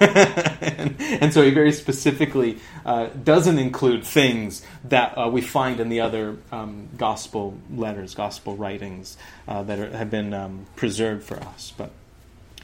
and, 0.00 0.96
and, 1.00 1.32
so 1.32 1.42
he 1.42 1.50
very 1.50 1.72
specifically 1.72 2.58
uh, 2.84 3.06
doesn't 3.06 3.58
include 3.58 4.04
things 4.04 4.64
that 4.84 5.16
uh, 5.16 5.28
we 5.28 5.40
find 5.40 5.80
in 5.80 5.88
the 5.88 6.00
other 6.00 6.36
um, 6.50 6.88
gospel 6.96 7.56
letters, 7.70 8.14
gospel 8.14 8.56
writings 8.56 9.16
uh, 9.46 9.62
that 9.62 9.78
are, 9.78 9.96
have 9.96 10.10
been 10.10 10.34
um, 10.34 10.66
preserved 10.76 11.24
for 11.24 11.38
us. 11.40 11.72
But 11.76 11.90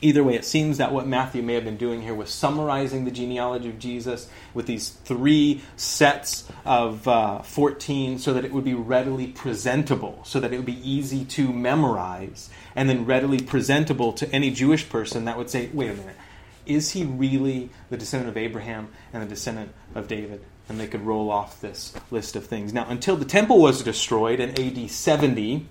Either 0.02 0.24
way, 0.24 0.34
it 0.34 0.46
seems 0.46 0.78
that 0.78 0.92
what 0.92 1.06
Matthew 1.06 1.42
may 1.42 1.54
have 1.54 1.64
been 1.64 1.76
doing 1.76 2.00
here 2.00 2.14
was 2.14 2.30
summarizing 2.30 3.04
the 3.04 3.10
genealogy 3.10 3.68
of 3.68 3.78
Jesus 3.78 4.30
with 4.54 4.66
these 4.66 4.88
three 4.88 5.62
sets 5.76 6.48
of 6.64 7.06
uh, 7.06 7.42
14 7.42 8.18
so 8.18 8.32
that 8.32 8.44
it 8.44 8.52
would 8.52 8.64
be 8.64 8.72
readily 8.72 9.26
presentable, 9.26 10.20
so 10.24 10.40
that 10.40 10.54
it 10.54 10.56
would 10.56 10.64
be 10.64 10.90
easy 10.90 11.26
to 11.26 11.52
memorize, 11.52 12.48
and 12.74 12.88
then 12.88 13.04
readily 13.04 13.40
presentable 13.42 14.14
to 14.14 14.30
any 14.32 14.50
Jewish 14.50 14.88
person 14.88 15.26
that 15.26 15.36
would 15.36 15.50
say, 15.50 15.68
wait 15.74 15.90
a 15.90 15.94
minute, 15.94 16.16
is 16.64 16.92
he 16.92 17.04
really 17.04 17.68
the 17.90 17.96
descendant 17.98 18.30
of 18.30 18.36
Abraham 18.38 18.88
and 19.12 19.22
the 19.22 19.26
descendant 19.26 19.72
of 19.94 20.08
David? 20.08 20.42
And 20.68 20.80
they 20.80 20.86
could 20.86 21.04
roll 21.04 21.30
off 21.30 21.60
this 21.60 21.92
list 22.10 22.36
of 22.36 22.46
things. 22.46 22.72
Now, 22.72 22.86
until 22.88 23.16
the 23.16 23.24
temple 23.24 23.60
was 23.60 23.82
destroyed 23.82 24.40
in 24.40 24.50
AD 24.50 24.90
70, 24.90 25.66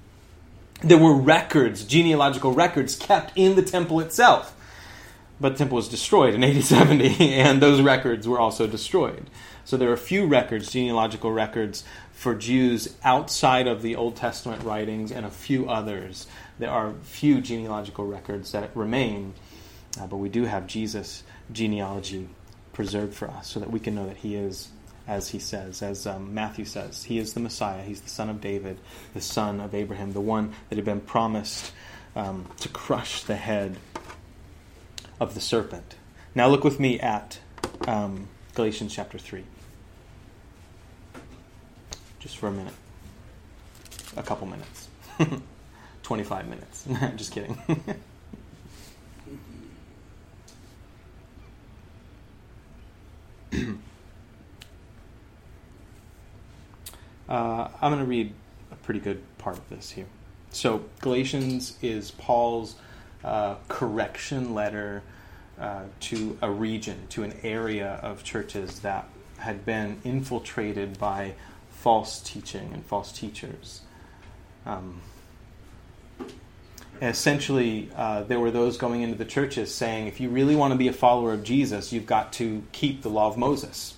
there 0.82 0.98
were 0.98 1.14
records, 1.14 1.84
genealogical 1.84 2.54
records, 2.54 2.96
kept 2.96 3.34
in 3.36 3.56
the 3.56 3.62
temple 3.62 4.00
itself. 4.00 4.56
But 5.42 5.54
the 5.54 5.60
temple 5.60 5.78
was 5.78 5.88
destroyed 5.88 6.34
in 6.34 6.44
AD 6.44 6.64
70, 6.64 7.34
and 7.36 7.62
those 7.62 7.82
records 7.82 8.28
were 8.28 8.40
also 8.40 8.68
destroyed. 8.68 9.30
So 9.66 9.78
there 9.78 9.90
are 9.90 9.94
a 9.94 9.98
few 9.98 10.26
records, 10.26 10.72
genealogical 10.72 11.32
records, 11.32 11.84
for 12.12 12.36
Jews 12.36 12.96
outside 13.04 13.68
of 13.68 13.82
the 13.82 13.96
Old 13.96 14.16
Testament 14.18 14.64
writings 14.64 15.12
and 15.12 15.26
a 15.26 15.30
few 15.30 15.70
others. 15.70 16.28
There 16.58 16.70
are 16.70 16.94
few 17.04 17.40
genealogical 17.40 18.06
records 18.06 18.52
that 18.52 18.76
remain, 18.76 19.34
uh, 20.00 20.08
but 20.08 20.18
we 20.18 20.28
do 20.28 20.44
have 20.44 20.68
Jesus' 20.68 21.24
genealogy 21.52 22.28
preserved 22.74 23.14
for 23.14 23.30
us 23.30 23.48
so 23.48 23.60
that 23.60 23.72
we 23.72 23.80
can 23.80 23.96
know 23.96 24.06
that 24.06 24.18
he 24.18 24.36
is 24.36 24.70
as 25.10 25.30
he 25.30 25.40
says, 25.40 25.82
as 25.82 26.06
um, 26.06 26.36
Matthew 26.36 26.66
says. 26.66 27.04
He 27.04 27.18
is 27.18 27.34
the 27.34 27.40
Messiah. 27.40 27.82
He's 27.82 28.00
the 28.00 28.10
son 28.10 28.30
of 28.30 28.40
David, 28.40 28.78
the 29.16 29.22
son 29.22 29.60
of 29.60 29.74
Abraham, 29.74 30.14
the 30.14 30.22
one 30.22 30.54
that 30.70 30.76
had 30.76 30.86
been 30.86 31.02
promised 31.02 31.72
um, 32.16 32.46
to 32.60 32.70
crush 32.70 33.24
the 33.24 33.36
head 33.36 33.78
of 35.20 35.34
the 35.34 35.42
serpent. 35.42 35.96
Now 36.36 36.48
look 36.48 36.64
with 36.64 36.80
me 36.80 37.00
at 37.00 37.40
um, 37.88 38.28
Galatians 38.54 38.94
chapter 38.94 39.18
3. 39.18 39.44
Just 42.20 42.38
for 42.38 42.48
a 42.48 42.52
minute. 42.52 42.74
A 44.16 44.22
couple 44.22 44.46
minutes. 44.46 44.90
25 46.04 46.48
minutes. 46.48 46.86
Just 47.16 47.32
kidding. 47.32 47.58
Uh, 57.30 57.68
I'm 57.80 57.92
going 57.92 58.04
to 58.04 58.10
read 58.10 58.34
a 58.72 58.76
pretty 58.76 59.00
good 59.00 59.22
part 59.38 59.58
of 59.58 59.70
this 59.70 59.92
here. 59.92 60.08
So, 60.50 60.84
Galatians 61.00 61.78
is 61.80 62.10
Paul's 62.10 62.76
uh, 63.24 63.56
correction 63.68 64.56
letter 64.56 65.04
uh, 65.60 65.84
to 66.00 66.38
a 66.42 66.50
region, 66.50 67.06
to 67.10 67.24
an 67.24 67.34
area 67.44 68.00
of 68.02 68.24
churches 68.24 68.80
that 68.80 69.08
had 69.38 69.64
been 69.64 70.02
infiltrated 70.04 70.98
by 70.98 71.36
false 71.70 72.20
teaching 72.20 72.72
and 72.74 72.84
false 72.84 73.12
teachers. 73.12 73.82
Um, 74.66 75.02
essentially, 77.00 77.92
uh, 77.96 78.24
there 78.24 78.40
were 78.40 78.52
those 78.52 78.78
going 78.78 79.04
into 79.04 79.16
the 79.16 79.24
churches 79.24 79.74
saying, 79.74 80.08
if 80.08 80.20
you 80.20 80.30
really 80.30 80.56
want 80.56 80.74
to 80.74 80.78
be 80.78 80.88
a 80.88 80.94
follower 80.94 81.34
of 81.34 81.44
Jesus, 81.44 81.94
you've 81.94 82.08
got 82.08 82.34
to 82.34 82.64
keep 82.72 83.04
the 83.04 83.10
law 83.10 83.28
of 83.28 83.38
Moses. 83.38 83.96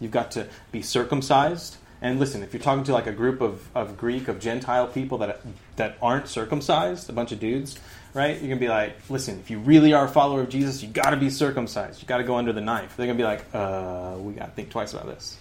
You've 0.00 0.12
got 0.12 0.30
to 0.32 0.48
be 0.70 0.82
circumcised 0.82 1.77
and 2.00 2.20
listen, 2.20 2.42
if 2.42 2.52
you're 2.52 2.62
talking 2.62 2.84
to 2.84 2.92
like 2.92 3.06
a 3.06 3.12
group 3.12 3.40
of, 3.40 3.68
of 3.74 3.96
Greek, 3.96 4.28
of 4.28 4.38
Gentile 4.38 4.86
people 4.86 5.18
that 5.18 5.40
that 5.76 5.96
aren't 6.00 6.28
circumcised, 6.28 7.10
a 7.10 7.12
bunch 7.12 7.32
of 7.32 7.40
dudes, 7.40 7.78
right? 8.14 8.36
You're 8.38 8.48
gonna 8.48 8.60
be 8.60 8.68
like, 8.68 8.96
listen, 9.10 9.38
if 9.40 9.50
you 9.50 9.58
really 9.58 9.92
are 9.92 10.04
a 10.04 10.08
follower 10.08 10.42
of 10.42 10.48
Jesus, 10.48 10.82
you 10.82 10.88
got 10.88 11.10
to 11.10 11.16
be 11.16 11.30
circumcised. 11.30 12.00
You 12.00 12.06
got 12.06 12.18
to 12.18 12.24
go 12.24 12.36
under 12.36 12.52
the 12.52 12.60
knife. 12.60 12.96
They're 12.96 13.06
gonna 13.06 13.18
be 13.18 13.24
like, 13.24 13.44
uh, 13.52 14.16
we 14.18 14.34
got 14.34 14.46
to 14.46 14.50
think 14.52 14.70
twice 14.70 14.92
about 14.92 15.06
this, 15.06 15.36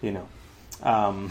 you 0.00 0.12
know. 0.12 0.28
Um, 0.82 1.30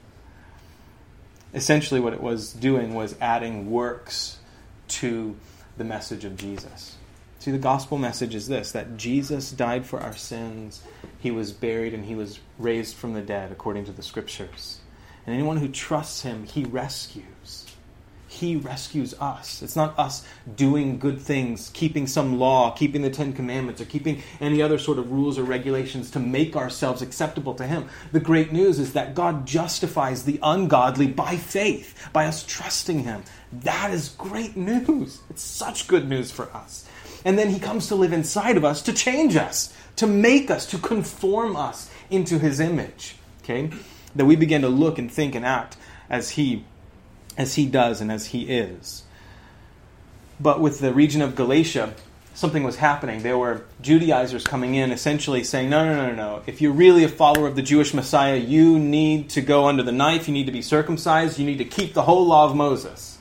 essentially, 1.54 2.00
what 2.00 2.14
it 2.14 2.22
was 2.22 2.52
doing 2.52 2.94
was 2.94 3.14
adding 3.20 3.70
works 3.70 4.38
to 4.88 5.36
the 5.76 5.84
message 5.84 6.24
of 6.24 6.36
Jesus. 6.36 6.96
See, 7.40 7.50
the 7.50 7.58
gospel 7.58 7.96
message 7.96 8.34
is 8.34 8.48
this 8.48 8.72
that 8.72 8.98
Jesus 8.98 9.50
died 9.50 9.86
for 9.86 9.98
our 9.98 10.14
sins, 10.14 10.82
he 11.18 11.30
was 11.30 11.52
buried, 11.52 11.94
and 11.94 12.04
he 12.04 12.14
was 12.14 12.38
raised 12.58 12.94
from 12.96 13.14
the 13.14 13.22
dead, 13.22 13.50
according 13.50 13.86
to 13.86 13.92
the 13.92 14.02
scriptures. 14.02 14.80
And 15.26 15.34
anyone 15.34 15.56
who 15.56 15.68
trusts 15.68 16.20
him, 16.20 16.44
he 16.44 16.64
rescues. 16.64 17.66
He 18.28 18.56
rescues 18.56 19.14
us. 19.14 19.62
It's 19.62 19.74
not 19.74 19.98
us 19.98 20.22
doing 20.54 20.98
good 20.98 21.18
things, 21.18 21.70
keeping 21.72 22.06
some 22.06 22.38
law, 22.38 22.72
keeping 22.72 23.00
the 23.00 23.10
Ten 23.10 23.32
Commandments, 23.32 23.80
or 23.80 23.86
keeping 23.86 24.22
any 24.38 24.60
other 24.60 24.78
sort 24.78 24.98
of 24.98 25.10
rules 25.10 25.38
or 25.38 25.42
regulations 25.42 26.10
to 26.10 26.20
make 26.20 26.56
ourselves 26.56 27.00
acceptable 27.00 27.54
to 27.54 27.66
Him. 27.66 27.88
The 28.12 28.20
great 28.20 28.52
news 28.52 28.78
is 28.78 28.92
that 28.92 29.14
God 29.14 29.46
justifies 29.46 30.24
the 30.24 30.38
ungodly 30.42 31.06
by 31.06 31.36
faith, 31.38 32.08
by 32.12 32.26
us 32.26 32.44
trusting 32.44 33.04
Him. 33.04 33.24
That 33.50 33.92
is 33.92 34.10
great 34.10 34.56
news. 34.58 35.22
It's 35.30 35.42
such 35.42 35.88
good 35.88 36.06
news 36.06 36.30
for 36.30 36.44
us. 36.54 36.86
And 37.24 37.38
then 37.38 37.50
he 37.50 37.58
comes 37.58 37.88
to 37.88 37.94
live 37.94 38.12
inside 38.12 38.56
of 38.56 38.64
us 38.64 38.82
to 38.82 38.92
change 38.92 39.36
us, 39.36 39.74
to 39.96 40.06
make 40.06 40.50
us, 40.50 40.66
to 40.66 40.78
conform 40.78 41.56
us 41.56 41.90
into 42.10 42.38
his 42.38 42.60
image. 42.60 43.16
Okay? 43.42 43.70
That 44.14 44.24
we 44.24 44.36
begin 44.36 44.62
to 44.62 44.68
look 44.68 44.98
and 44.98 45.10
think 45.10 45.34
and 45.34 45.44
act 45.44 45.76
as 46.08 46.30
he 46.30 46.64
as 47.36 47.54
he 47.54 47.66
does 47.66 48.00
and 48.00 48.10
as 48.10 48.26
he 48.26 48.42
is. 48.42 49.04
But 50.38 50.60
with 50.60 50.80
the 50.80 50.92
region 50.92 51.22
of 51.22 51.36
Galatia, 51.36 51.94
something 52.34 52.62
was 52.62 52.76
happening. 52.76 53.22
There 53.22 53.38
were 53.38 53.64
Judaizers 53.80 54.46
coming 54.46 54.74
in 54.74 54.90
essentially 54.90 55.44
saying, 55.44 55.70
no, 55.70 55.84
no, 55.84 56.08
no, 56.08 56.14
no. 56.14 56.42
If 56.46 56.60
you're 56.60 56.72
really 56.72 57.04
a 57.04 57.08
follower 57.08 57.46
of 57.46 57.56
the 57.56 57.62
Jewish 57.62 57.94
Messiah, 57.94 58.36
you 58.36 58.78
need 58.78 59.30
to 59.30 59.40
go 59.40 59.66
under 59.66 59.82
the 59.82 59.92
knife, 59.92 60.28
you 60.28 60.34
need 60.34 60.46
to 60.46 60.52
be 60.52 60.62
circumcised, 60.62 61.38
you 61.38 61.46
need 61.46 61.58
to 61.58 61.64
keep 61.64 61.94
the 61.94 62.02
whole 62.02 62.26
law 62.26 62.46
of 62.46 62.56
Moses. 62.56 63.18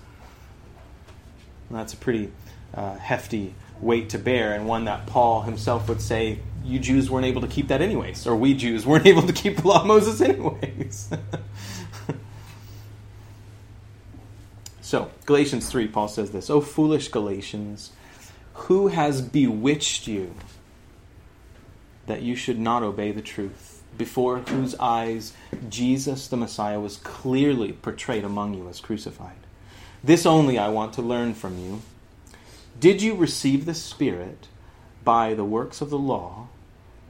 And 1.69 1.77
that's 1.77 1.93
a 1.93 1.97
pretty 1.97 2.31
uh, 2.73 2.95
hefty 2.95 3.53
weight 3.81 4.09
to 4.09 4.19
bear, 4.19 4.53
and 4.53 4.67
one 4.67 4.85
that 4.85 5.05
Paul 5.07 5.43
himself 5.43 5.87
would 5.89 6.01
say, 6.01 6.39
you 6.63 6.79
Jews 6.79 7.09
weren't 7.09 7.25
able 7.25 7.41
to 7.41 7.47
keep 7.47 7.67
that 7.69 7.81
anyways, 7.81 8.27
or 8.27 8.35
we 8.35 8.53
Jews 8.53 8.85
weren't 8.85 9.05
able 9.05 9.23
to 9.23 9.33
keep 9.33 9.57
the 9.57 9.67
law 9.67 9.81
of 9.81 9.87
Moses 9.87 10.21
anyways. 10.29 11.09
so, 14.81 15.09
Galatians 15.25 15.69
3, 15.69 15.87
Paul 15.87 16.07
says 16.07 16.31
this, 16.31 16.49
O 16.49 16.61
foolish 16.61 17.07
Galatians, 17.09 17.91
who 18.53 18.89
has 18.89 19.21
bewitched 19.21 20.07
you 20.07 20.35
that 22.07 22.21
you 22.21 22.35
should 22.35 22.59
not 22.59 22.83
obey 22.83 23.11
the 23.11 23.21
truth, 23.21 23.81
before 23.97 24.39
whose 24.39 24.75
eyes 24.75 25.33
Jesus 25.69 26.27
the 26.27 26.37
Messiah 26.37 26.79
was 26.79 26.97
clearly 26.97 27.73
portrayed 27.73 28.23
among 28.23 28.53
you 28.53 28.67
as 28.67 28.79
crucified? 28.79 29.37
This 30.03 30.25
only 30.25 30.57
I 30.57 30.69
want 30.69 30.93
to 30.93 31.01
learn 31.01 31.33
from 31.33 31.57
you. 31.59 31.81
Did 32.79 33.01
you 33.01 33.15
receive 33.15 33.65
the 33.65 33.73
Spirit 33.73 34.47
by 35.03 35.33
the 35.33 35.45
works 35.45 35.81
of 35.81 35.89
the 35.89 35.97
law 35.97 36.47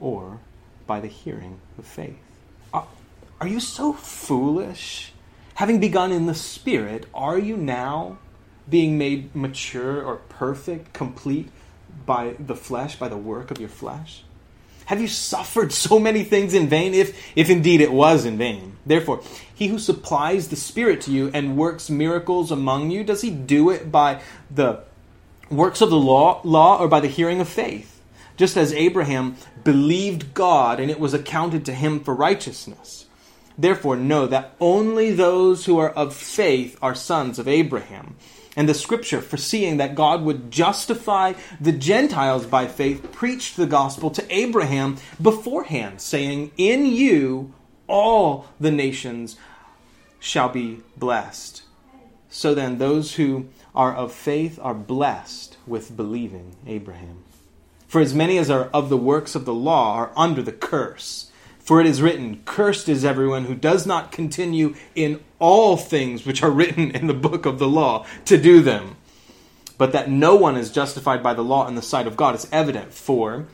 or 0.00 0.40
by 0.86 1.00
the 1.00 1.08
hearing 1.08 1.60
of 1.78 1.86
faith? 1.86 2.18
Are, 2.72 2.86
are 3.40 3.48
you 3.48 3.60
so 3.60 3.92
foolish? 3.92 5.12
Having 5.54 5.80
begun 5.80 6.12
in 6.12 6.26
the 6.26 6.34
Spirit, 6.34 7.06
are 7.14 7.38
you 7.38 7.56
now 7.56 8.18
being 8.68 8.96
made 8.98 9.34
mature 9.34 10.02
or 10.02 10.16
perfect, 10.16 10.92
complete 10.92 11.48
by 12.06 12.34
the 12.38 12.56
flesh, 12.56 12.96
by 12.96 13.08
the 13.08 13.16
work 13.16 13.50
of 13.50 13.60
your 13.60 13.68
flesh? 13.68 14.24
Have 14.86 15.00
you 15.00 15.06
suffered 15.06 15.72
so 15.72 16.00
many 16.00 16.24
things 16.24 16.54
in 16.54 16.68
vain, 16.68 16.94
if, 16.94 17.16
if 17.36 17.48
indeed 17.48 17.80
it 17.80 17.92
was 17.92 18.24
in 18.24 18.38
vain? 18.38 18.76
Therefore, 18.84 19.22
he 19.54 19.68
who 19.68 19.78
supplies 19.78 20.48
the 20.48 20.56
Spirit 20.56 21.02
to 21.02 21.12
you 21.12 21.30
and 21.32 21.56
works 21.56 21.88
miracles 21.88 22.50
among 22.50 22.90
you, 22.90 23.04
does 23.04 23.22
he 23.22 23.30
do 23.30 23.70
it 23.70 23.92
by 23.92 24.20
the 24.50 24.82
works 25.50 25.80
of 25.80 25.90
the 25.90 25.96
law, 25.96 26.40
law 26.44 26.78
or 26.78 26.88
by 26.88 27.00
the 27.00 27.08
hearing 27.08 27.40
of 27.40 27.48
faith? 27.48 28.00
Just 28.36 28.56
as 28.56 28.72
Abraham 28.72 29.36
believed 29.64 30.32
God 30.32 30.80
and 30.80 30.90
it 30.90 31.00
was 31.00 31.12
accounted 31.12 31.64
to 31.66 31.74
him 31.74 32.00
for 32.00 32.14
righteousness. 32.14 33.06
Therefore, 33.58 33.96
know 33.96 34.26
that 34.26 34.56
only 34.58 35.12
those 35.12 35.66
who 35.66 35.78
are 35.78 35.90
of 35.90 36.14
faith 36.14 36.78
are 36.80 36.94
sons 36.94 37.38
of 37.38 37.46
Abraham. 37.46 38.16
And 38.56 38.68
the 38.68 38.74
scripture, 38.74 39.20
foreseeing 39.20 39.76
that 39.76 39.94
God 39.94 40.22
would 40.22 40.50
justify 40.50 41.34
the 41.60 41.72
Gentiles 41.72 42.46
by 42.46 42.66
faith, 42.66 43.12
preached 43.12 43.56
the 43.56 43.66
gospel 43.66 44.10
to 44.10 44.34
Abraham 44.34 44.96
beforehand, 45.20 46.00
saying, 46.00 46.52
In 46.56 46.86
you 46.86 47.52
all 47.86 48.46
the 48.58 48.70
nations 48.70 49.36
shall 50.18 50.48
be 50.48 50.80
blessed. 50.96 51.62
So 52.28 52.54
then, 52.54 52.78
those 52.78 53.14
who 53.14 53.48
are 53.74 53.94
of 53.94 54.12
faith 54.12 54.58
are 54.62 54.74
blessed 54.74 55.56
with 55.66 55.96
believing 55.96 56.56
Abraham. 56.66 57.24
For 57.86 58.00
as 58.00 58.14
many 58.14 58.38
as 58.38 58.50
are 58.50 58.70
of 58.72 58.88
the 58.88 58.96
works 58.96 59.34
of 59.34 59.44
the 59.44 59.54
law 59.54 59.94
are 59.94 60.12
under 60.16 60.42
the 60.42 60.52
curse. 60.52 61.30
For 61.58 61.80
it 61.80 61.86
is 61.86 62.02
written, 62.02 62.42
Cursed 62.44 62.88
is 62.88 63.04
everyone 63.04 63.44
who 63.44 63.54
does 63.54 63.86
not 63.86 64.12
continue 64.12 64.74
in 64.94 65.20
all 65.38 65.76
things 65.76 66.24
which 66.24 66.42
are 66.42 66.50
written 66.50 66.90
in 66.90 67.06
the 67.06 67.14
book 67.14 67.46
of 67.46 67.58
the 67.58 67.68
law 67.68 68.06
to 68.26 68.40
do 68.40 68.60
them. 68.60 68.96
But 69.78 69.92
that 69.92 70.10
no 70.10 70.36
one 70.36 70.56
is 70.56 70.70
justified 70.70 71.22
by 71.22 71.34
the 71.34 71.42
law 71.42 71.66
in 71.66 71.74
the 71.74 71.82
sight 71.82 72.06
of 72.06 72.16
God 72.16 72.34
is 72.34 72.48
evident, 72.52 72.92
for 72.92 73.46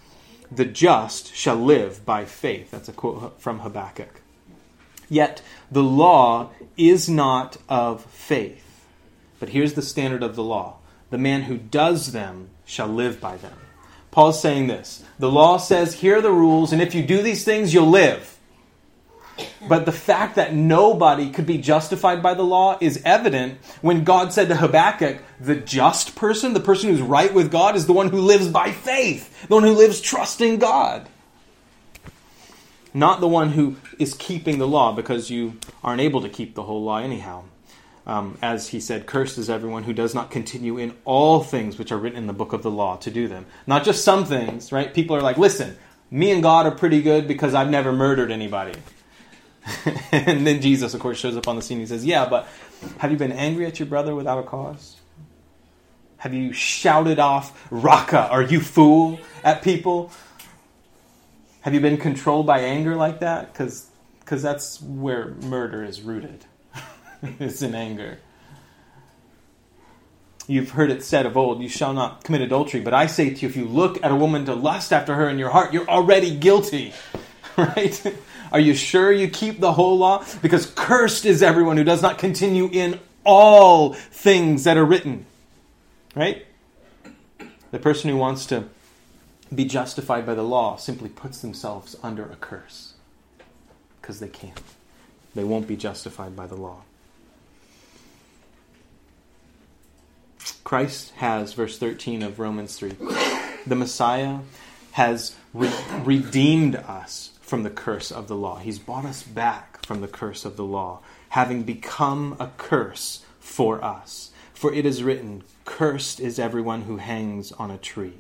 the 0.51 0.64
just 0.64 1.35
shall 1.35 1.57
live 1.57 2.05
by 2.05 2.25
faith. 2.25 2.71
That's 2.71 2.89
a 2.89 2.93
quote 2.93 3.41
from 3.41 3.61
Habakkuk. 3.61 4.21
Yet 5.09 5.43
the 5.71 5.83
law 5.83 6.51
is 6.77 7.09
not 7.09 7.59
of 7.69 8.05
faith. 8.07 8.66
But 9.39 9.51
here's 9.51 9.74
the 9.74 9.82
standard 9.82 10.22
of 10.22 10.37
the 10.37 10.43
law 10.43 10.76
the 11.11 11.18
man 11.18 11.43
who 11.43 11.57
does 11.57 12.12
them 12.12 12.51
shall 12.64 12.89
live 12.89 13.20
by 13.20 13.37
them. 13.37 13.57
Paul's 14.11 14.41
saying 14.41 14.66
this. 14.66 15.05
The 15.18 15.30
law 15.30 15.59
says, 15.59 15.95
here 15.95 16.18
are 16.18 16.22
the 16.22 16.32
rules, 16.32 16.72
and 16.72 16.80
if 16.80 16.95
you 16.95 17.03
do 17.05 17.22
these 17.22 17.45
things, 17.45 17.74
you'll 17.74 17.91
live. 17.91 18.37
But 19.68 19.84
the 19.84 19.93
fact 19.93 20.37
that 20.37 20.55
nobody 20.55 21.30
could 21.30 21.47
be 21.47 21.59
justified 21.59 22.22
by 22.22 22.34
the 22.34 22.43
law 22.43 22.78
is 22.80 23.03
evident 23.05 23.59
when 23.82 24.05
God 24.05 24.32
said 24.32 24.49
to 24.49 24.57
Habakkuk, 24.57 25.18
the 25.39 25.57
just 25.57 26.16
person, 26.16 26.55
the 26.55 26.61
person 26.61 26.89
who's 26.89 27.03
right 27.03 27.32
with 27.32 27.51
God, 27.51 27.76
is 27.76 27.87
the 27.87 27.93
one 27.93 28.09
who 28.09 28.20
lives 28.20 28.49
by 28.49 28.72
faith, 28.72 29.47
the 29.49 29.55
one 29.55 29.64
who 29.64 29.74
lives 29.74 30.01
trusting 30.01 30.59
God. 30.59 31.09
Not 32.95 33.20
the 33.20 33.28
one 33.28 33.51
who 33.51 33.76
is 33.99 34.14
keeping 34.14 34.59
the 34.59 34.66
law 34.66 34.93
because 34.93 35.28
you 35.28 35.59
aren't 35.84 36.01
able 36.01 36.22
to 36.22 36.30
keep 36.30 36.55
the 36.55 36.62
whole 36.62 36.82
law 36.82 36.99
anyhow. 36.99 37.45
Um, 38.07 38.38
as 38.40 38.68
he 38.68 38.78
said, 38.78 39.07
cursed 39.07 39.36
is 39.36 39.50
everyone 39.50 39.82
who 39.82 39.92
does 39.92 40.14
not 40.14 40.30
continue 40.30 40.78
in 40.78 40.94
all 41.04 41.42
things 41.42 41.76
which 41.76 41.90
are 41.90 41.98
written 41.98 42.18
in 42.18 42.28
the 42.28 42.32
book 42.32 42.52
of 42.52 42.62
the 42.62 42.70
law 42.70 42.96
to 42.98 43.11
do 43.11 43.26
them. 43.26 43.46
Not 43.66 43.84
just 43.84 44.04
some 44.04 44.24
things, 44.24 44.70
right? 44.70 44.94
People 44.94 45.16
are 45.16 45.22
like, 45.22 45.38
listen, 45.38 45.76
me 46.11 46.30
and 46.30 46.42
God 46.42 46.66
are 46.66 46.70
pretty 46.70 47.02
good 47.02 47.26
because 47.26 47.54
I've 47.54 47.68
never 47.68 47.92
murdered 47.92 48.30
anybody. 48.30 48.78
and 50.12 50.46
then 50.46 50.61
Jesus, 50.61 50.94
of 50.94 51.00
course, 51.00 51.18
shows 51.18 51.36
up 51.36 51.48
on 51.48 51.57
the 51.57 51.62
scene. 51.62 51.80
He 51.80 51.86
says, 51.86 52.04
Yeah, 52.04 52.28
but 52.28 52.46
have 52.98 53.11
you 53.11 53.16
been 53.16 53.32
angry 53.32 53.66
at 53.66 53.80
your 53.80 53.86
brother 53.86 54.14
without 54.14 54.38
a 54.38 54.44
cause? 54.44 54.96
Have 56.18 56.32
you 56.32 56.52
shouted 56.52 57.18
off, 57.18 57.66
Raca, 57.70 58.28
are 58.28 58.42
you 58.42 58.61
fool, 58.61 59.20
at 59.44 59.62
people? 59.62 60.11
Have 61.61 61.74
you 61.74 61.80
been 61.80 61.96
controlled 61.96 62.46
by 62.46 62.61
anger 62.61 62.94
like 62.96 63.20
that? 63.20 63.52
Because 63.52 63.88
that's 64.28 64.80
where 64.80 65.34
murder 65.42 65.84
is 65.84 66.00
rooted. 66.00 66.44
it's 67.41 67.62
in 67.62 67.75
anger. 67.75 68.19
You've 70.49 70.71
heard 70.71 70.91
it 70.91 71.03
said 71.03 71.27
of 71.27 71.37
old, 71.37 71.61
you 71.61 71.69
shall 71.69 71.93
not 71.93 72.23
commit 72.23 72.41
adultery. 72.41 72.81
But 72.81 72.95
I 72.95 73.07
say 73.07 73.31
to 73.31 73.41
you, 73.41 73.49
if 73.49 73.57
you 73.57 73.64
look 73.64 74.03
at 74.05 74.12
a 74.12 74.17
woman 74.17 74.45
to 74.47 74.55
lust 74.55 74.93
after 74.93 75.14
her 75.14 75.29
in 75.29 75.39
your 75.39 75.51
heart, 75.51 75.73
you're 75.73 75.89
already 75.89 76.35
guilty. 76.35 76.93
Right? 77.59 78.14
Are 78.53 78.61
you 78.61 78.75
sure 78.75 79.11
you 79.11 79.31
keep 79.31 79.61
the 79.61 79.73
whole 79.73 79.97
law? 79.97 80.27
Because 80.43 80.67
cursed 80.67 81.25
is 81.25 81.43
everyone 81.43 81.79
who 81.79 81.85
does 81.85 82.03
not 82.03 82.19
continue 82.19 82.69
in 82.71 83.01
all 83.25 83.95
things 83.95 84.64
that 84.64 84.77
are 84.77 84.85
written. 84.85 85.25
Right? 86.14 86.45
The 87.71 87.79
person 87.79 88.11
who 88.11 88.19
wants 88.19 88.45
to 88.47 88.64
be 89.55 89.64
justified 89.64 90.27
by 90.27 90.35
the 90.35 90.43
law 90.43 90.77
simply 90.77 91.09
puts 91.09 91.41
themselves 91.41 91.97
under 92.03 92.25
a 92.25 92.37
curse 92.37 92.95
because 94.01 94.21
they 94.21 94.29
can't. 94.29 94.62
They 95.35 95.45
won't 95.45 95.67
be 95.67 95.77
justified 95.77 96.37
by 96.37 96.47
the 96.47 96.57
law. 96.57 96.83
Christ 100.64 101.12
has, 101.16 101.53
verse 101.53 101.78
13 101.78 102.22
of 102.22 102.38
Romans 102.38 102.76
3, 102.76 102.97
the 103.66 103.76
Messiah 103.76 104.40
has 104.92 105.36
re- 105.53 105.72
redeemed 106.05 106.76
us 106.76 107.32
from 107.40 107.62
the 107.62 107.70
curse 107.70 108.11
of 108.11 108.28
the 108.28 108.36
law. 108.36 108.57
He's 108.57 108.78
bought 108.78 109.05
us 109.05 109.22
back 109.22 109.84
from 109.86 110.01
the 110.01 110.09
curse 110.09 110.44
of 110.44 110.57
the 110.57 110.64
law, 110.64 111.01
having 111.30 111.62
become 111.62 112.36
a 112.40 112.51
curse 112.57 113.24
for 113.38 113.82
us. 113.84 114.32
For 114.53 114.72
it 114.72 114.86
is 114.86 115.03
written, 115.03 115.44
Cursed 115.64 116.18
is 116.18 116.38
everyone 116.38 116.82
who 116.82 116.97
hangs 116.97 117.53
on 117.53 117.70
a 117.70 117.78
tree. 117.78 118.14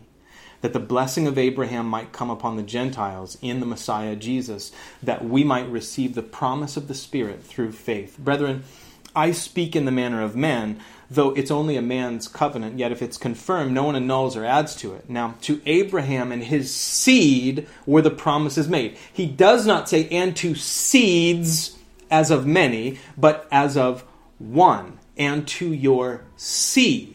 That 0.60 0.72
the 0.72 0.78
blessing 0.78 1.26
of 1.26 1.38
Abraham 1.38 1.88
might 1.88 2.12
come 2.12 2.30
upon 2.30 2.56
the 2.56 2.62
Gentiles 2.62 3.36
in 3.42 3.60
the 3.60 3.66
Messiah 3.66 4.16
Jesus, 4.16 4.72
that 5.02 5.24
we 5.24 5.44
might 5.44 5.68
receive 5.68 6.14
the 6.14 6.22
promise 6.22 6.76
of 6.76 6.88
the 6.88 6.94
Spirit 6.94 7.42
through 7.42 7.72
faith. 7.72 8.16
Brethren, 8.18 8.64
I 9.16 9.32
speak 9.32 9.74
in 9.74 9.86
the 9.86 9.90
manner 9.90 10.22
of 10.22 10.36
man, 10.36 10.78
though 11.10 11.30
it's 11.30 11.50
only 11.50 11.76
a 11.76 11.82
man's 11.82 12.28
covenant, 12.28 12.78
yet 12.78 12.92
if 12.92 13.00
it's 13.00 13.16
confirmed, 13.16 13.72
no 13.72 13.84
one 13.84 13.96
annuls 13.96 14.36
or 14.36 14.44
adds 14.44 14.76
to 14.76 14.94
it. 14.94 15.08
Now, 15.08 15.34
to 15.42 15.60
Abraham 15.64 16.30
and 16.30 16.44
his 16.44 16.72
seed 16.72 17.66
were 17.86 18.02
the 18.02 18.10
promises 18.10 18.68
made. 18.68 18.98
He 19.12 19.26
does 19.26 19.66
not 19.66 19.88
say, 19.88 20.06
and 20.10 20.36
to 20.36 20.54
seeds 20.54 21.78
as 22.10 22.30
of 22.30 22.46
many, 22.46 22.98
but 23.16 23.48
as 23.50 23.76
of 23.76 24.04
one, 24.38 24.98
and 25.16 25.48
to 25.48 25.72
your 25.72 26.22
seed, 26.36 27.14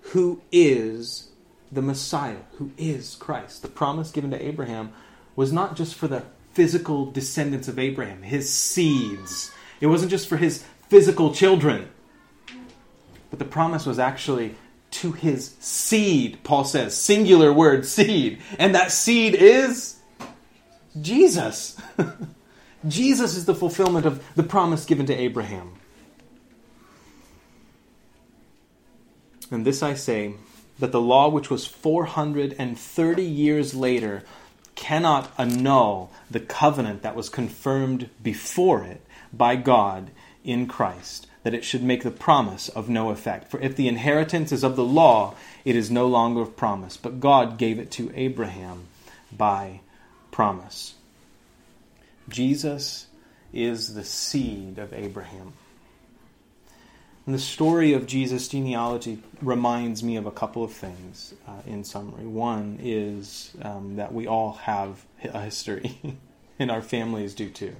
who 0.00 0.42
is 0.50 1.28
the 1.70 1.82
Messiah, 1.82 2.38
who 2.54 2.72
is 2.76 3.14
Christ. 3.14 3.62
The 3.62 3.68
promise 3.68 4.10
given 4.10 4.30
to 4.32 4.44
Abraham 4.44 4.92
was 5.36 5.52
not 5.52 5.76
just 5.76 5.94
for 5.94 6.08
the 6.08 6.24
physical 6.52 7.10
descendants 7.10 7.68
of 7.68 7.78
Abraham, 7.78 8.22
his 8.22 8.52
seeds. 8.52 9.52
It 9.80 9.86
wasn't 9.86 10.10
just 10.10 10.28
for 10.28 10.36
his 10.36 10.64
physical 10.88 11.34
children. 11.34 11.88
But 13.30 13.38
the 13.38 13.44
promise 13.44 13.86
was 13.86 13.98
actually 13.98 14.54
to 14.90 15.12
his 15.12 15.54
seed, 15.60 16.38
Paul 16.44 16.64
says, 16.64 16.96
singular 16.96 17.52
word, 17.52 17.84
seed. 17.84 18.40
And 18.58 18.74
that 18.74 18.90
seed 18.90 19.34
is 19.34 19.96
Jesus. 21.00 21.80
Jesus 22.88 23.36
is 23.36 23.44
the 23.44 23.54
fulfillment 23.54 24.06
of 24.06 24.24
the 24.34 24.42
promise 24.42 24.84
given 24.84 25.06
to 25.06 25.14
Abraham. 25.14 25.74
And 29.50 29.64
this 29.64 29.82
I 29.82 29.94
say 29.94 30.34
that 30.78 30.92
the 30.92 31.00
law, 31.00 31.28
which 31.28 31.50
was 31.50 31.66
430 31.66 33.22
years 33.22 33.74
later, 33.74 34.22
cannot 34.74 35.32
annul 35.36 36.12
the 36.30 36.40
covenant 36.40 37.02
that 37.02 37.16
was 37.16 37.28
confirmed 37.28 38.08
before 38.22 38.84
it 38.84 39.02
by 39.32 39.56
God 39.56 40.10
in 40.44 40.66
Christ, 40.66 41.26
that 41.42 41.54
it 41.54 41.64
should 41.64 41.82
make 41.82 42.02
the 42.02 42.10
promise 42.10 42.68
of 42.68 42.88
no 42.88 43.10
effect. 43.10 43.50
For 43.50 43.60
if 43.60 43.76
the 43.76 43.88
inheritance 43.88 44.52
is 44.52 44.64
of 44.64 44.76
the 44.76 44.84
law, 44.84 45.34
it 45.64 45.76
is 45.76 45.90
no 45.90 46.06
longer 46.06 46.40
of 46.40 46.56
promise, 46.56 46.96
but 46.96 47.20
God 47.20 47.58
gave 47.58 47.78
it 47.78 47.90
to 47.92 48.12
Abraham 48.14 48.84
by 49.36 49.80
promise. 50.30 50.94
Jesus 52.28 53.06
is 53.52 53.94
the 53.94 54.04
seed 54.04 54.78
of 54.78 54.92
Abraham. 54.92 55.52
And 57.28 57.34
the 57.34 57.38
story 57.38 57.92
of 57.92 58.06
Jesus' 58.06 58.48
genealogy 58.48 59.18
reminds 59.42 60.02
me 60.02 60.16
of 60.16 60.24
a 60.24 60.30
couple 60.30 60.64
of 60.64 60.72
things 60.72 61.34
uh, 61.46 61.60
in 61.66 61.84
summary. 61.84 62.24
One 62.24 62.78
is 62.82 63.50
um, 63.60 63.96
that 63.96 64.14
we 64.14 64.26
all 64.26 64.54
have 64.54 65.04
a 65.22 65.42
history, 65.42 65.98
and 66.58 66.70
our 66.70 66.80
families 66.80 67.34
do 67.34 67.50
too. 67.50 67.76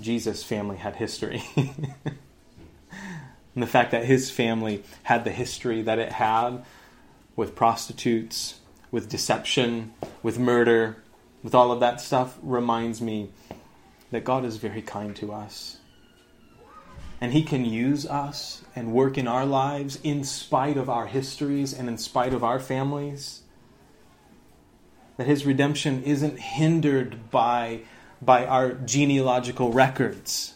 Jesus' 0.00 0.42
family 0.42 0.76
had 0.76 0.96
history. 0.96 1.42
and 1.56 2.16
the 3.54 3.66
fact 3.66 3.90
that 3.92 4.04
his 4.04 4.30
family 4.30 4.82
had 5.04 5.24
the 5.24 5.30
history 5.30 5.82
that 5.82 5.98
it 5.98 6.12
had 6.12 6.64
with 7.34 7.54
prostitutes, 7.54 8.60
with 8.90 9.08
deception, 9.08 9.92
with 10.22 10.38
murder, 10.38 10.96
with 11.42 11.54
all 11.54 11.70
of 11.70 11.80
that 11.80 12.00
stuff 12.00 12.38
reminds 12.42 13.00
me 13.00 13.30
that 14.10 14.24
God 14.24 14.44
is 14.44 14.56
very 14.56 14.82
kind 14.82 15.14
to 15.16 15.32
us. 15.32 15.78
And 17.20 17.32
He 17.32 17.42
can 17.42 17.64
use 17.64 18.06
us 18.06 18.62
and 18.74 18.92
work 18.92 19.16
in 19.16 19.26
our 19.26 19.46
lives 19.46 19.98
in 20.02 20.24
spite 20.24 20.76
of 20.76 20.90
our 20.90 21.06
histories 21.06 21.72
and 21.72 21.88
in 21.88 21.98
spite 21.98 22.34
of 22.34 22.44
our 22.44 22.60
families. 22.60 23.42
That 25.16 25.26
His 25.26 25.46
redemption 25.46 26.02
isn't 26.02 26.38
hindered 26.38 27.30
by, 27.30 27.82
by 28.20 28.46
our 28.46 28.72
genealogical 28.72 29.72
records. 29.72 30.54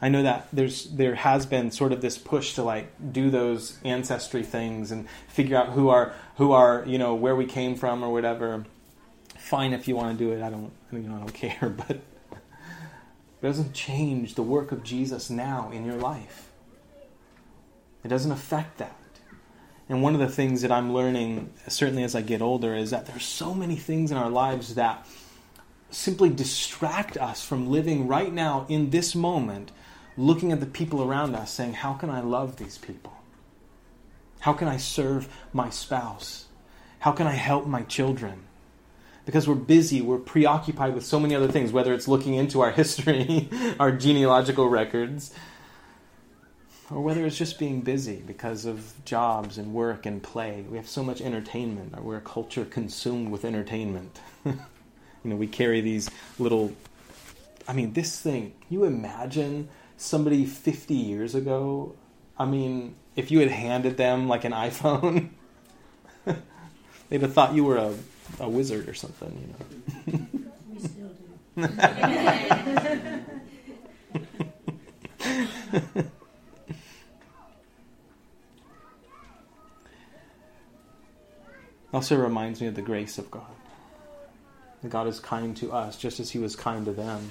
I 0.00 0.08
know 0.08 0.22
that 0.22 0.48
there's 0.52 0.84
there 0.90 1.14
has 1.14 1.46
been 1.46 1.70
sort 1.70 1.92
of 1.92 2.02
this 2.02 2.18
push 2.18 2.54
to 2.54 2.62
like 2.62 2.92
do 3.12 3.30
those 3.30 3.78
ancestry 3.82 4.42
things 4.42 4.92
and 4.92 5.08
figure 5.28 5.56
out 5.56 5.70
who 5.70 5.88
are 5.88 6.12
who 6.36 6.52
are 6.52 6.84
you 6.86 6.98
know 6.98 7.14
where 7.14 7.34
we 7.34 7.46
came 7.46 7.76
from 7.76 8.02
or 8.02 8.12
whatever. 8.12 8.64
Fine 9.38 9.72
if 9.72 9.88
you 9.88 9.96
want 9.96 10.18
to 10.18 10.24
do 10.24 10.32
it. 10.32 10.42
I 10.42 10.50
don't 10.50 10.72
I 10.92 10.96
don't 10.96 11.32
care, 11.32 11.70
but 11.88 11.90
it 11.90 13.42
doesn't 13.42 13.72
change 13.72 14.34
the 14.34 14.42
work 14.42 14.70
of 14.70 14.82
Jesus 14.82 15.30
now 15.30 15.70
in 15.70 15.84
your 15.84 15.96
life. 15.96 16.50
It 18.04 18.08
doesn't 18.08 18.32
affect 18.32 18.78
that. 18.78 18.96
And 19.88 20.02
one 20.02 20.14
of 20.14 20.20
the 20.20 20.28
things 20.28 20.62
that 20.62 20.72
I'm 20.72 20.92
learning, 20.92 21.52
certainly 21.68 22.02
as 22.02 22.14
I 22.14 22.20
get 22.20 22.42
older, 22.42 22.74
is 22.74 22.90
that 22.90 23.06
there's 23.06 23.24
so 23.24 23.54
many 23.54 23.76
things 23.76 24.10
in 24.10 24.16
our 24.16 24.30
lives 24.30 24.74
that 24.74 25.06
simply 25.90 26.28
distract 26.28 27.16
us 27.16 27.44
from 27.44 27.70
living 27.70 28.06
right 28.06 28.32
now 28.32 28.66
in 28.68 28.90
this 28.90 29.14
moment, 29.14 29.72
looking 30.16 30.52
at 30.52 30.60
the 30.60 30.66
people 30.66 31.02
around 31.02 31.34
us, 31.34 31.50
saying, 31.50 31.74
How 31.74 31.94
can 31.94 32.10
I 32.10 32.20
love 32.20 32.56
these 32.56 32.78
people? 32.78 33.12
How 34.40 34.52
can 34.52 34.68
I 34.68 34.76
serve 34.76 35.28
my 35.52 35.70
spouse? 35.70 36.46
How 37.00 37.12
can 37.12 37.26
I 37.26 37.32
help 37.32 37.66
my 37.66 37.82
children? 37.82 38.42
because 39.26 39.48
we're 39.48 39.56
busy, 39.56 40.00
we're 40.00 40.18
preoccupied 40.18 40.94
with 40.94 41.04
so 41.04 41.20
many 41.20 41.34
other 41.34 41.48
things, 41.48 41.72
whether 41.72 41.92
it's 41.92 42.08
looking 42.08 42.34
into 42.34 42.62
our 42.62 42.70
history, 42.82 43.50
our 43.78 43.92
genealogical 43.92 44.68
records, 44.68 45.34
or 46.90 47.02
whether 47.02 47.26
it's 47.26 47.36
just 47.36 47.58
being 47.58 47.80
busy 47.80 48.22
because 48.24 48.64
of 48.64 48.94
jobs 49.04 49.58
and 49.58 49.74
work 49.74 50.06
and 50.06 50.22
play. 50.22 50.64
We 50.70 50.76
have 50.76 50.88
so 50.88 51.02
much 51.02 51.20
entertainment. 51.20 51.94
or 51.96 52.02
We're 52.02 52.16
a 52.18 52.22
culture 52.22 52.64
consumed 52.64 53.30
with 53.32 53.44
entertainment. 53.44 54.20
you 55.26 55.30
know, 55.30 55.36
we 55.36 55.48
carry 55.48 55.80
these 55.80 56.08
little. 56.38 56.72
I 57.66 57.72
mean, 57.72 57.94
this 57.94 58.20
thing, 58.20 58.54
you 58.70 58.84
imagine 58.84 59.68
somebody 59.96 60.46
50 60.46 60.94
years 60.94 61.34
ago? 61.34 61.96
I 62.38 62.44
mean, 62.44 62.94
if 63.16 63.32
you 63.32 63.40
had 63.40 63.50
handed 63.50 63.96
them 63.96 64.28
like 64.28 64.44
an 64.44 64.52
iPhone, 64.52 65.30
they'd 67.08 67.22
have 67.22 67.32
thought 67.32 67.54
you 67.54 67.64
were 67.64 67.78
a 67.78 67.92
a 68.38 68.48
wizard 68.48 68.88
or 68.88 68.94
something, 68.94 69.54
you 71.58 71.66
know. 71.66 71.68
also 81.92 82.16
reminds 82.16 82.60
me 82.60 82.66
of 82.68 82.74
the 82.76 82.82
grace 82.82 83.18
of 83.18 83.28
God. 83.30 83.55
God 84.90 85.06
is 85.06 85.20
kind 85.20 85.56
to 85.58 85.72
us 85.72 85.96
just 85.96 86.20
as 86.20 86.30
He 86.30 86.38
was 86.38 86.56
kind 86.56 86.84
to 86.86 86.92
them 86.92 87.30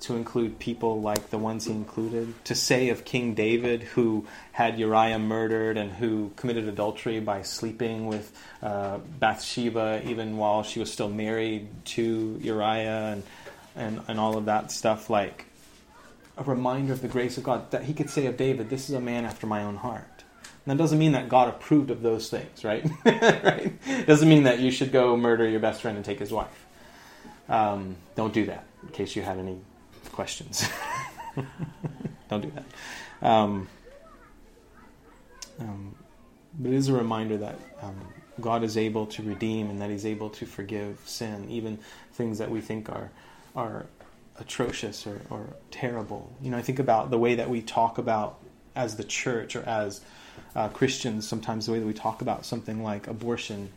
to 0.00 0.14
include 0.14 0.58
people 0.58 1.00
like 1.00 1.30
the 1.30 1.38
ones 1.38 1.64
he 1.64 1.72
included, 1.72 2.32
to 2.44 2.54
say 2.54 2.90
of 2.90 3.04
King 3.04 3.34
David, 3.34 3.82
who 3.82 4.26
had 4.52 4.78
Uriah 4.78 5.18
murdered 5.18 5.76
and 5.76 5.90
who 5.90 6.30
committed 6.36 6.68
adultery 6.68 7.20
by 7.20 7.42
sleeping 7.42 8.06
with 8.06 8.36
uh, 8.62 8.98
Bathsheba, 9.18 10.02
even 10.04 10.36
while 10.36 10.62
she 10.62 10.78
was 10.78 10.92
still 10.92 11.08
married 11.08 11.68
to 11.86 12.38
Uriah, 12.40 13.12
and, 13.12 13.22
and, 13.74 14.00
and 14.08 14.20
all 14.20 14.36
of 14.36 14.44
that 14.44 14.70
stuff, 14.70 15.10
like 15.10 15.46
a 16.36 16.44
reminder 16.44 16.92
of 16.92 17.02
the 17.02 17.08
grace 17.08 17.36
of 17.36 17.42
God, 17.42 17.70
that 17.72 17.84
he 17.84 17.92
could 17.92 18.10
say 18.10 18.26
of 18.26 18.36
David, 18.36 18.70
This 18.70 18.88
is 18.88 18.94
a 18.94 19.00
man 19.00 19.24
after 19.24 19.46
my 19.46 19.64
own 19.64 19.76
heart. 19.76 20.17
That 20.68 20.76
doesn't 20.76 20.98
mean 20.98 21.12
that 21.12 21.28
God 21.28 21.48
approved 21.48 21.90
of 21.90 22.02
those 22.02 22.28
things, 22.28 22.62
right? 22.62 22.84
right? 23.04 24.06
Doesn't 24.06 24.28
mean 24.28 24.42
that 24.44 24.58
you 24.58 24.70
should 24.70 24.92
go 24.92 25.16
murder 25.16 25.48
your 25.48 25.60
best 25.60 25.80
friend 25.80 25.96
and 25.96 26.04
take 26.04 26.18
his 26.18 26.30
wife. 26.30 26.66
Um, 27.48 27.96
don't 28.14 28.34
do 28.34 28.46
that, 28.46 28.66
in 28.82 28.90
case 28.90 29.16
you 29.16 29.22
had 29.22 29.38
any 29.38 29.58
questions. 30.12 30.68
Don't 32.28 32.42
do 32.42 32.52
that. 32.54 33.26
Um, 33.26 33.68
um, 35.58 35.94
but 36.58 36.72
it 36.72 36.76
is 36.76 36.88
a 36.88 36.92
reminder 36.92 37.36
that 37.38 37.58
um, 37.80 37.96
God 38.40 38.62
is 38.64 38.76
able 38.76 39.06
to 39.06 39.22
redeem 39.22 39.70
and 39.70 39.80
that 39.80 39.90
He's 39.90 40.04
able 40.04 40.30
to 40.30 40.44
forgive 40.46 41.00
sin, 41.06 41.48
even 41.50 41.78
things 42.12 42.38
that 42.38 42.50
we 42.50 42.60
think 42.60 42.88
are 42.88 43.10
are 43.56 43.86
atrocious 44.38 45.06
or, 45.06 45.20
or 45.30 45.46
terrible. 45.70 46.32
You 46.42 46.50
know, 46.50 46.58
I 46.58 46.62
think 46.62 46.78
about 46.78 47.10
the 47.10 47.18
way 47.18 47.36
that 47.36 47.48
we 47.48 47.62
talk 47.62 47.98
about 47.98 48.38
as 48.76 48.96
the 48.96 49.04
church 49.04 49.56
or 49.56 49.62
as 49.62 50.00
uh, 50.54 50.68
Christians. 50.68 51.26
Sometimes 51.26 51.66
the 51.66 51.72
way 51.72 51.78
that 51.78 51.86
we 51.86 51.94
talk 51.94 52.22
about 52.22 52.44
something 52.44 52.82
like 52.82 53.06
abortion 53.06 53.70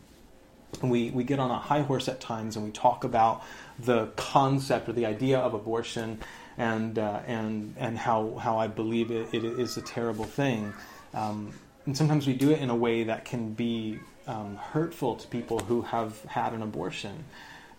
we, 0.80 1.10
we 1.10 1.24
get 1.24 1.38
on 1.38 1.50
a 1.50 1.58
high 1.58 1.82
horse 1.82 2.08
at 2.08 2.20
times 2.20 2.56
and 2.56 2.64
we 2.64 2.70
talk 2.70 3.04
about 3.04 3.42
the 3.78 4.06
concept 4.16 4.88
or 4.88 4.92
the 4.92 5.06
idea 5.06 5.38
of 5.38 5.54
abortion 5.54 6.18
and, 6.56 6.98
uh, 6.98 7.20
and, 7.26 7.74
and 7.78 7.98
how, 7.98 8.36
how 8.36 8.58
I 8.58 8.68
believe 8.68 9.10
it, 9.10 9.32
it 9.32 9.44
is 9.44 9.76
a 9.76 9.82
terrible 9.82 10.24
thing. 10.24 10.72
Um, 11.14 11.52
and 11.86 11.96
sometimes 11.96 12.26
we 12.26 12.34
do 12.34 12.50
it 12.50 12.60
in 12.60 12.70
a 12.70 12.76
way 12.76 13.04
that 13.04 13.24
can 13.24 13.52
be 13.52 13.98
um, 14.26 14.56
hurtful 14.56 15.16
to 15.16 15.26
people 15.28 15.58
who 15.58 15.82
have 15.82 16.22
had 16.24 16.52
an 16.52 16.62
abortion 16.62 17.24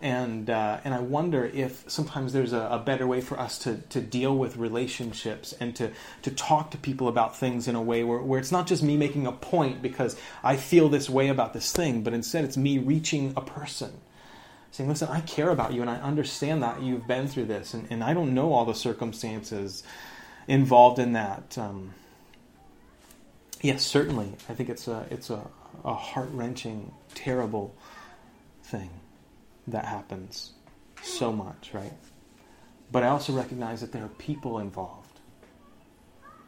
and 0.04 0.50
uh, 0.50 0.80
and 0.84 0.92
I 0.92 1.00
wonder 1.00 1.46
if 1.46 1.82
sometimes 1.90 2.34
there's 2.34 2.52
a, 2.52 2.68
a, 2.70 2.78
better 2.78 3.06
way 3.06 3.22
for 3.22 3.40
us 3.40 3.56
to, 3.60 3.78
to 3.88 4.02
deal 4.02 4.36
with 4.36 4.58
relationships 4.58 5.54
and 5.58 5.74
to, 5.76 5.92
to 6.20 6.30
talk 6.30 6.72
to 6.72 6.76
people 6.76 7.08
about 7.08 7.38
things 7.38 7.68
in 7.68 7.74
a 7.74 7.80
way 7.80 8.04
where, 8.04 8.18
where 8.18 8.38
it's 8.38 8.52
not 8.52 8.66
just 8.66 8.82
me 8.82 8.98
making 8.98 9.26
a 9.26 9.32
point 9.32 9.80
because 9.80 10.14
I 10.42 10.58
feel 10.58 10.90
this 10.90 11.08
way 11.08 11.28
about 11.28 11.54
this 11.54 11.72
thing, 11.72 12.02
but 12.02 12.12
instead 12.12 12.44
it's 12.44 12.58
me 12.58 12.76
reaching 12.76 13.32
a 13.34 13.40
person. 13.40 13.92
Saying, 14.72 14.90
listen, 14.90 15.08
I 15.08 15.22
care 15.22 15.48
about 15.48 15.72
you 15.72 15.80
and 15.80 15.88
I 15.88 15.96
understand 15.96 16.62
that 16.62 16.82
you've 16.82 17.06
been 17.06 17.26
through 17.26 17.46
this, 17.46 17.72
and, 17.72 17.86
and 17.88 18.04
I 18.04 18.12
don't 18.12 18.34
know 18.34 18.52
all 18.52 18.66
the 18.66 18.74
circumstances 18.74 19.84
involved 20.46 20.98
in 20.98 21.14
that. 21.14 21.56
Um, 21.56 21.94
yes, 23.62 23.86
certainly. 23.86 24.34
I 24.50 24.54
think 24.54 24.68
it's 24.68 24.86
a, 24.86 25.06
it's 25.10 25.30
a, 25.30 25.46
a 25.82 25.94
heart 25.94 26.28
wrenching, 26.32 26.92
terrible 27.14 27.74
thing 28.64 28.90
that 29.66 29.84
happens 29.84 30.52
so 31.02 31.32
much, 31.32 31.70
right? 31.72 31.92
But 32.90 33.02
I 33.02 33.08
also 33.08 33.32
recognize 33.32 33.80
that 33.80 33.92
there 33.92 34.04
are 34.04 34.08
people 34.08 34.58
involved. 34.58 35.20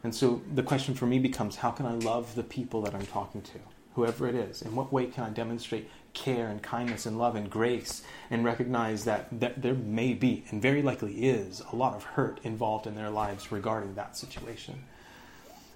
And 0.04 0.14
so 0.14 0.42
the 0.54 0.62
question 0.62 0.94
for 0.94 1.06
me 1.06 1.18
becomes 1.18 1.56
how 1.56 1.70
can 1.70 1.86
I 1.86 1.92
love 1.92 2.34
the 2.34 2.42
people 2.42 2.82
that 2.82 2.94
I'm 2.94 3.06
talking 3.06 3.42
to, 3.42 3.58
whoever 3.94 4.28
it 4.28 4.34
is? 4.34 4.62
In 4.62 4.76
what 4.76 4.92
way 4.92 5.06
can 5.06 5.24
I 5.24 5.30
demonstrate 5.30 5.90
care 6.12 6.48
and 6.48 6.62
kindness 6.62 7.06
and 7.06 7.18
love 7.18 7.34
and 7.34 7.50
grace 7.50 8.02
and 8.30 8.44
recognize 8.44 9.04
that, 9.04 9.28
that 9.40 9.62
there 9.62 9.74
may 9.74 10.14
be, 10.14 10.44
and 10.50 10.62
very 10.62 10.82
likely 10.82 11.26
is, 11.26 11.62
a 11.72 11.76
lot 11.76 11.94
of 11.94 12.04
hurt 12.04 12.38
involved 12.44 12.86
in 12.86 12.94
their 12.94 13.10
lives 13.10 13.50
regarding 13.50 13.94
that 13.94 14.16
situation? 14.16 14.84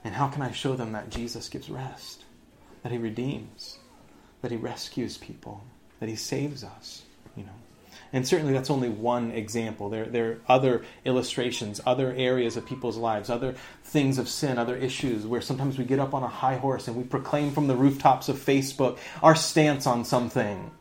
And 0.05 0.15
how 0.15 0.29
can 0.29 0.43
I 0.43 0.53
show 0.53 0.77
them 0.77 0.93
that 0.93 1.11
Jesus 1.11 1.49
gives 1.49 1.69
rest, 1.69 2.25
that 2.83 2.93
He 2.93 2.99
redeems, 2.99 3.79
that 4.43 4.51
He 4.51 4.57
rescues 4.57 5.19
people, 5.19 5.65
that 5.99 6.09
He 6.09 6.17
saves 6.17 6.65
us? 6.65 7.03
And 8.13 8.27
certainly 8.27 8.53
that's 8.53 8.71
only 8.71 8.89
one 8.89 9.31
example. 9.31 9.89
There, 9.89 10.07
there 10.07 10.31
are 10.31 10.39
other 10.49 10.85
illustrations, 11.05 11.81
other 11.87 12.13
areas 12.13 12.57
of 12.57 12.67
people's 12.67 12.97
lives, 12.97 13.31
other 13.31 13.55
things 13.85 14.19
of 14.19 14.29
sin, 14.29 14.59
other 14.59 14.77
issues 14.77 15.27
where 15.27 15.41
sometimes 15.41 15.79
we 15.79 15.85
get 15.85 16.01
up 16.01 16.13
on 16.13 16.23
a 16.23 16.29
high 16.29 16.57
horse 16.57 16.89
and 16.89 16.97
we 16.97 17.05
proclaim 17.05 17.53
from 17.53 17.69
the 17.69 17.77
rooftops 17.77 18.29
of 18.29 18.37
Facebook 18.37 18.99
our 19.23 19.37
stance 19.37 19.87
on 19.87 20.05
something, 20.05 20.73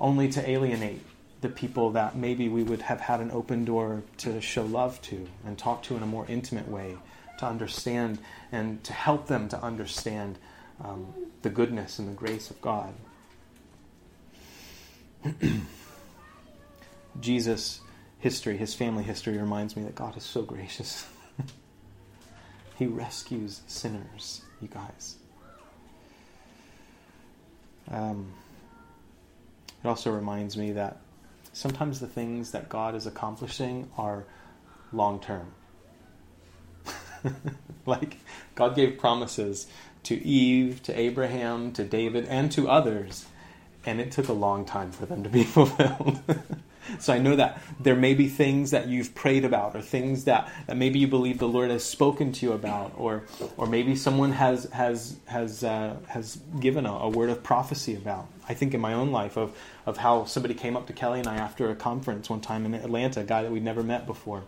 only 0.00 0.28
to 0.28 0.48
alienate 0.48 1.02
the 1.40 1.48
people 1.48 1.90
that 1.90 2.16
maybe 2.16 2.48
we 2.48 2.62
would 2.62 2.82
have 2.82 3.00
had 3.00 3.20
an 3.20 3.30
open 3.32 3.64
door 3.64 4.02
to 4.16 4.40
show 4.40 4.62
love 4.62 5.02
to 5.02 5.28
and 5.44 5.58
talk 5.58 5.82
to 5.82 5.96
in 5.96 6.02
a 6.02 6.06
more 6.06 6.24
intimate 6.28 6.68
way, 6.68 6.96
to 7.38 7.44
understand 7.44 8.18
and 8.52 8.82
to 8.84 8.92
help 8.92 9.26
them 9.26 9.48
to 9.48 9.60
understand 9.60 10.38
um, 10.82 11.12
the 11.42 11.50
goodness 11.50 11.98
and 11.98 12.08
the 12.08 12.12
grace 12.12 12.50
of 12.50 12.60
God. 12.60 12.94
Jesus' 17.20 17.80
history, 18.18 18.56
his 18.56 18.74
family 18.74 19.04
history, 19.04 19.38
reminds 19.38 19.76
me 19.76 19.82
that 19.84 19.94
God 19.94 20.16
is 20.16 20.22
so 20.22 20.42
gracious. 20.42 21.06
he 22.76 22.86
rescues 22.86 23.62
sinners, 23.66 24.42
you 24.60 24.68
guys. 24.68 25.16
Um, 27.90 28.32
it 29.82 29.88
also 29.88 30.10
reminds 30.10 30.56
me 30.56 30.72
that 30.72 30.98
sometimes 31.52 32.00
the 32.00 32.06
things 32.06 32.52
that 32.52 32.68
God 32.68 32.94
is 32.94 33.06
accomplishing 33.06 33.90
are 33.98 34.24
long 34.92 35.20
term. 35.20 35.52
like 37.86 38.18
God 38.54 38.74
gave 38.74 38.98
promises 38.98 39.66
to 40.04 40.22
Eve, 40.24 40.82
to 40.84 40.98
Abraham, 40.98 41.72
to 41.72 41.84
David, 41.84 42.26
and 42.26 42.50
to 42.52 42.68
others, 42.68 43.26
and 43.84 44.00
it 44.00 44.12
took 44.12 44.28
a 44.28 44.32
long 44.32 44.64
time 44.64 44.92
for 44.92 45.06
them 45.06 45.22
to 45.22 45.28
be 45.28 45.44
fulfilled. 45.44 46.20
So 46.98 47.12
I 47.12 47.18
know 47.18 47.36
that 47.36 47.62
there 47.80 47.96
may 47.96 48.14
be 48.14 48.28
things 48.28 48.70
that 48.70 48.88
you've 48.88 49.14
prayed 49.14 49.44
about, 49.44 49.74
or 49.74 49.80
things 49.80 50.24
that, 50.24 50.52
that 50.66 50.76
maybe 50.76 50.98
you 50.98 51.08
believe 51.08 51.38
the 51.38 51.48
Lord 51.48 51.70
has 51.70 51.84
spoken 51.84 52.32
to 52.32 52.46
you 52.46 52.52
about, 52.52 52.92
or 52.96 53.24
or 53.56 53.66
maybe 53.66 53.96
someone 53.96 54.32
has 54.32 54.64
has 54.72 55.16
has 55.26 55.64
uh, 55.64 55.96
has 56.08 56.40
given 56.60 56.86
a, 56.86 56.92
a 56.92 57.08
word 57.08 57.30
of 57.30 57.42
prophecy 57.42 57.94
about. 57.94 58.26
I 58.48 58.54
think 58.54 58.74
in 58.74 58.80
my 58.80 58.94
own 58.94 59.10
life 59.10 59.36
of 59.36 59.56
of 59.86 59.96
how 59.98 60.24
somebody 60.24 60.54
came 60.54 60.76
up 60.76 60.86
to 60.86 60.92
Kelly 60.92 61.18
and 61.18 61.28
I 61.28 61.36
after 61.36 61.70
a 61.70 61.74
conference 61.74 62.28
one 62.30 62.40
time 62.40 62.66
in 62.66 62.74
Atlanta, 62.74 63.20
a 63.20 63.24
guy 63.24 63.42
that 63.42 63.50
we'd 63.50 63.64
never 63.64 63.82
met 63.82 64.06
before. 64.06 64.44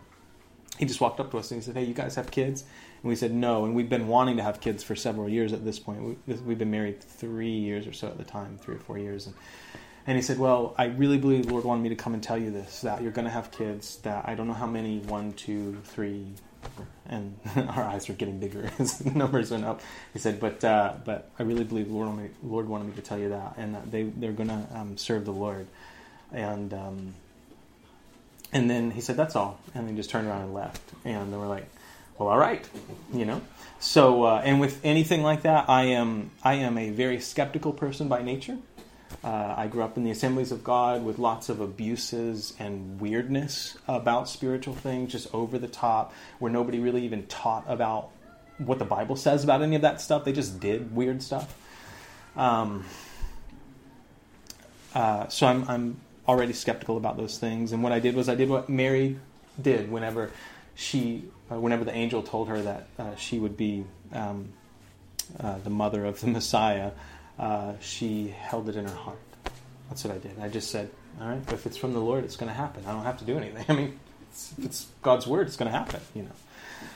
He 0.77 0.85
just 0.85 1.01
walked 1.01 1.19
up 1.19 1.31
to 1.31 1.39
us 1.39 1.51
and 1.51 1.61
he 1.61 1.65
said, 1.65 1.75
"Hey, 1.75 1.83
you 1.83 1.93
guys 1.93 2.15
have 2.15 2.29
kids?" 2.31 2.63
And 3.03 3.09
we 3.09 3.15
said 3.15 3.31
no, 3.33 3.65
and 3.65 3.75
we've 3.75 3.89
been 3.89 4.07
wanting 4.07 4.37
to 4.37 4.43
have 4.43 4.59
kids 4.59 4.83
for 4.83 4.95
several 4.95 5.29
years 5.29 5.53
at 5.53 5.63
this 5.63 5.79
point. 5.79 6.17
We, 6.25 6.33
have 6.33 6.57
been 6.57 6.71
married 6.71 7.01
three 7.01 7.51
years 7.51 7.85
or 7.85 7.93
so 7.93 8.07
at 8.07 8.17
the 8.17 8.23
time, 8.23 8.57
three 8.57 8.75
or 8.75 8.79
four 8.79 8.97
years. 8.97 9.27
And, 9.27 9.35
and 10.07 10.15
he 10.15 10.21
said, 10.21 10.39
Well, 10.39 10.73
I 10.77 10.85
really 10.85 11.17
believe 11.17 11.45
the 11.45 11.51
Lord 11.51 11.65
wanted 11.65 11.83
me 11.83 11.89
to 11.89 11.95
come 11.95 12.13
and 12.13 12.23
tell 12.23 12.37
you 12.37 12.49
this 12.49 12.81
that 12.81 13.01
you're 13.01 13.11
going 13.11 13.25
to 13.25 13.31
have 13.31 13.51
kids, 13.51 13.97
that 13.97 14.27
I 14.27 14.35
don't 14.35 14.47
know 14.47 14.53
how 14.53 14.65
many 14.65 14.99
one, 14.99 15.33
two, 15.33 15.77
three, 15.83 16.25
and 17.07 17.37
our 17.55 17.83
eyes 17.83 18.07
were 18.07 18.15
getting 18.15 18.39
bigger 18.39 18.71
as 18.79 18.99
the 18.99 19.11
numbers 19.11 19.51
went 19.51 19.65
up. 19.65 19.81
He 20.13 20.19
said, 20.19 20.39
But 20.39 20.63
uh, 20.63 20.93
but 21.03 21.29
I 21.37 21.43
really 21.43 21.65
believe 21.65 21.87
the 21.89 21.93
Lord 21.93 22.07
wanted 22.07 22.23
me, 22.23 22.29
Lord 22.41 22.69
wanted 22.69 22.87
me 22.87 22.93
to 22.93 23.01
tell 23.01 23.19
you 23.19 23.29
that, 23.29 23.55
and 23.57 23.75
that 23.75 23.91
they, 23.91 24.03
they're 24.03 24.31
going 24.31 24.49
to 24.49 24.67
um, 24.73 24.97
serve 24.97 25.25
the 25.25 25.33
Lord. 25.33 25.67
And, 26.31 26.73
um, 26.73 27.13
and 28.53 28.69
then 28.69 28.91
he 28.91 29.01
said, 29.01 29.17
That's 29.17 29.35
all. 29.35 29.59
And 29.75 29.89
they 29.89 29.93
just 29.93 30.09
turned 30.09 30.27
around 30.27 30.43
and 30.43 30.53
left. 30.53 30.81
And 31.03 31.33
they 31.33 31.37
were 31.37 31.47
like, 31.47 31.67
well, 32.17 32.29
all 32.29 32.37
right, 32.37 32.67
you 33.13 33.25
know. 33.25 33.41
So, 33.79 34.23
uh, 34.23 34.41
and 34.43 34.59
with 34.59 34.83
anything 34.83 35.21
like 35.21 35.43
that, 35.43 35.69
I 35.69 35.83
am 35.83 36.31
I 36.43 36.55
am 36.55 36.77
a 36.77 36.89
very 36.89 37.19
skeptical 37.19 37.71
person 37.71 38.07
by 38.07 38.23
nature. 38.23 38.57
Uh, 39.23 39.53
I 39.57 39.67
grew 39.67 39.83
up 39.83 39.97
in 39.97 40.03
the 40.03 40.11
Assemblies 40.11 40.51
of 40.51 40.63
God 40.63 41.03
with 41.03 41.17
lots 41.17 41.49
of 41.49 41.59
abuses 41.59 42.53
and 42.59 42.99
weirdness 42.99 43.77
about 43.87 44.29
spiritual 44.29 44.75
things, 44.75 45.11
just 45.11 45.33
over 45.33 45.57
the 45.57 45.67
top, 45.67 46.13
where 46.39 46.51
nobody 46.51 46.79
really 46.79 47.03
even 47.03 47.25
taught 47.27 47.65
about 47.67 48.09
what 48.57 48.79
the 48.79 48.85
Bible 48.85 49.15
says 49.15 49.43
about 49.43 49.61
any 49.61 49.75
of 49.75 49.81
that 49.81 50.01
stuff. 50.01 50.25
They 50.25 50.33
just 50.33 50.59
did 50.59 50.95
weird 50.95 51.21
stuff. 51.21 51.55
Um, 52.35 52.85
uh, 54.93 55.27
so 55.27 55.47
I'm, 55.47 55.67
I'm 55.69 55.99
already 56.27 56.53
skeptical 56.53 56.97
about 56.97 57.17
those 57.17 57.37
things. 57.37 57.71
And 57.71 57.83
what 57.83 57.91
I 57.91 57.99
did 57.99 58.15
was 58.15 58.29
I 58.29 58.35
did 58.35 58.49
what 58.49 58.69
Mary 58.69 59.19
did 59.61 59.91
whenever 59.91 60.31
she, 60.75 61.23
uh, 61.51 61.59
whenever 61.59 61.83
the 61.83 61.93
angel 61.93 62.21
told 62.21 62.49
her 62.49 62.61
that 62.61 62.87
uh, 62.99 63.15
she 63.15 63.39
would 63.39 63.57
be 63.57 63.85
um, 64.13 64.49
uh, 65.39 65.57
the 65.59 65.69
mother 65.69 66.05
of 66.05 66.21
the 66.21 66.27
Messiah, 66.27 66.91
uh, 67.39 67.73
she 67.79 68.29
held 68.29 68.69
it 68.69 68.75
in 68.75 68.85
her 68.85 68.95
heart. 68.95 69.19
That's 69.89 70.03
what 70.03 70.13
I 70.13 70.17
did. 70.17 70.39
I 70.39 70.49
just 70.49 70.71
said, 70.71 70.89
"All 71.21 71.27
right, 71.27 71.41
if 71.53 71.65
it's 71.65 71.77
from 71.77 71.93
the 71.93 71.99
Lord, 71.99 72.23
it's 72.23 72.35
going 72.35 72.49
to 72.49 72.55
happen. 72.55 72.83
I 72.85 72.91
don't 72.91 73.03
have 73.03 73.19
to 73.19 73.25
do 73.25 73.37
anything. 73.37 73.65
I 73.69 73.73
mean, 73.73 73.99
it's, 74.29 74.53
if 74.57 74.65
it's 74.65 74.87
God's 75.01 75.27
word, 75.27 75.47
it's 75.47 75.57
going 75.57 75.71
to 75.71 75.77
happen." 75.77 76.01
You 76.13 76.23
know, 76.23 76.31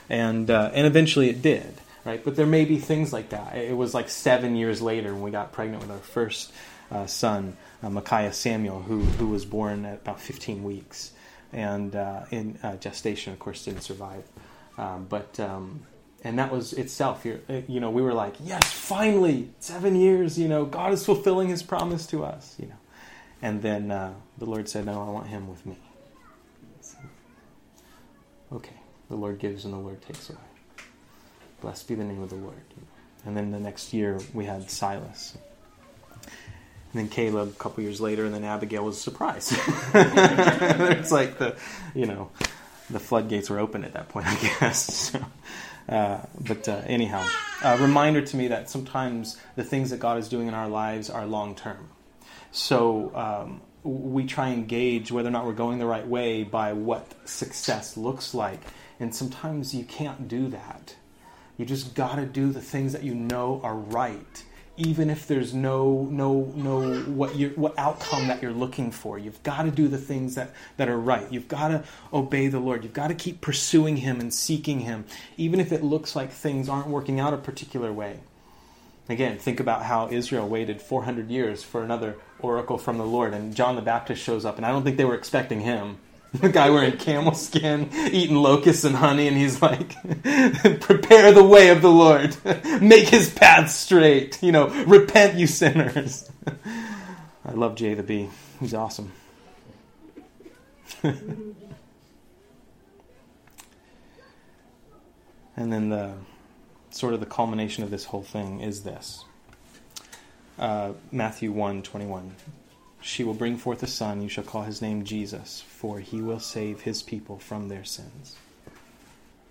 and 0.08 0.50
uh, 0.50 0.70
and 0.74 0.86
eventually 0.86 1.28
it 1.28 1.42
did. 1.42 1.74
Right, 2.04 2.24
but 2.24 2.34
there 2.34 2.46
may 2.46 2.64
be 2.64 2.78
things 2.78 3.12
like 3.12 3.28
that. 3.28 3.54
It 3.54 3.76
was 3.76 3.94
like 3.94 4.08
seven 4.08 4.56
years 4.56 4.82
later 4.82 5.14
when 5.14 5.22
we 5.22 5.30
got 5.30 5.52
pregnant 5.52 5.82
with 5.82 5.92
our 5.92 5.98
first 5.98 6.52
uh, 6.90 7.06
son, 7.06 7.56
Micaiah 7.80 8.32
Samuel, 8.32 8.80
who 8.80 9.02
who 9.02 9.28
was 9.28 9.44
born 9.44 9.84
at 9.84 9.98
about 9.98 10.20
15 10.20 10.64
weeks 10.64 11.12
and 11.52 11.94
uh, 11.94 12.24
in 12.30 12.58
uh, 12.62 12.76
gestation, 12.76 13.32
of 13.32 13.38
course, 13.38 13.64
didn't 13.64 13.82
survive. 13.82 14.24
Um, 14.78 15.06
but 15.08 15.38
um, 15.38 15.80
and 16.22 16.38
that 16.38 16.52
was 16.52 16.72
itself. 16.72 17.24
You 17.24 17.80
know, 17.80 17.90
we 17.90 18.02
were 18.02 18.14
like, 18.14 18.34
yes, 18.42 18.64
finally, 18.70 19.50
seven 19.58 19.96
years. 19.96 20.38
You 20.38 20.48
know, 20.48 20.64
God 20.64 20.92
is 20.92 21.04
fulfilling 21.04 21.48
His 21.48 21.62
promise 21.62 22.06
to 22.08 22.24
us. 22.24 22.56
You 22.58 22.68
know, 22.68 22.76
and 23.42 23.60
then 23.62 23.90
uh, 23.90 24.14
the 24.38 24.46
Lord 24.46 24.68
said, 24.68 24.86
no, 24.86 25.02
I 25.02 25.10
want 25.10 25.26
Him 25.26 25.48
with 25.48 25.66
me. 25.66 25.76
So, 26.80 26.98
okay, 28.52 28.76
the 29.08 29.16
Lord 29.16 29.38
gives 29.38 29.64
and 29.64 29.74
the 29.74 29.78
Lord 29.78 30.00
takes 30.02 30.30
away. 30.30 30.38
Blessed 31.60 31.88
be 31.88 31.94
the 31.94 32.04
name 32.04 32.22
of 32.22 32.30
the 32.30 32.36
Lord. 32.36 32.62
And 33.24 33.36
then 33.36 33.50
the 33.50 33.60
next 33.60 33.92
year 33.92 34.18
we 34.32 34.44
had 34.44 34.70
Silas. 34.70 35.36
And 36.92 37.00
then 37.00 37.08
Caleb 37.08 37.48
a 37.48 37.52
couple 37.52 37.82
years 37.82 38.00
later, 38.00 38.26
and 38.26 38.34
then 38.34 38.44
Abigail 38.44 38.84
was 38.84 38.96
a 38.96 39.00
surprise. 39.00 39.52
it's 39.94 41.10
like 41.10 41.38
the, 41.38 41.56
you 41.94 42.06
know, 42.06 42.30
the 42.90 43.00
floodgates 43.00 43.48
were 43.48 43.58
open 43.58 43.84
at 43.84 43.94
that 43.94 44.08
point, 44.08 44.26
I 44.26 44.34
guess. 44.36 45.10
So, 45.12 45.24
uh, 45.88 46.20
but 46.40 46.68
uh, 46.68 46.82
anyhow, 46.86 47.26
a 47.62 47.78
reminder 47.78 48.22
to 48.22 48.36
me 48.36 48.48
that 48.48 48.70
sometimes 48.70 49.38
the 49.56 49.64
things 49.64 49.90
that 49.90 50.00
God 50.00 50.18
is 50.18 50.28
doing 50.28 50.48
in 50.48 50.54
our 50.54 50.68
lives 50.68 51.10
are 51.10 51.26
long 51.26 51.54
term. 51.54 51.88
So 52.52 53.14
um, 53.14 53.62
we 53.82 54.26
try 54.26 54.48
and 54.48 54.68
gauge 54.68 55.10
whether 55.10 55.28
or 55.28 55.32
not 55.32 55.46
we're 55.46 55.52
going 55.52 55.78
the 55.78 55.86
right 55.86 56.06
way 56.06 56.44
by 56.44 56.72
what 56.72 57.28
success 57.28 57.96
looks 57.96 58.34
like. 58.34 58.60
And 59.00 59.14
sometimes 59.14 59.74
you 59.74 59.84
can't 59.84 60.28
do 60.28 60.48
that. 60.48 60.94
You 61.56 61.64
just 61.64 61.94
got 61.94 62.16
to 62.16 62.26
do 62.26 62.52
the 62.52 62.60
things 62.60 62.92
that 62.92 63.02
you 63.02 63.14
know 63.14 63.60
are 63.62 63.74
right 63.74 64.44
even 64.86 65.10
if 65.10 65.26
there's 65.26 65.54
no 65.54 66.08
no 66.10 66.52
no 66.54 67.00
what 67.02 67.36
you 67.36 67.52
what 67.56 67.78
outcome 67.78 68.28
that 68.28 68.42
you're 68.42 68.52
looking 68.52 68.90
for. 68.90 69.18
You've 69.18 69.42
got 69.42 69.62
to 69.62 69.70
do 69.70 69.88
the 69.88 69.98
things 69.98 70.34
that 70.34 70.52
that 70.76 70.88
are 70.88 70.98
right. 70.98 71.30
You've 71.30 71.48
got 71.48 71.68
to 71.68 71.84
obey 72.12 72.48
the 72.48 72.60
lord. 72.60 72.84
You've 72.84 72.92
got 72.92 73.08
to 73.08 73.14
keep 73.14 73.40
pursuing 73.40 73.98
him 73.98 74.20
and 74.20 74.32
seeking 74.32 74.80
him 74.80 75.04
even 75.36 75.60
if 75.60 75.72
it 75.72 75.82
looks 75.82 76.16
like 76.16 76.30
things 76.30 76.68
aren't 76.68 76.88
working 76.88 77.20
out 77.20 77.34
a 77.34 77.38
particular 77.38 77.92
way. 77.92 78.20
Again 79.08 79.38
think 79.38 79.60
about 79.60 79.82
how 79.82 80.08
israel 80.08 80.48
waited 80.48 80.80
400 80.80 81.28
years 81.28 81.62
for 81.62 81.82
another 81.82 82.16
oracle 82.38 82.78
from 82.78 82.98
the 82.98 83.04
lord 83.04 83.34
and 83.34 83.54
john 83.54 83.74
the 83.74 83.82
baptist 83.82 84.22
shows 84.22 84.44
up 84.44 84.56
and 84.56 84.64
i 84.64 84.70
don't 84.70 84.84
think 84.84 84.96
they 84.96 85.04
were 85.04 85.16
expecting 85.16 85.60
him 85.60 85.98
the 86.40 86.48
guy 86.48 86.70
wearing 86.70 86.96
camel 86.96 87.34
skin, 87.34 87.90
eating 88.10 88.36
locusts 88.36 88.84
and 88.84 88.96
honey, 88.96 89.28
and 89.28 89.36
he's 89.36 89.60
like, 89.60 89.94
prepare 90.80 91.30
the 91.32 91.44
way 91.44 91.68
of 91.68 91.82
the 91.82 91.90
Lord, 91.90 92.34
make 92.80 93.08
his 93.08 93.28
path 93.28 93.70
straight, 93.70 94.42
you 94.42 94.50
know, 94.50 94.68
repent, 94.84 95.38
you 95.38 95.46
sinners. 95.46 96.30
I 97.44 97.52
love 97.52 97.74
Jay 97.74 97.92
the 97.92 98.02
Bee. 98.02 98.30
He's 98.60 98.72
awesome. 98.72 99.12
and 101.02 101.54
then 105.54 105.90
the 105.90 106.14
sort 106.90 107.12
of 107.12 107.20
the 107.20 107.26
culmination 107.26 107.84
of 107.84 107.90
this 107.90 108.06
whole 108.06 108.22
thing 108.22 108.60
is 108.60 108.84
this. 108.84 109.24
Uh, 110.58 110.92
Matthew 111.10 111.52
1 111.52 111.82
21. 111.82 112.34
She 113.02 113.24
will 113.24 113.34
bring 113.34 113.56
forth 113.56 113.82
a 113.82 113.88
son, 113.88 114.22
you 114.22 114.28
shall 114.28 114.44
call 114.44 114.62
his 114.62 114.80
name 114.80 115.04
Jesus, 115.04 115.60
for 115.60 115.98
he 115.98 116.22
will 116.22 116.38
save 116.38 116.82
his 116.82 117.02
people 117.02 117.36
from 117.36 117.68
their 117.68 117.84
sins. 117.84 118.36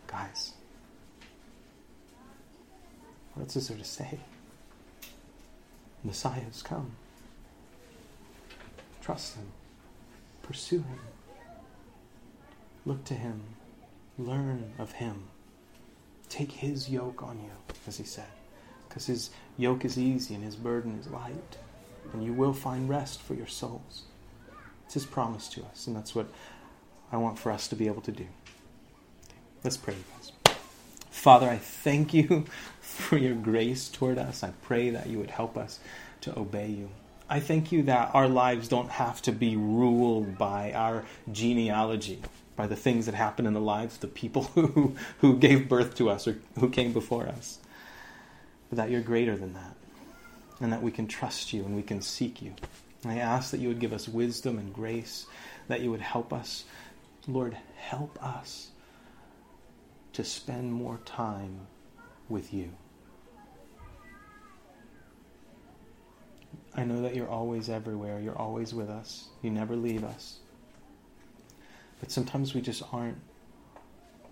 Guys, 0.07 0.53
what 3.33 3.43
else 3.43 3.57
is 3.57 3.67
there 3.67 3.77
to 3.77 3.83
say? 3.83 4.19
Messiah 6.01 6.39
has 6.39 6.63
come. 6.63 6.93
Trust 9.01 9.35
him. 9.35 9.47
Pursue 10.43 10.79
him. 10.79 10.99
Look 12.85 13.03
to 13.05 13.13
him. 13.13 13.41
Learn 14.17 14.71
of 14.79 14.93
him. 14.93 15.23
Take 16.29 16.51
his 16.53 16.89
yoke 16.89 17.21
on 17.21 17.37
you, 17.43 17.51
as 17.85 17.97
he 17.97 18.05
said, 18.05 18.31
because 18.87 19.07
his 19.07 19.29
yoke 19.57 19.83
is 19.83 19.97
easy 19.97 20.35
and 20.35 20.43
his 20.43 20.55
burden 20.55 20.97
is 20.97 21.07
light 21.07 21.57
and 22.13 22.23
you 22.23 22.33
will 22.33 22.53
find 22.53 22.89
rest 22.89 23.21
for 23.21 23.33
your 23.33 23.47
souls. 23.47 24.03
It's 24.85 24.93
His 24.93 25.05
promise 25.05 25.47
to 25.49 25.63
us, 25.63 25.87
and 25.87 25.95
that's 25.95 26.13
what 26.13 26.27
I 27.11 27.17
want 27.17 27.39
for 27.39 27.51
us 27.51 27.67
to 27.69 27.75
be 27.75 27.87
able 27.87 28.01
to 28.01 28.11
do. 28.11 28.27
Let's 29.63 29.77
pray, 29.77 29.95
guys. 30.15 30.55
Father, 31.09 31.49
I 31.49 31.57
thank 31.57 32.13
you 32.13 32.45
for 32.81 33.17
your 33.17 33.35
grace 33.35 33.89
toward 33.89 34.17
us. 34.17 34.43
I 34.43 34.53
pray 34.63 34.89
that 34.89 35.07
you 35.07 35.19
would 35.19 35.29
help 35.29 35.57
us 35.57 35.79
to 36.21 36.37
obey 36.37 36.67
you. 36.67 36.89
I 37.29 37.39
thank 37.39 37.71
you 37.71 37.83
that 37.83 38.13
our 38.13 38.27
lives 38.27 38.67
don't 38.67 38.89
have 38.89 39.21
to 39.21 39.31
be 39.31 39.55
ruled 39.55 40.37
by 40.37 40.73
our 40.73 41.05
genealogy, 41.31 42.21
by 42.57 42.67
the 42.67 42.75
things 42.75 43.05
that 43.05 43.15
happen 43.15 43.45
in 43.45 43.53
the 43.53 43.61
lives 43.61 43.95
of 43.95 44.01
the 44.01 44.07
people 44.07 44.43
who, 44.55 44.95
who 45.19 45.37
gave 45.37 45.69
birth 45.69 45.95
to 45.95 46.09
us 46.09 46.27
or 46.27 46.37
who 46.59 46.69
came 46.69 46.91
before 46.91 47.27
us, 47.27 47.59
but 48.69 48.77
that 48.77 48.89
you're 48.89 49.01
greater 49.01 49.37
than 49.37 49.53
that, 49.53 49.75
and 50.61 50.71
that 50.71 50.81
we 50.81 50.91
can 50.91 51.07
trust 51.07 51.51
you 51.51 51.65
and 51.65 51.75
we 51.75 51.81
can 51.81 52.01
seek 52.01 52.41
you. 52.41 52.53
I 53.03 53.17
ask 53.17 53.51
that 53.51 53.59
you 53.59 53.67
would 53.67 53.79
give 53.79 53.93
us 53.93 54.07
wisdom 54.07 54.59
and 54.59 54.71
grace, 54.73 55.25
that 55.67 55.81
you 55.81 55.89
would 55.89 56.01
help 56.01 56.31
us. 56.31 56.65
Lord, 57.27 57.57
help 57.75 58.23
us 58.23 58.69
to 60.13 60.23
spend 60.23 60.71
more 60.71 60.99
time 61.03 61.67
with 62.29 62.53
you. 62.53 62.71
I 66.75 66.83
know 66.83 67.01
that 67.01 67.15
you're 67.15 67.29
always 67.29 67.69
everywhere. 67.69 68.19
You're 68.19 68.37
always 68.37 68.73
with 68.73 68.89
us. 68.89 69.25
You 69.41 69.49
never 69.49 69.75
leave 69.75 70.03
us. 70.03 70.39
But 71.99 72.11
sometimes 72.11 72.53
we 72.53 72.61
just 72.61 72.83
aren't 72.93 73.17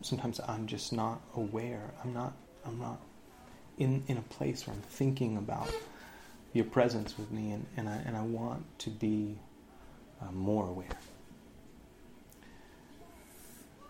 sometimes 0.02 0.40
I'm 0.40 0.66
just 0.66 0.94
not 0.94 1.22
aware. 1.36 1.92
I'm 2.04 2.14
not 2.14 2.34
I'm 2.66 2.80
not 2.80 3.02
in 3.78 4.04
in 4.08 4.18
a 4.18 4.22
place 4.22 4.66
where 4.66 4.76
I'm 4.76 4.82
thinking 4.82 5.38
about 5.38 5.72
your 6.54 6.66
presence 6.66 7.18
with 7.18 7.32
me 7.32 7.52
and, 7.52 7.66
and 7.78 7.90
I 7.90 7.96
and 8.06 8.18
I 8.18 8.22
want 8.22 8.66
to 8.80 8.90
be 8.90 9.38
uh, 10.22 10.32
more 10.32 10.68
aware. 10.68 10.88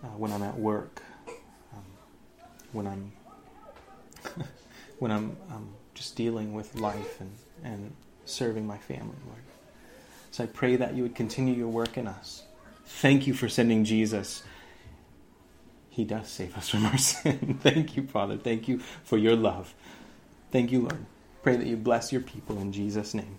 Uh, 0.03 0.07
when 0.17 0.31
I'm 0.31 0.43
at 0.43 0.57
work, 0.57 1.01
when 2.71 2.87
I'm 2.87 3.11
when 4.99 5.11
I'm 5.11 5.37
um, 5.51 5.69
just 5.93 6.15
dealing 6.15 6.53
with 6.53 6.75
life 6.75 7.19
and, 7.19 7.31
and 7.63 7.91
serving 8.25 8.65
my 8.65 8.77
family, 8.77 9.15
Lord. 9.25 9.41
So 10.31 10.43
I 10.43 10.47
pray 10.47 10.75
that 10.75 10.93
you 10.93 11.03
would 11.03 11.15
continue 11.15 11.53
your 11.53 11.67
work 11.67 11.97
in 11.97 12.07
us. 12.07 12.43
Thank 12.85 13.27
you 13.27 13.33
for 13.33 13.49
sending 13.49 13.83
Jesus. 13.83 14.43
He 15.89 16.05
does 16.05 16.29
save 16.29 16.55
us 16.57 16.69
from 16.69 16.85
our 16.85 16.97
sin. 16.99 17.59
Thank 17.61 17.97
you, 17.97 18.03
Father. 18.03 18.37
Thank 18.37 18.67
you 18.67 18.79
for 19.03 19.17
your 19.17 19.35
love. 19.35 19.73
Thank 20.51 20.71
you, 20.71 20.81
Lord. 20.81 21.05
Pray 21.43 21.55
that 21.55 21.67
you 21.67 21.77
bless 21.77 22.11
your 22.11 22.21
people 22.21 22.57
in 22.59 22.71
Jesus' 22.71 23.13
name. 23.13 23.37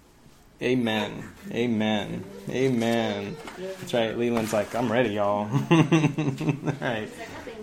Amen. 0.63 1.31
Amen. 1.51 2.25
Amen. 2.49 3.37
That's 3.59 3.95
right. 3.95 4.17
Leland's 4.17 4.53
like, 4.53 4.75
I'm 4.75 4.93
ready, 4.93 5.15
y'all. 5.15 5.49
All 5.71 6.75
right. 6.81 7.09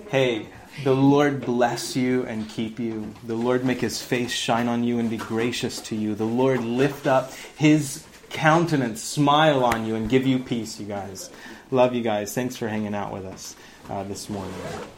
Hey, 0.10 0.48
the 0.84 0.96
Lord 0.96 1.42
bless 1.46 1.96
you 1.96 2.24
and 2.26 2.50
keep 2.50 2.80
you. 2.80 3.14
The 3.26 3.36
Lord 3.36 3.66
make 3.66 3.82
his 3.82 4.02
face 4.02 4.32
shine 4.32 4.68
on 4.68 4.84
you 4.84 4.98
and 4.98 5.10
be 5.10 5.18
gracious 5.18 5.80
to 5.82 5.96
you. 5.96 6.16
The 6.16 6.26
Lord 6.26 6.64
lift 6.64 7.06
up 7.06 7.34
his 7.56 8.04
countenance, 8.30 9.02
smile 9.02 9.64
on 9.64 9.86
you, 9.86 9.96
and 9.96 10.10
give 10.10 10.26
you 10.26 10.40
peace, 10.40 10.80
you 10.80 10.88
guys. 10.88 11.30
Love 11.70 11.94
you 11.94 12.02
guys. 12.02 12.34
Thanks 12.34 12.56
for 12.56 12.68
hanging 12.68 12.96
out 12.96 13.12
with 13.12 13.26
us 13.26 13.56
uh, 13.90 14.04
this 14.04 14.30
morning. 14.30 14.54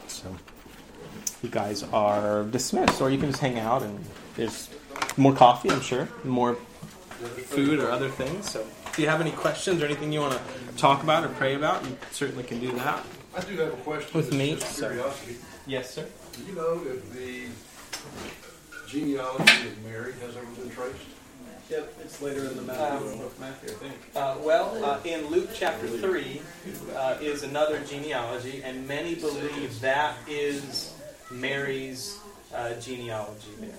So, 0.07 0.35
you 1.41 1.49
guys 1.49 1.83
are 1.83 2.43
dismissed, 2.43 3.01
or 3.01 3.09
you 3.09 3.17
can 3.17 3.29
just 3.29 3.41
hang 3.41 3.59
out 3.59 3.81
and 3.81 3.99
there's 4.35 4.69
more 5.17 5.33
coffee, 5.33 5.69
I'm 5.69 5.81
sure, 5.81 6.07
more 6.23 6.55
food 7.45 7.79
or 7.79 7.91
other 7.91 8.09
things. 8.09 8.49
So, 8.49 8.65
if 8.87 8.97
you 8.97 9.07
have 9.07 9.21
any 9.21 9.31
questions 9.31 9.81
or 9.81 9.85
anything 9.85 10.11
you 10.11 10.21
want 10.21 10.33
to 10.33 10.77
talk 10.77 11.03
about 11.03 11.23
or 11.23 11.29
pray 11.29 11.55
about, 11.55 11.85
you 11.85 11.97
certainly 12.11 12.43
can 12.43 12.59
do 12.59 12.71
that. 12.73 13.03
I 13.35 13.41
do 13.41 13.55
have 13.57 13.73
a 13.73 13.77
question. 13.77 14.11
With 14.17 14.33
me, 14.33 14.57
curiosity. 14.57 15.37
Yes, 15.67 15.93
sir. 15.93 16.07
Do 16.33 16.43
you 16.43 16.53
know 16.53 16.81
if 16.85 17.13
the 17.13 17.45
genealogy 18.87 19.67
of 19.67 19.85
Mary 19.85 20.13
has 20.21 20.35
ever 20.35 20.45
been 20.45 20.69
traced? 20.71 20.95
Yep, 21.69 21.93
it's 22.03 22.19
later 22.19 22.45
in 22.45 22.55
the 22.55 22.63
Matthew, 22.63 23.07
um, 23.07 23.29
Matthew 23.39 23.69
I 23.69 23.73
think. 23.73 23.93
Uh, 24.15 24.35
well, 24.41 24.83
uh, 24.83 24.99
in 25.05 25.27
Luke 25.27 25.49
chapter 25.53 25.87
3 25.87 26.41
uh, 26.95 27.17
is 27.21 27.43
another 27.43 27.79
genealogy, 27.81 28.63
and 28.63 28.87
many 28.87 29.13
believe 29.13 29.79
that 29.81 30.15
is 30.27 30.95
Mary's 31.29 32.19
uh, 32.55 32.73
genealogy 32.79 33.51
there. 33.59 33.69